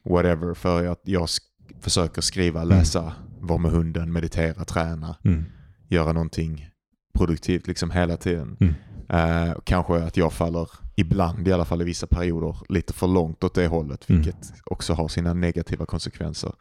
whatever. 0.10 0.54
För 0.54 0.84
jag, 0.84 0.98
jag 1.04 1.26
sk- 1.26 1.82
försöker 1.82 2.22
skriva, 2.22 2.64
läsa, 2.64 3.14
vara 3.40 3.60
med 3.60 3.72
hunden, 3.72 4.14
meditera, 4.14 4.66
träna. 4.66 5.16
Mm. 5.24 5.44
Göra 5.88 6.14
någonting 6.14 6.70
produktivt 7.14 7.68
liksom 7.68 7.92
hela 7.92 8.18
tiden. 8.18 8.58
Mm. 8.60 8.74
Eh, 9.10 9.56
kanske 9.64 9.96
att 10.04 10.18
jag 10.18 10.34
faller, 10.34 10.70
ibland 10.96 11.48
i 11.48 11.52
alla 11.52 11.66
fall 11.66 11.82
i 11.82 11.86
vissa 11.86 12.08
perioder, 12.08 12.58
lite 12.70 12.94
för 12.94 13.08
långt 13.08 13.44
åt 13.44 13.56
det 13.56 13.68
hållet. 13.68 14.10
Mm. 14.10 14.22
Vilket 14.22 14.54
också 14.66 14.94
har 14.94 15.08
sina 15.08 15.34
negativa 15.34 15.86
konsekvenser. 15.86 16.54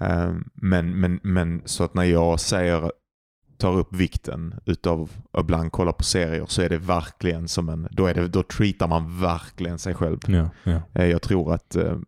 Eh, 0.00 0.34
men, 0.54 1.00
men, 1.00 1.20
men 1.22 1.62
så 1.64 1.84
att 1.84 1.94
när 1.94 2.04
jag 2.04 2.40
säger 2.40 2.92
tar 3.58 3.78
upp 3.78 3.94
vikten 3.94 4.54
utav 4.64 5.10
ibland 5.38 5.72
kolla 5.72 5.92
på 5.92 6.04
serier 6.04 6.46
så 6.48 6.62
är 6.62 6.68
det 6.68 6.78
verkligen 6.78 7.48
som 7.48 7.68
en, 7.68 7.88
då, 7.90 8.06
är 8.06 8.14
det, 8.14 8.28
då 8.28 8.42
treatar 8.42 8.88
man 8.88 9.20
verkligen 9.20 9.78
sig 9.78 9.94
själv. 9.94 10.18
Ja, 10.26 10.48
ja. 10.64 10.80
Eh, 10.94 11.06
Jag 11.06 11.22
tror 11.22 11.54
att 11.54 11.76
eh, 11.76 11.98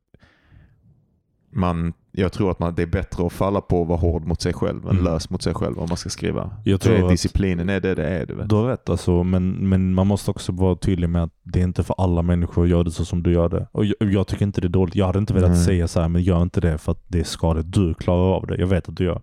man, 1.52 1.92
jag 2.16 2.32
tror 2.32 2.50
att 2.50 2.58
man, 2.58 2.74
det 2.74 2.82
är 2.82 2.86
bättre 2.86 3.26
att 3.26 3.32
falla 3.32 3.60
på 3.60 3.82
att 3.82 3.88
vara 3.88 3.98
hård 3.98 4.26
mot 4.26 4.40
sig 4.42 4.52
själv 4.52 4.84
än 4.84 4.90
Mm. 4.90 5.04
lös 5.04 5.30
mot 5.30 5.42
sig 5.42 5.54
själv 5.54 5.78
om 5.78 5.86
man 5.88 5.96
ska 5.96 6.08
skriva. 6.10 6.50
Jag 6.64 6.74
det 6.80 6.84
tror 6.84 6.96
är 6.96 7.02
att- 7.02 7.10
disciplinen 7.10 7.68
är 7.68 7.80
det 7.80 7.94
det 7.94 8.08
är. 8.08 8.26
Du 8.26 8.34
vet. 8.34 8.48
Du 8.48 8.54
har 8.54 8.64
rätt 8.68 8.88
alltså, 8.88 9.24
men, 9.24 9.68
men 9.68 9.94
man 9.94 10.06
måste 10.06 10.30
också 10.30 10.52
vara 10.52 10.76
tydlig 10.76 11.08
med 11.08 11.22
att 11.22 11.30
det 11.42 11.60
är 11.60 11.64
inte 11.64 11.82
för 11.82 11.94
alla 11.98 12.22
människor 12.22 12.62
att 12.64 12.70
göra 12.70 12.82
det 12.84 12.90
så 12.90 13.04
som 13.04 13.22
du 13.22 13.32
gör 13.32 13.48
det. 13.48 13.68
Och 13.72 13.84
jag, 13.84 13.94
jag 14.00 14.26
tycker 14.26 14.44
inte 14.44 14.60
det 14.60 14.66
är 14.66 14.68
dåligt. 14.68 14.94
Jag 14.96 15.06
hade 15.06 15.18
inte 15.18 15.34
velat 15.34 15.50
Nej. 15.50 15.64
säga 15.64 15.88
så 15.88 16.00
här, 16.00 16.08
men 16.08 16.22
gör 16.22 16.42
inte 16.42 16.60
det 16.60 16.78
för 16.78 16.92
att 16.92 17.04
det 17.08 17.20
är 17.20 17.24
skadligt. 17.24 17.72
Du 17.72 17.94
klarar 17.94 18.34
av 18.36 18.46
det. 18.46 18.56
Jag 18.56 18.66
vet 18.66 18.88
att 18.88 18.96
du 18.96 19.04
gör. 19.04 19.20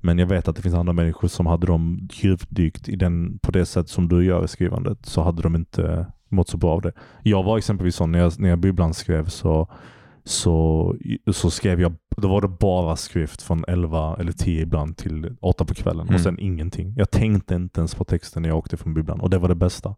Men 0.00 0.18
jag 0.18 0.26
vet 0.26 0.48
att 0.48 0.56
det 0.56 0.62
finns 0.62 0.74
andra 0.74 0.92
människor 0.92 1.28
som 1.28 1.46
hade 1.46 1.66
de 1.66 2.08
djupdykt 2.12 2.88
i 2.88 2.96
den, 2.96 3.38
på 3.38 3.50
det 3.50 3.66
sätt 3.66 3.88
som 3.88 4.08
du 4.08 4.24
gör 4.24 4.44
i 4.44 4.48
skrivandet 4.48 4.98
så 5.06 5.22
hade 5.22 5.42
de 5.42 5.54
inte 5.54 6.06
mått 6.28 6.48
så 6.48 6.56
bra 6.56 6.70
av 6.72 6.80
det. 6.82 6.92
Jag 7.22 7.42
var 7.42 7.58
exempelvis 7.58 7.94
sån 7.96 8.12
när 8.12 8.18
jag, 8.18 8.32
när 8.40 8.48
jag 8.48 8.58
bibblan 8.58 8.94
skrev 8.94 9.26
så 9.26 9.68
så, 10.28 10.94
så 11.32 11.50
skrev 11.50 11.80
jag, 11.80 11.94
då 12.16 12.28
var 12.28 12.40
det 12.40 12.48
bara 12.48 12.96
skrift 12.96 13.42
från 13.42 13.64
11 13.68 14.16
eller 14.18 14.32
10 14.32 14.62
ibland 14.62 14.96
till 14.96 15.36
8 15.40 15.64
på 15.64 15.74
kvällen 15.74 16.00
Mm. 16.06 16.14
och 16.14 16.20
sen 16.20 16.38
ingenting. 16.38 16.94
Jag 16.96 17.10
tänkte 17.10 17.54
inte 17.54 17.80
ens 17.80 17.94
på 17.94 18.04
texten 18.04 18.42
när 18.42 18.48
jag 18.48 18.58
åkte 18.58 18.76
från 18.76 18.94
bibblan 18.94 19.20
och 19.20 19.30
det 19.30 19.38
var 19.38 19.48
det 19.48 19.54
bästa. 19.54 19.94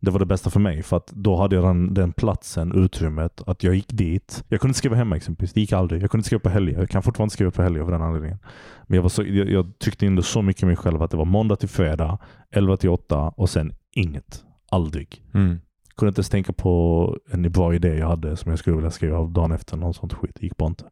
Det 0.00 0.10
var 0.10 0.18
det 0.18 0.26
bästa 0.26 0.50
för 0.50 0.60
mig 0.60 0.82
för 0.82 0.96
att 0.96 1.06
då 1.06 1.36
hade 1.36 1.56
jag 1.56 1.64
den, 1.64 1.94
den 1.94 2.12
platsen, 2.12 2.72
utrymmet, 2.84 3.42
att 3.46 3.62
jag 3.64 3.74
gick 3.74 3.88
dit. 3.92 4.44
Jag 4.48 4.60
kunde 4.60 4.70
inte 4.70 4.78
skriva 4.78 4.96
hemma 4.96 5.16
exempelvis. 5.16 5.52
Det 5.52 5.60
gick 5.60 5.72
aldrig. 5.72 6.02
Jag 6.02 6.10
kunde 6.10 6.20
inte 6.20 6.26
skriva 6.26 6.40
på 6.40 6.48
helger. 6.48 6.78
Jag 6.78 6.90
kan 6.90 7.02
fortfarande 7.02 7.32
skriva 7.32 7.50
på 7.50 7.62
helger 7.62 7.80
av 7.80 7.90
den 7.90 8.02
anledningen. 8.02 8.38
Men 8.86 8.96
jag, 8.96 9.02
var 9.02 9.08
så, 9.08 9.22
jag, 9.22 9.50
jag 9.50 9.78
tryckte 9.78 10.06
in 10.06 10.16
det 10.16 10.22
så 10.22 10.42
mycket 10.42 10.62
i 10.62 10.66
mig 10.66 10.76
själv 10.76 11.02
att 11.02 11.10
det 11.10 11.16
var 11.16 11.24
måndag 11.24 11.56
till 11.56 11.68
fredag, 11.68 12.18
11 12.50 12.76
till 12.76 12.90
8 12.90 13.28
och 13.28 13.50
sen 13.50 13.72
inget. 13.92 14.44
Aldrig. 14.70 15.22
Mm. 15.34 15.60
Kunde 16.02 16.08
inte 16.10 16.18
ens 16.18 16.28
tänka 16.28 16.52
på 16.52 17.16
en 17.30 17.42
bra 17.52 17.74
idé 17.74 17.98
jag 17.98 18.08
hade 18.08 18.36
som 18.36 18.50
jag 18.50 18.58
skulle 18.58 18.76
vilja 18.76 18.90
skriva 18.90 19.18
av 19.18 19.30
dagen 19.30 19.52
efter. 19.52 19.76
Någon 19.76 19.94
sånt 19.94 20.12
skit. 20.12 20.36
Det 20.40 20.42
gick 20.46 20.56
bara 20.56 20.68
inte. 20.68 20.84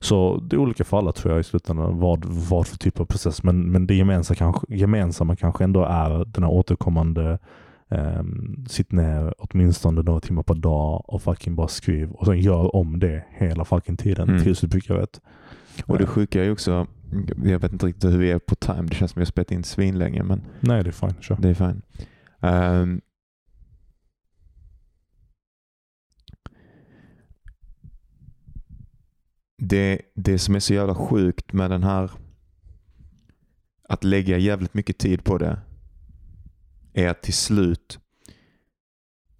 Så 0.00 0.36
det 0.36 0.56
är 0.56 0.60
olika 0.60 0.84
för 0.84 0.98
alla 0.98 1.12
tror 1.12 1.32
jag 1.32 1.40
i 1.40 1.44
slutändan 1.44 1.98
vad, 1.98 2.24
vad 2.24 2.66
för 2.66 2.78
typ 2.78 3.00
av 3.00 3.04
process. 3.04 3.42
Men, 3.42 3.72
men 3.72 3.86
det 3.86 3.94
gemensamma 3.94 4.36
kanske, 4.36 4.66
gemensamma 4.68 5.36
kanske 5.36 5.64
ändå 5.64 5.84
är 5.84 6.24
den 6.24 6.42
här 6.44 6.50
återkommande 6.50 7.38
um, 7.88 8.64
sitt 8.68 8.92
ner 8.92 9.34
åtminstone 9.38 10.02
några 10.02 10.20
timmar 10.20 10.42
per 10.42 10.54
dag 10.54 11.02
och 11.06 11.22
fucking 11.22 11.54
bara 11.54 11.68
skriv 11.68 12.10
och 12.10 12.26
sen 12.26 12.40
gör 12.40 12.76
om 12.76 12.98
det 12.98 13.24
hela 13.30 13.64
fucking 13.64 13.96
tiden 13.96 14.28
Mm. 14.28 14.42
tills 14.42 14.60
du 14.60 14.68
prickar 14.68 14.94
rätt. 14.94 15.20
Och 15.86 15.98
det 15.98 16.06
sjuka 16.06 16.40
är 16.40 16.44
ju 16.44 16.52
också, 16.52 16.86
jag 17.44 17.58
vet 17.58 17.72
inte 17.72 17.86
riktigt 17.86 18.10
hur 18.10 18.18
vi 18.18 18.30
är 18.30 18.38
på 18.38 18.54
time. 18.54 18.82
Det 18.82 18.94
känns 18.94 19.10
som 19.10 19.20
vi 19.20 19.24
har 19.24 19.26
spelat 19.26 19.52
in 19.52 19.64
svinlänge 19.64 20.22
men 20.22 20.40
Nej, 20.60 20.82
det 20.84 20.90
är 20.90 20.92
fine. 20.92 21.14
Kör. 21.20 21.36
det 21.40 21.48
är 21.48 21.54
fine. 21.54 21.82
Ehm, 22.40 23.00
det, 29.58 30.00
det 30.14 30.38
som 30.38 30.54
är 30.54 30.60
så 30.60 30.74
jävla 30.74 30.94
sjukt 30.94 31.52
med 31.52 31.70
den 31.70 31.82
här 31.82 32.10
att 33.88 34.04
lägga 34.04 34.38
jävligt 34.38 34.74
mycket 34.74 34.98
tid 34.98 35.24
på 35.24 35.38
det 35.38 35.58
är 36.92 37.08
att 37.08 37.22
till 37.22 37.34
slut 37.34 37.98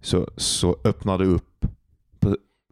så, 0.01 0.29
så 0.37 0.77
öppnar 0.83 1.17
det 1.17 1.25
upp 1.25 1.65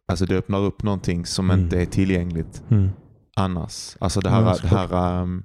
alltså 0.08 0.26
det 0.26 0.36
öppnar 0.38 0.60
upp 0.60 0.84
någonting 0.84 1.26
som 1.26 1.50
Mm. 1.52 1.64
inte 1.64 1.82
är 1.82 1.86
tillgängligt 1.86 2.64
Mm. 2.70 2.89
annars. 3.36 3.98
Alltså 4.00 4.20
det 4.22 4.30
Ja, 4.30 4.36
här, 4.36 4.45
det 4.50 4.56
såklart. 4.56 4.89
här 4.91 5.22
um, 5.22 5.43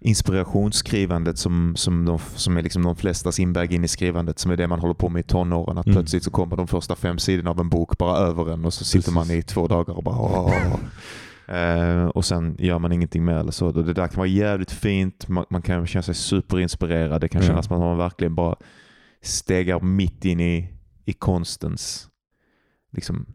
inspirationsskrivandet 0.00 1.38
som, 1.38 1.76
som, 1.76 2.04
de, 2.04 2.18
som 2.18 2.56
är 2.56 2.62
liksom 2.62 2.82
de 2.82 2.96
flestas 2.96 3.40
inväg 3.40 3.72
in 3.72 3.84
i 3.84 3.88
skrivandet 3.88 4.38
som 4.38 4.50
är 4.50 4.56
det 4.56 4.68
man 4.68 4.80
håller 4.80 4.94
på 4.94 5.08
med 5.08 5.20
i 5.20 5.22
tonåren. 5.22 5.78
Att 5.78 5.86
Mm. 5.86 5.94
plötsligt 5.96 6.24
så 6.24 6.30
kommer 6.30 6.56
de 6.56 6.68
första 6.68 6.96
fem 6.96 7.18
sidorna 7.18 7.50
av 7.50 7.60
en 7.60 7.68
bok 7.68 7.98
bara 7.98 8.16
över 8.16 8.52
en 8.52 8.64
och 8.64 8.74
så 8.74 8.84
sitter 8.84 9.12
man 9.12 9.30
i 9.30 9.42
två 9.42 9.66
dagar 9.66 9.94
och 9.94 10.02
bara 10.04 10.18
åh. 10.18 10.74
Eh, 11.56 12.04
och 12.06 12.24
sen 12.24 12.56
gör 12.58 12.78
man 12.78 12.92
ingenting 12.92 13.24
mer 13.24 13.34
eller 13.34 13.52
så. 13.52 13.72
Det 13.72 13.92
där 13.92 14.08
kan 14.08 14.16
vara 14.16 14.26
jävligt 14.26 14.70
fint. 14.70 15.28
Man, 15.28 15.44
man 15.50 15.62
kan 15.62 15.86
känna 15.86 16.02
sig 16.02 16.14
superinspirerad. 16.14 17.20
Det 17.20 17.28
kan 17.28 17.42
kännas 17.42 17.66
som 17.66 17.76
att 17.76 17.82
man 17.82 17.98
verkligen 17.98 18.34
bara 18.34 18.56
stegar 19.22 19.80
mitt 19.80 20.24
in 20.24 20.40
i, 20.40 20.68
i 21.04 21.12
konstens 21.12 22.08
liksom, 22.92 23.26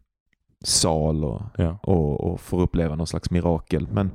sal 0.65 1.23
och, 1.25 1.41
Ja. 1.57 1.79
och, 1.83 2.21
och 2.33 2.39
får 2.41 2.61
uppleva 2.61 2.95
någon 2.95 3.07
slags 3.07 3.31
mirakel. 3.31 3.87
Men, 3.91 4.11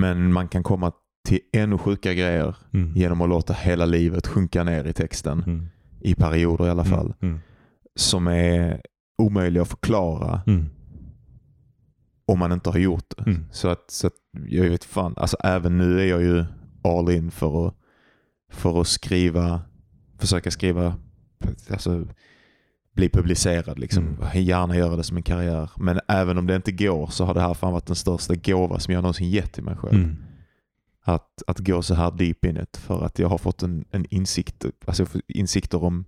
men 0.00 0.32
man 0.32 0.48
kan 0.48 0.62
komma 0.62 0.92
till 1.28 1.40
ännu 1.52 1.78
sjuka 1.78 2.14
grejer 2.14 2.56
Mm. 2.72 2.92
genom 2.96 3.20
att 3.20 3.28
låta 3.28 3.52
hela 3.52 3.84
livet 3.84 4.26
sjunka 4.26 4.64
ner 4.64 4.84
i 4.84 4.92
texten. 4.92 5.42
Mm. 5.46 5.66
I 6.00 6.14
perioder 6.14 6.66
i 6.66 6.70
alla 6.70 6.84
fall. 6.84 7.14
Mm. 7.20 7.40
Som 7.96 8.26
är 8.26 8.80
omöjliga 9.18 9.62
att 9.62 9.68
förklara 9.68 10.40
Mm. 10.46 10.66
om 12.26 12.38
man 12.38 12.52
inte 12.52 12.70
har 12.70 12.78
gjort 12.78 13.04
det. 13.16 13.22
Mm. 13.30 13.44
Så 13.52 13.68
att, 13.68 13.90
så 13.90 14.06
att 14.06 14.12
jag 14.48 14.62
vet 14.62 14.84
fan, 14.84 15.14
alltså 15.16 15.36
även 15.44 15.78
nu 15.78 16.00
är 16.00 16.04
jag 16.04 16.22
ju 16.22 16.44
all 16.84 17.10
in 17.10 17.30
för 17.30 17.68
att, 17.68 17.74
för 18.52 18.80
att 18.80 18.88
skriva, 18.88 19.60
försöka 20.18 20.50
skriva, 20.50 20.96
alltså 21.70 22.06
bli 22.94 23.08
publicerad 23.08 23.78
liksom. 23.78 24.04
Mm. 24.32 24.42
Gärna 24.44 24.76
göra 24.76 24.96
det 24.96 25.02
som 25.02 25.16
en 25.16 25.22
karriär. 25.22 25.70
Men 25.76 26.00
även 26.08 26.38
om 26.38 26.46
det 26.46 26.56
inte 26.56 26.72
går 26.72 27.06
så 27.06 27.24
har 27.24 27.34
det 27.34 27.40
här 27.40 27.54
fan 27.54 27.72
varit 27.72 27.86
den 27.86 27.96
största 27.96 28.34
gåva 28.34 28.78
som 28.78 28.94
jag 28.94 29.02
någonsin 29.02 29.30
gett 29.30 29.52
till 29.52 29.62
mig 29.64 29.76
själv. 29.76 29.94
Mm. 29.94 30.16
Att, 31.06 31.42
att 31.46 31.58
gå 31.58 31.82
så 31.82 31.94
här 31.94 32.10
deep 32.10 32.44
in 32.44 32.56
it 32.56 32.76
för 32.76 33.04
att 33.04 33.18
jag 33.18 33.28
har 33.28 33.38
fått 33.38 33.62
en, 33.62 33.84
en 33.90 34.06
insikt, 34.10 34.64
alltså 34.86 35.06
insikter 35.28 35.84
om 35.84 36.04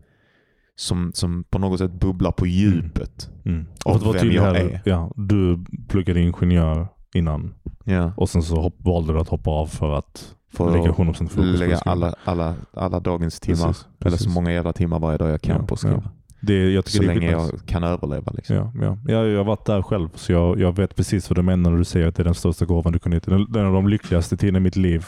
som, 0.77 1.11
som 1.15 1.45
på 1.45 1.59
något 1.59 1.79
sätt 1.79 1.93
bubblar 1.93 2.33
på 2.33 2.47
djupet. 2.47 3.31
Mm. 3.45 3.67
Av 3.85 3.91
För 3.93 3.97
att 3.99 4.03
vara 4.03 4.13
vem 4.13 4.21
tydlig 4.23 4.39
jag 4.39 4.43
här, 4.43 4.55
är. 4.55 4.83
Ja, 4.85 5.13
du 5.17 5.65
pluggade 5.89 6.21
ingenjör 6.21 6.89
innan 7.15 7.55
Ja. 7.85 8.13
och 8.17 8.29
sen 8.29 8.43
så 8.43 8.61
hopp, 8.61 8.75
valde 8.79 9.13
du 9.13 9.19
att 9.19 9.29
hoppa 9.29 9.51
av 9.51 9.67
för 9.67 9.99
att 9.99 10.35
För 10.49 10.73
lägga 10.73 10.91
att 10.91 10.97
100% 10.97 11.13
fokus 11.15 11.35
på 11.35 11.41
lägga 11.43 11.79
alla, 11.79 12.15
alla, 12.25 12.55
alla 12.73 13.01
dagens 13.01 13.41
timmar. 13.41 13.67
Precis, 13.67 13.87
Eller 14.01 14.11
precis. 14.11 14.25
så 14.25 14.31
många 14.31 14.53
jävla 14.53 14.73
timmar 14.73 14.99
varje 14.99 15.19
dag 15.19 15.31
jag 15.31 15.43
kan 15.43 15.57
Ja, 15.61 15.67
på 15.67 15.75
att 15.75 15.81
skriva. 15.81 16.03
ja. 16.05 16.11
Det, 16.47 16.73
jag 16.73 16.85
tycker 16.85 16.99
Så 16.99 17.03
det 17.03 17.11
är 17.11 17.15
länge 17.15 17.31
jag 17.31 17.51
kan 17.67 17.85
överleva. 17.85 18.33
Liksom. 18.35 18.57
Ja, 18.57 18.73
ja. 18.81 18.99
Jag, 19.07 19.29
jag 19.29 19.39
har 19.39 19.45
varit 19.45 19.65
där 19.65 19.83
själv 19.83 20.09
så 20.15 20.33
jag, 20.33 20.61
jag 20.61 20.77
vet 20.77 20.97
precis 20.97 21.31
vad 21.31 21.39
du 21.39 21.43
menar 21.43 21.71
när 21.71 21.79
du 21.79 21.85
säger 21.85 22.09
att 22.09 22.17
det 22.17 22.23
är 22.23 22.25
den 22.25 22.35
största 22.35 22.65
gåvan 22.65 22.93
du 22.93 22.99
kunde 22.99 23.17
ge. 23.17 23.21
Den, 23.49 23.67
av 23.67 23.73
de 23.73 23.89
lyckligaste 23.89 24.37
tiden 24.37 24.57
i 24.57 24.61
mitt 24.61 24.77
liv 24.77 25.07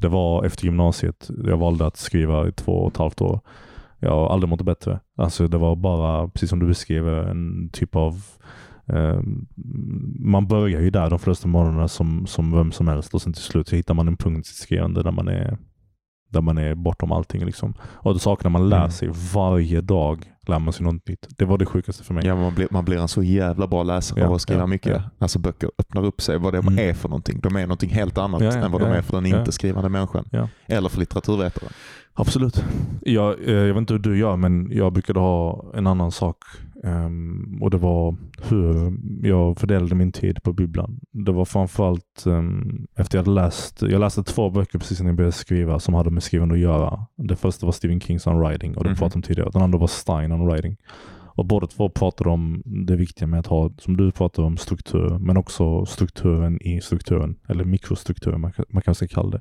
det 0.00 0.08
var 0.08 0.44
efter 0.44 0.64
gymnasiet. 0.64 1.30
Jag 1.44 1.56
valde 1.56 1.86
att 1.86 1.96
skriva 1.96 2.48
i 2.48 2.52
två 2.52 2.72
och 2.72 2.90
ett 2.92 2.96
halvt 2.96 3.20
år. 3.20 3.40
Jag 3.98 4.10
har 4.10 4.28
aldrig 4.28 4.48
mått 4.48 4.62
bättre. 4.62 5.00
Alltså 5.16 5.48
det 5.48 5.58
var 5.58 5.76
bara, 5.76 6.28
precis 6.28 6.50
som 6.50 6.58
du 6.58 6.66
beskriver, 6.66 7.12
en 7.12 7.70
typ 7.72 7.96
av 7.96 8.22
eh, 8.86 9.20
man 10.18 10.46
börjar 10.46 10.80
ju 10.80 10.90
där 10.90 11.10
de 11.10 11.18
första 11.18 11.48
månaderna 11.48 11.88
som, 11.88 12.26
som 12.26 12.52
vem 12.52 12.72
som 12.72 12.88
helst 12.88 13.14
och 13.14 13.22
sen 13.22 13.32
till 13.32 13.42
slut 13.42 13.68
så 13.68 13.76
hittar 13.76 13.94
man 13.94 14.08
en 14.08 14.16
punkt 14.16 14.46
i 14.46 14.54
skrivande 14.54 15.02
där 15.02 15.10
man 15.10 15.28
är 15.28 15.58
där 16.28 16.40
man 16.40 16.58
är 16.58 16.74
bortom 16.74 17.12
allting. 17.12 17.44
Liksom. 17.44 17.74
Och 17.80 18.12
då 18.12 18.18
saknar 18.18 18.50
man 18.50 18.68
lär 18.68 18.76
Mm. 18.76 18.90
sig. 18.90 19.08
Varje 19.34 19.80
dag 19.80 20.33
lär 20.48 20.58
man 20.58 20.72
sig 20.72 20.84
något 20.84 21.08
nytt. 21.08 21.26
Det 21.38 21.44
var 21.44 21.58
det 21.58 21.66
sjukaste 21.66 22.04
för 22.04 22.14
mig. 22.14 22.26
Ja, 22.26 22.36
man, 22.36 22.54
blir, 22.54 22.68
man 22.70 22.84
blir 22.84 22.96
en 22.98 23.08
så 23.08 23.22
jävla 23.22 23.66
bra 23.66 23.82
läsare 23.82 24.20
Ja, 24.20 24.26
av 24.26 24.34
att 24.34 24.42
skriva 24.42 24.60
ja, 24.60 24.66
mycket. 24.66 24.92
ja. 24.92 25.02
Alltså 25.18 25.38
böcker 25.38 25.70
öppnar 25.78 26.04
upp 26.04 26.20
sig 26.20 26.38
vad 26.38 26.52
det 26.54 26.58
Mm. 26.58 26.78
är 26.78 26.94
för 26.94 27.08
någonting. 27.08 27.40
De 27.42 27.56
är 27.56 27.60
någonting 27.60 27.90
helt 27.90 28.18
annat 28.18 28.42
än 28.42 28.72
vad 28.72 28.80
de 28.80 28.90
är 28.92 29.02
för 29.02 29.16
den 29.16 29.26
inte 29.26 29.52
skrivande 29.52 29.88
människan. 29.88 30.24
Eller 30.66 30.88
för 30.88 30.98
litteraturvetaren. 31.00 31.72
Absolut. 32.16 32.64
Jag, 33.00 33.48
eh, 33.48 33.54
jag 33.54 33.74
vet 33.74 33.76
inte 33.76 33.92
hur 33.94 34.00
du 34.00 34.18
gör, 34.18 34.36
men 34.36 34.68
jag 34.72 34.92
brukade 34.92 35.20
ha 35.20 35.64
en 35.74 35.86
annan 35.86 36.12
sak. 36.12 36.36
Ehm, 36.84 37.58
och 37.62 37.70
det 37.70 37.76
var 37.76 38.16
hur 38.42 38.92
jag 39.28 39.58
fördelade 39.58 39.94
min 39.94 40.12
tid 40.12 40.42
på 40.42 40.52
bibblan. 40.52 41.00
Det 41.12 41.32
var 41.32 41.44
framförallt 41.44 42.22
um, 42.26 42.86
efter 42.96 43.18
jag 43.18 43.22
hade 43.24 43.34
läst, 43.34 43.82
jag 43.82 44.00
läste 44.00 44.22
två 44.24 44.50
böcker 44.50 44.78
precis 44.78 45.00
när 45.00 45.06
jag 45.06 45.16
började 45.16 45.32
skriva 45.32 45.78
som 45.78 45.94
hade 45.94 46.10
med 46.10 46.22
skrivande 46.22 46.54
att 46.54 46.60
göra. 46.60 47.06
Det 47.16 47.36
första 47.36 47.66
var 47.66 47.72
Stephen 47.72 48.00
Kings 48.00 48.26
On 48.26 48.38
Writing 48.40 48.76
och 48.76 48.84
det 48.84 48.90
Mhm. 48.90 48.96
pratade 48.98 49.16
om 49.18 49.22
tidigare. 49.22 49.50
Den 49.52 49.62
andra 49.62 49.78
var 49.78 49.86
Stein 49.86 50.32
On 50.32 50.46
Writing. 50.46 50.76
Och 51.36 51.46
båda 51.46 51.66
två 51.66 51.88
pratade 51.88 52.30
om 52.30 52.62
det 52.64 52.96
viktiga 52.96 53.26
med 53.28 53.40
att 53.40 53.46
ha, 53.46 53.70
som 53.78 53.96
du 53.96 54.10
pratade 54.12 54.46
om, 54.46 54.56
struktur, 54.56 55.18
men 55.18 55.36
också 55.36 55.86
strukturen 55.86 56.62
i 56.62 56.80
strukturen, 56.80 57.36
eller 57.48 57.64
mikrostrukturen 57.64 58.40
man, 58.40 58.52
kan- 58.52 58.64
man 58.68 58.82
kanske 58.82 59.06
ska 59.08 59.14
kalla 59.20 59.30
det. 59.30 59.40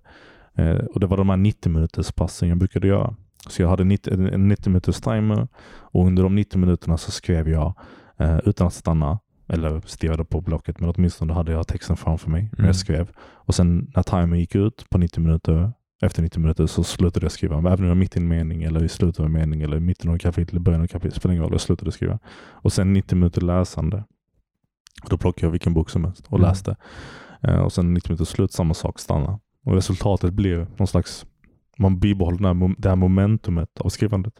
Eh, 0.63 0.85
och 0.85 0.99
Det 0.99 1.07
var 1.07 1.17
de 1.17 1.29
här 1.29 1.37
90 1.37 1.69
minuters 1.71 2.11
passen 2.11 2.49
jag 2.49 2.57
brukade 2.57 2.87
göra. 2.87 3.15
Så 3.49 3.61
jag 3.61 3.69
hade 3.69 3.83
90, 3.83 4.13
en- 4.13 4.33
en 4.33 4.47
90 4.47 4.69
minuters 4.69 5.01
timer 5.01 5.47
och 5.79 6.05
under 6.07 6.23
de 6.23 6.35
90 6.35 6.57
minuterna 6.59 6.97
så 6.97 7.11
skrev 7.11 7.49
jag 7.49 7.73
eh, 8.17 8.39
utan 8.45 8.67
att 8.67 8.73
stanna 8.73 9.19
eller 9.47 9.81
stirrade 9.85 10.25
på 10.25 10.41
blocket, 10.41 10.79
men 10.79 10.89
åtminstone 10.89 11.33
hade 11.33 11.51
jag 11.51 11.67
texten 11.67 11.97
framför 11.97 12.29
mig 12.29 12.41
när 12.43 12.59
Mm. 12.59 12.65
jag 12.67 12.75
skrev. 12.75 13.11
Och 13.19 13.55
sen 13.55 13.91
när 13.95 14.03
timern 14.03 14.39
gick 14.39 14.55
ut 14.55 14.85
på 14.89 14.97
90 14.97 15.19
minuter, 15.21 15.71
efter 16.01 16.21
90 16.21 16.39
minuter 16.39 16.67
så 16.67 16.83
slutade 16.83 17.25
jag 17.25 17.31
skriva. 17.31 17.57
Även 17.57 17.71
om 17.73 17.83
jag 17.83 17.87
var 17.89 17.95
mitt 17.95 18.15
i 18.15 18.19
en 18.19 18.27
mening 18.27 18.63
eller 18.63 18.83
i 18.83 18.89
slutet 18.89 19.19
av 19.19 19.25
en 19.25 19.31
mening 19.31 19.61
eller 19.61 19.77
i 19.77 19.79
mitten 19.79 20.09
av 20.11 20.15
i 20.39 20.59
början 20.59 20.81
av 20.81 20.85
ett 20.85 20.91
kapitel, 20.91 21.19
spelar 21.19 21.33
ingen 21.33 21.43
roll, 21.43 21.51
jag 21.53 21.61
slutade 21.61 21.91
skriva. 21.91 22.19
Och 22.51 22.73
sen 22.73 22.93
90 22.93 23.15
minuter 23.15 23.41
läsande. 23.41 24.03
Då 25.09 25.17
plockade 25.17 25.45
jag 25.45 25.51
vilken 25.51 25.73
bok 25.73 25.89
som 25.89 26.03
helst 26.05 26.25
och 26.27 26.37
Mm. 26.39 26.49
läste. 26.49 26.75
Eh, 27.41 27.55
och 27.59 27.73
sen 27.73 27.93
90 27.93 28.09
minuter 28.11 28.25
slut, 28.25 28.51
samma 28.51 28.73
sak, 28.73 28.99
stanna. 28.99 29.39
Och 29.65 29.73
resultatet 29.73 30.33
blir 30.33 30.67
någon 30.77 30.87
slags, 30.87 31.25
man 31.77 31.99
bibehåller 31.99 32.37
det 32.39 32.47
här, 32.47 32.53
mom- 32.53 32.75
det 32.77 32.89
här 32.89 32.95
momentumet 32.95 33.79
av 33.79 33.89
skrivandet. 33.89 34.33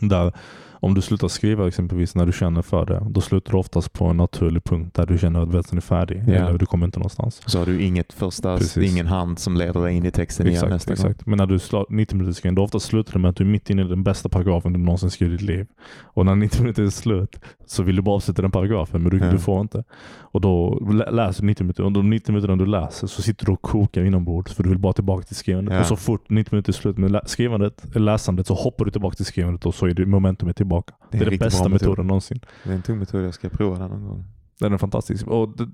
Där 0.00 0.32
om 0.80 0.94
du 0.94 1.00
slutar 1.00 1.28
skriva 1.28 1.68
exempelvis 1.68 2.14
när 2.14 2.26
du 2.26 2.32
känner 2.32 2.62
för 2.62 2.86
det, 2.86 3.06
då 3.10 3.20
slutar 3.20 3.52
du 3.52 3.58
oftast 3.58 3.92
på 3.92 4.04
en 4.04 4.16
naturlig 4.16 4.64
punkt 4.64 4.94
där 4.94 5.06
du 5.06 5.18
känner 5.18 5.40
att 5.42 5.48
versen 5.54 5.76
är 5.78 5.82
färdig. 5.82 6.22
Ja. 6.26 6.32
Eller 6.34 6.58
du 6.58 6.66
kommer 6.66 6.86
inte 6.86 6.98
någonstans. 6.98 7.42
Så 7.46 7.58
har 7.58 7.66
du 7.66 7.82
inget 7.82 8.12
första, 8.12 8.58
Precis. 8.58 8.92
ingen 8.92 9.06
hand 9.06 9.38
som 9.38 9.56
leder 9.56 9.80
dig 9.82 9.96
in 9.96 10.06
i 10.06 10.10
texten 10.10 10.46
igen 10.46 10.54
Exakt, 10.56 10.72
nästa 10.72 10.92
exakt. 10.92 11.26
Men 11.26 11.36
när 11.36 11.46
du 11.46 11.58
slår 11.58 11.86
90 11.88 12.16
minuter 12.16 12.32
skrivning, 12.34 12.54
då 12.54 12.62
ofta 12.62 12.80
slutar 12.80 13.12
det 13.12 13.18
med 13.18 13.28
att 13.28 13.36
du 13.36 13.44
är 13.44 13.48
mitt 13.48 13.70
inne 13.70 13.82
i 13.82 13.88
den 13.88 14.02
bästa 14.02 14.28
paragrafen 14.28 14.72
du 14.72 14.78
någonsin 14.78 15.10
skrivit 15.10 15.40
i 15.40 15.44
ditt 15.46 15.56
liv. 15.56 15.66
Och 16.02 16.26
när 16.26 16.34
90 16.36 16.60
minuter 16.62 16.82
är 16.82 16.90
slut 16.90 17.36
så 17.66 17.82
vill 17.82 17.96
du 17.96 18.02
bara 18.02 18.14
avsluta 18.16 18.42
den 18.42 18.50
paragrafen, 18.50 19.02
men 19.02 19.10
du, 19.10 19.18
Ja. 19.18 19.30
du 19.32 19.38
får 19.38 19.60
inte. 19.60 19.84
Och 20.30 20.40
då 20.40 20.78
lä- 20.92 21.10
läser 21.10 21.40
du 21.42 21.46
90 21.46 21.64
minuter. 21.64 21.82
Under 21.82 22.00
de 22.00 22.10
90 22.10 22.32
minuterna 22.32 22.56
du 22.56 22.66
läser 22.66 23.06
så 23.06 23.22
sitter 23.22 23.46
du 23.46 23.52
och 23.52 23.62
kokar 23.62 24.04
inombords 24.04 24.54
för 24.54 24.62
du 24.62 24.68
vill 24.68 24.78
bara 24.78 24.92
tillbaka 24.92 25.22
till 25.26 25.36
skrivandet. 25.36 25.74
Ja. 25.74 25.80
Och 25.80 25.86
så 25.86 25.96
fort 25.96 26.30
90 26.30 26.54
minuter 26.54 26.72
är 26.72 26.74
slut 26.74 26.98
med 26.98 27.20
skrivandet, 27.26 27.84
läsandet 27.94 28.46
så 28.46 28.54
hoppar 28.54 28.84
du 28.84 28.90
tillbaka 28.90 29.16
till 29.16 29.24
skrivandet 29.24 29.66
och 29.66 29.74
så 29.74 29.86
är 29.86 29.94
det 29.94 30.06
momentumet 30.06 30.56
tillbaka. 30.56 30.67
Tillbaka. 30.68 30.94
Det 31.10 31.16
är 31.16 31.20
Det 31.20 31.24
är, 31.26 31.32
en 31.32 31.38
den 31.38 31.46
bästa 31.46 31.62
bra 31.64 31.68
metod. 31.68 31.88
metoden 31.88 32.06
någonsin. 32.06 32.40
Det 32.64 32.70
är 32.70 32.74
en 32.74 32.82
tung 32.82 32.98
metod, 32.98 33.24
jag 33.24 33.34
ska 33.34 33.48
prova 33.48 33.78
den 33.78 33.90
någon 33.90 34.08
gång. 34.08 34.24
Den 34.60 34.72
är 34.72 34.78
fantastisk. 34.78 35.26
Och 35.26 35.56
det, 35.56 35.68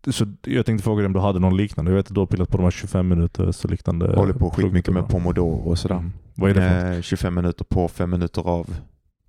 det, 0.00 0.12
så 0.12 0.26
jag 0.42 0.66
tänkte 0.66 0.84
fråga 0.84 0.98
dig 1.00 1.06
om 1.06 1.12
du 1.12 1.20
hade 1.20 1.38
någon 1.38 1.56
liknande. 1.56 1.90
Jag 1.90 1.96
vet 1.96 2.06
att 2.08 2.14
du 2.14 2.20
har 2.20 2.26
pillat 2.26 2.48
på 2.48 2.56
de 2.56 2.62
här 2.62 2.70
25 2.70 3.08
minuters 3.08 3.64
och 3.64 3.70
liknande. 3.70 4.06
Jag 4.06 4.16
håller 4.16 4.32
på 4.34 4.50
skitmycket 4.50 4.94
med 4.94 5.08
pomodoro 5.08 5.54
och 5.70 5.78
sådär. 5.78 5.94
Mm. 5.96 6.12
Vad 6.34 6.50
är 6.50 6.54
det 6.54 6.60
för 6.60 6.84
något? 6.88 6.96
Eh, 6.96 7.02
25 7.02 7.34
minuter 7.34 7.64
på, 7.64 7.88
5 7.88 8.10
minuter 8.10 8.42
av. 8.48 8.76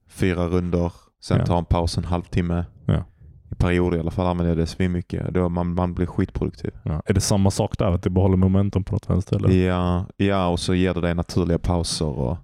Fyra 0.07 0.47
runder. 0.47 0.91
Sen 1.23 1.37
Ja. 1.39 1.45
tar 1.45 1.57
en 1.57 1.65
paus 1.65 1.97
en 1.97 2.05
halvtimme. 2.05 2.65
Ja. 2.85 3.03
I 3.51 3.55
perioder 3.55 3.97
i 3.97 3.99
alla 3.99 4.11
fall 4.11 4.27
använder 4.27 4.49
jag 4.51 4.57
det 4.57 4.67
svinmycket. 4.67 5.33
Då 5.33 5.49
man, 5.49 5.73
man 5.73 5.93
blir 5.93 6.05
skitproduktiv. 6.05 6.71
Ja. 6.83 7.01
Är 7.05 7.13
det 7.13 7.21
samma 7.21 7.51
sak 7.51 7.77
där? 7.77 7.91
Att 7.91 8.03
det 8.03 8.09
behåller 8.09 8.37
momentum 8.37 8.83
på 8.83 8.93
något 8.93 9.09
vänster? 9.09 9.35
Eller? 9.35 9.49
Ja, 9.67 10.05
ja, 10.17 10.47
och 10.47 10.59
så 10.59 10.73
ger 10.73 10.93
det 10.93 11.01
dig 11.01 11.15
naturliga 11.15 11.59
pauser 11.59 12.05
och, 12.05 12.37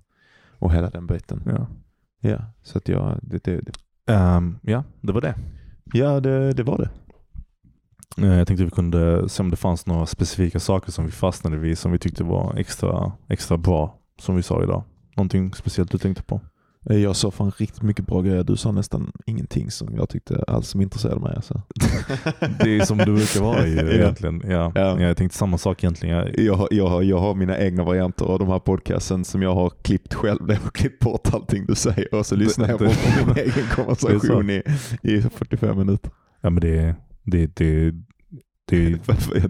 och 0.60 0.74
hela 0.74 0.90
den 0.90 1.08
biten. 1.08 1.44
Ja. 1.46 1.68
Ja, 2.22 2.38
så 2.64 2.78
att 2.78 2.88
jag, 2.88 3.20
det, 3.22 3.44
det, 3.44 3.62
det. 3.62 3.72
Ehm, 4.14 4.58
ja, 4.62 4.84
det 5.02 5.14
var 5.14 5.22
det. 5.22 5.36
Ja, 5.94 6.20
det, 6.20 6.54
det 6.54 6.64
var 6.64 6.78
det. 6.78 6.90
Eh, 8.28 8.38
Jag 8.38 8.48
tänkte 8.48 8.64
vi 8.66 8.72
kunde 8.72 9.30
se 9.30 9.44
om 9.44 9.50
det 9.50 9.56
fanns 9.58 9.86
några 9.86 10.06
specifika 10.06 10.60
saker 10.60 10.92
som 10.92 11.06
vi 11.06 11.12
fastnade 11.12 11.58
vid 11.58 11.78
som 11.78 11.92
vi 11.92 12.00
tyckte 12.00 12.24
var 12.24 12.56
extra, 12.58 13.12
extra 13.30 13.58
bra, 13.58 14.00
som 14.22 14.36
vi 14.36 14.44
sa 14.44 14.64
idag. 14.64 14.84
Någonting 15.16 15.54
speciellt 15.54 15.92
du 15.92 15.98
tänkte 15.98 16.24
på? 16.24 16.42
Eh, 16.90 16.98
Jag 16.98 17.16
sa 17.16 17.32
fan 17.32 17.52
riktigt 17.58 17.82
mycket 17.82 18.06
bra 18.06 18.22
grejer. 18.22 18.44
Du 18.44 18.56
sa 18.56 18.72
nästan 18.72 19.12
ingenting 19.26 19.72
som 19.72 19.96
jag 19.96 20.10
tyckte 20.10 20.44
alls 20.48 20.68
som 20.68 20.82
intresserade 20.82 21.22
mig. 21.22 21.34
Alltså. 21.36 21.62
Det 22.64 22.78
är 22.78 22.86
som 22.86 22.98
du 22.98 23.06
brukar 23.06 23.42
vara 23.42 23.68
ju 23.68 23.80
egentligen. 23.96 24.44
Ja. 24.48 24.72
Ja. 24.76 25.00
Jag 25.02 25.18
tänkte 25.18 25.38
samma 25.38 25.58
sak 25.58 25.84
egentligen. 25.84 26.16
Jag, 26.18 26.40
Jag, 26.40 26.54
har- 26.56 26.68
jag, 26.72 27.04
jag 27.04 27.18
har 27.20 27.36
mina 27.36 27.58
egna 27.60 27.84
varianter 27.84 28.26
av 28.26 28.40
de 28.40 28.48
här 28.48 28.60
podcasten 28.60 29.26
som 29.26 29.42
jag 29.42 29.54
har 29.56 29.70
klippt 29.82 30.14
själv. 30.14 30.40
Jag 30.48 30.56
har 30.58 30.70
klippt 30.72 31.04
bort 31.04 31.34
allting 31.34 31.66
du 31.66 31.76
säger 31.76 32.14
och 32.16 32.26
så 32.26 32.36
lyssnar 32.36 32.70
jag 32.70 32.78
på 32.78 32.84
det- 32.84 33.26
min 33.28 33.38
egen 33.38 33.68
konversation 33.76 34.50
i, 34.50 34.64
i 35.04 35.22
45 35.22 35.78
minuter. 35.78 36.12
ja 36.42 36.50
men 36.50 36.62
det, 36.62 36.96
det, 37.24 37.56
det, 37.56 37.92
det, 38.78 38.86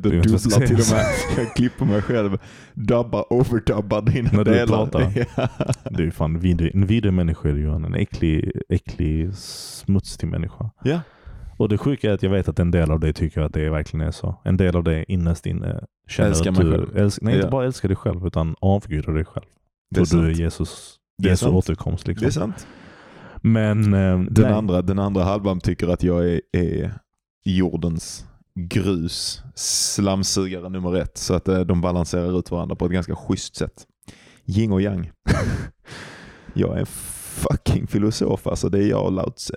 är 0.07 0.13
inte 0.15 0.29
jag 0.49 0.67
till 0.67 0.79
och 0.79 0.91
med. 0.91 1.05
Jag 1.37 1.55
klipper 1.55 1.85
mig 1.85 2.01
själv, 2.01 2.37
dubbar, 2.73 3.33
overdubbar 3.33 4.01
dina 4.01 4.29
När 4.33 4.43
du 4.43 4.51
delar. 4.51 4.65
pratar. 4.85 5.01
Det 5.97 6.03
är 6.03 6.11
fan 6.11 6.39
vidrig, 6.39 6.75
en 6.75 6.85
vidrig 6.85 7.13
människa 7.13 7.49
är 7.49 7.53
du 7.53 7.61
Johan. 7.61 7.85
En 7.85 7.95
äcklig, 7.95 8.51
äcklig, 8.69 9.33
smutsig 9.35 10.27
människa. 10.29 10.69
ja. 10.83 10.99
Och 11.57 11.69
det 11.69 11.77
sjuka 11.77 12.09
är 12.09 12.13
att 12.13 12.23
jag 12.23 12.29
vet 12.29 12.47
att 12.47 12.59
en 12.59 12.71
del 12.71 12.91
av 12.91 12.99
dig 12.99 13.13
tycker 13.13 13.41
att 13.41 13.53
det 13.53 13.69
verkligen 13.69 14.07
är 14.07 14.11
så. 14.11 14.35
En 14.43 14.57
del 14.57 14.75
av 14.75 14.83
dig 14.83 15.05
innerst 15.07 15.45
inne 15.45 15.83
känner 16.07 16.29
Älskar 16.29 16.51
att 16.51 16.57
du 16.57 16.71
själv. 16.71 16.97
älsk- 16.97 17.19
nej, 17.21 17.33
inte 17.35 17.47
Ja. 17.47 17.51
bara 17.51 17.65
älskar 17.65 17.89
dig 17.89 17.95
själv 17.95 18.27
utan 18.27 18.55
avgudar 18.59 19.13
dig 19.13 19.25
själv. 19.25 19.45
Det 19.95 20.01
är 20.01 20.21
du 20.21 20.27
är. 20.27 20.31
Jesus, 20.31 20.95
Det 21.17 21.29
är 21.29 21.35
sant. 21.35 21.53
återkomst. 21.53 22.07
Liksom. 22.07 22.23
Det 22.25 22.29
är 22.29 22.31
sant. 22.31 22.67
Men 23.41 23.93
eh, 23.93 24.19
Den 24.19 24.27
nej. 24.45 24.53
andra, 24.53 24.81
den 24.81 24.99
andra 24.99 25.23
halvan 25.23 25.59
tycker 25.59 25.87
att 25.87 26.03
jag 26.03 26.29
är, 26.29 26.41
är 26.51 26.93
jordens 27.45 28.25
grus, 28.55 29.43
slamsugare 29.55 30.69
nummer 30.69 30.95
ett. 30.95 31.17
Så 31.17 31.33
att 31.33 31.47
eh, 31.47 31.59
de 31.59 31.81
balanserar 31.81 32.39
ut 32.39 32.51
varandra 32.51 32.75
på 32.75 32.85
ett 32.85 32.91
ganska 32.91 33.15
schysst 33.15 33.55
sätt. 33.55 33.87
Yin 34.45 34.71
och 34.71 34.81
yang. 34.81 35.11
jag 36.53 36.75
är 36.75 36.79
en 36.79 36.85
fucking 36.85 37.87
filosof 37.87 38.47
alltså. 38.47 38.69
Det 38.69 38.83
är 38.83 38.89
jag 38.89 39.05
och 39.05 39.11
Lao 39.11 39.31
Tse. 39.31 39.55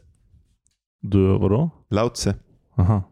Du, 1.00 1.38
vadå? 1.38 1.70
Lao 1.90 2.08
Tse. 2.08 2.34
Aha. 2.76 3.02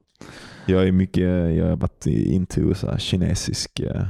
Jag 0.67 0.89
är 0.89 0.93
mycket, 0.93 1.57
jag 1.57 1.67
har 1.67 1.77
varit 1.77 2.07
into 2.07 2.75
så 2.75 2.91
här 2.91 2.99
kinesisk 2.99 3.81
eh, 3.81 4.07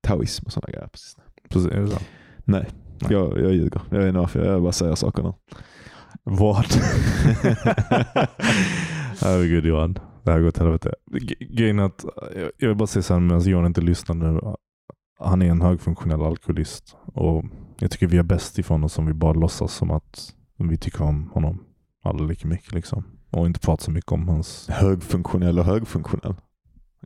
taoism 0.00 0.46
och 0.46 0.52
sådana 0.52 0.72
grejer. 0.72 0.88
Precis. 0.88 1.16
Precis, 1.48 1.72
är 1.72 1.80
det 1.80 1.88
så? 1.88 1.98
Nej, 2.44 2.66
Nej. 3.00 3.12
Jag, 3.12 3.40
jag 3.40 3.52
ljuger. 3.52 3.80
Jag 3.90 3.98
vet 3.98 4.08
inte 4.08 4.18
varför, 4.18 4.44
jag 4.44 4.62
bara 4.62 4.72
säger 4.72 4.94
saker 4.94 5.22
nu. 5.22 5.32
Vad? 6.22 6.66
Herregud 9.20 9.66
Johan. 9.66 9.98
Det 10.26 10.32
här 10.32 10.40
går 10.40 10.48
åt 10.48 10.58
helvete. 10.58 10.94
G- 11.20 11.34
Grejen 11.40 11.78
att, 11.78 12.04
jag- 12.58 12.68
vill 12.68 12.76
bara 12.76 12.86
säga 12.86 13.02
så 13.02 13.14
här 13.14 13.20
medan 13.20 13.40
Johan 13.42 13.66
inte 13.66 13.80
lyssnar 13.80 14.16
nu. 14.16 14.40
Han 15.18 15.42
är 15.42 15.46
en 15.50 15.60
högfunktionell 15.62 16.22
alkoholist. 16.22 16.96
Och 17.06 17.44
jag 17.78 17.90
tycker 17.90 18.06
vi 18.06 18.16
är 18.18 18.22
bäst 18.22 18.58
ifrån 18.58 18.84
oss 18.84 18.98
om 18.98 19.06
vi 19.06 19.12
bara 19.12 19.32
låtsas 19.32 19.72
som 19.72 19.90
att 19.90 20.34
vi 20.58 20.76
tycker 20.76 21.02
om 21.04 21.30
honom 21.34 21.58
alla 22.04 22.24
lika 22.24 22.48
mycket. 22.48 22.72
Liksom. 22.72 23.04
Och 23.30 23.46
inte 23.46 23.60
pratar 23.60 23.84
så 23.84 23.90
mycket 23.90 24.12
om 24.12 24.28
hans... 24.28 24.68
Högfunktionell 24.70 25.58
och 25.58 25.64
högfunktionell. 25.64 26.34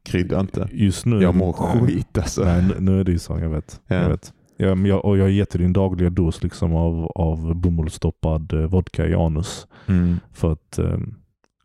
Krydda 0.05 0.41
inte. 0.41 0.69
Just 0.73 1.07
nu... 1.07 1.23
Jag 1.23 1.35
mår 1.35 1.53
skit 1.53 2.19
alltså. 2.19 2.45
Nej, 2.45 2.63
nu, 2.63 2.75
nu 2.81 3.01
är 3.01 3.05
det 3.05 3.13
ju 3.13 3.19
så. 3.19 3.39
Jag 3.39 3.51
vet. 3.51 3.81
Ja. 3.87 3.97
Jag 3.97 4.09
vet. 4.09 4.33
Jag, 4.57 4.87
jag, 4.87 5.05
och 5.05 5.19
jag 5.19 5.25
har 5.25 5.29
gett 5.29 5.51
dig 5.51 5.61
din 5.63 5.73
dagliga 5.73 6.11
dos 6.11 6.43
liksom 6.43 6.75
av, 6.75 7.05
av 7.15 7.55
bomullsstoppad 7.55 8.53
eh, 8.53 8.61
vodka 8.67 9.07
i 9.07 9.15
anus. 9.15 9.67
Mm, 9.87 10.17
för 10.33 10.53
att 10.53 10.79
eh, 10.79 10.99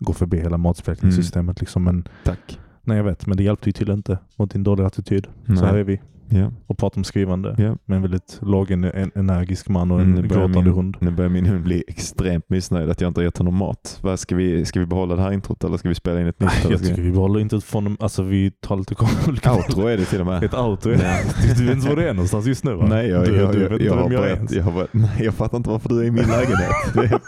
gå 0.05 0.13
förbi 0.13 0.37
hela 0.37 0.57
matsmältningssystemet. 0.57 1.59
Liksom. 1.59 1.83
Men, 1.83 2.07
tack. 2.23 2.59
nej, 2.81 2.97
jag 2.97 3.03
vet, 3.03 3.25
men 3.27 3.37
det 3.37 3.43
hjälpte 3.43 3.69
ju 3.69 3.73
till 3.73 3.89
inte 3.91 4.17
mot 4.35 4.51
din 4.51 4.63
dåliga 4.63 4.87
attityd. 4.87 5.27
Nej. 5.45 5.57
Så 5.57 5.65
här 5.65 5.73
är 5.77 5.83
vi 5.83 6.01
Ja. 6.29 6.51
och 6.67 6.77
pratar 6.77 6.97
om 6.99 7.03
skrivande 7.03 7.55
Ja. 7.57 7.77
med 7.85 7.95
en 7.95 8.01
väldigt 8.01 8.39
låg 8.41 8.71
en, 8.71 8.83
en, 8.83 9.11
energisk 9.15 9.69
man 9.69 9.91
och 9.91 10.01
en 10.01 10.13
Mm, 10.13 10.27
gråtande 10.27 10.61
min, 10.61 10.73
hund. 10.73 10.97
nu 10.99 11.11
börjar 11.11 11.29
min 11.29 11.45
hund 11.45 11.63
bli 11.63 11.83
extremt 11.87 12.49
missnöjd 12.49 12.89
att 12.89 13.01
jag 13.01 13.07
inte 13.09 13.19
har 13.19 13.25
gett 13.25 13.37
honom 13.37 13.55
mat. 13.55 13.99
Vad 14.01 14.19
ska, 14.19 14.35
vi, 14.35 14.65
ska 14.65 14.79
vi 14.79 14.85
behålla 14.85 15.15
det 15.15 15.21
här 15.21 15.31
introt 15.31 15.63
eller 15.63 15.77
ska 15.77 15.89
vi 15.89 15.95
spela 15.95 16.21
in 16.21 16.27
ett 16.27 16.39
nytt? 16.39 16.51
Jag 16.69 16.79
tycker 16.83 17.01
vi 17.01 17.11
behåller 17.11 17.39
inte 17.39 17.61
från 17.61 17.97
alltså 17.99 18.23
vi 18.23 18.51
tar 18.51 18.75
lite 18.77 18.95
olika 19.27 19.53
Outro 19.53 19.87
är 19.87 19.97
det 19.97 20.05
till 20.05 20.19
och 20.21 20.27
med. 20.27 20.43
Ett 20.43 20.53
auto 20.53 20.89
är 20.89 20.97
det. 20.97 21.19
Du 21.57 21.65
vet 21.65 21.75
inte 21.75 21.89
var 21.89 21.95
det 21.95 22.09
är 22.09 22.13
någonstans 22.13 22.45
just 22.45 22.63
nu 22.63 22.73
va? 22.73 22.85
Nej, 22.89 23.07
jag, 23.09 23.25
du, 23.25 23.35
jag, 23.35 23.51
du 23.53 23.61
jag, 23.61 23.69
vet 23.69 23.81
jag, 23.81 23.81
inte 23.81 23.93
har 23.95 24.03
vem 24.03 24.11
jag 24.11 24.21
börjat, 24.21 24.51
jag, 24.51 24.73
börjat, 24.73 24.89
nej, 24.93 25.09
jag 25.25 25.33
fattar 25.33 25.57
inte 25.57 25.69
varför 25.69 25.89
du 25.89 25.99
är 25.99 26.03
i 26.03 26.11
min 26.11 26.27
lägenhet. 26.27 26.71
Det, 26.93 27.19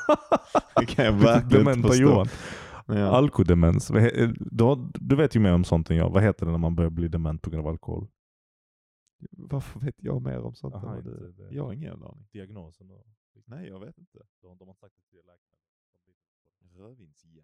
det 0.80 0.86
kan 0.86 1.06
jag 1.06 1.12
verkligen 1.14 1.68
inte 1.70 1.88
förstå. 1.88 2.04
Johan. 2.04 2.28
Ja. 2.88 3.06
Alkodemens. 3.12 3.92
He- 3.92 4.34
Du, 4.52 4.92
du 4.94 5.16
vet 5.16 5.36
ju 5.36 5.40
mer 5.40 5.54
om 5.54 5.64
sånt 5.64 5.90
än 5.90 5.98
jag. 5.98 6.10
Vad 6.10 6.24
heter 6.24 6.46
det 6.46 6.52
när 6.52 6.60
man 6.60 6.76
börjar 6.76 6.90
bli 6.90 7.08
dement 7.08 7.42
på 7.42 7.50
grund 7.50 7.66
av 7.66 7.72
alkohol? 7.72 8.08
Varför 9.32 9.80
vet 9.80 9.96
jag 9.98 10.22
mer 10.22 10.40
om 10.40 10.56
sånt? 10.56 10.76
Aha, 10.76 10.96
än 10.98 11.04
du? 11.04 11.32
det. 11.32 11.56
Jag 11.56 11.64
har 11.64 11.74
ingen 11.74 12.04
aning. 12.04 12.28
Diagnosen? 12.32 12.92
Nej, 13.46 13.68
jag 13.68 13.80
vet 13.80 13.98
inte. 13.98 14.20
De 14.42 14.68
har 14.68 14.76
sagt 14.76 14.96
det 14.96 15.02
till 15.10 15.18
läkaren. 15.18 15.42
Rödvinsjävel. 16.76 17.44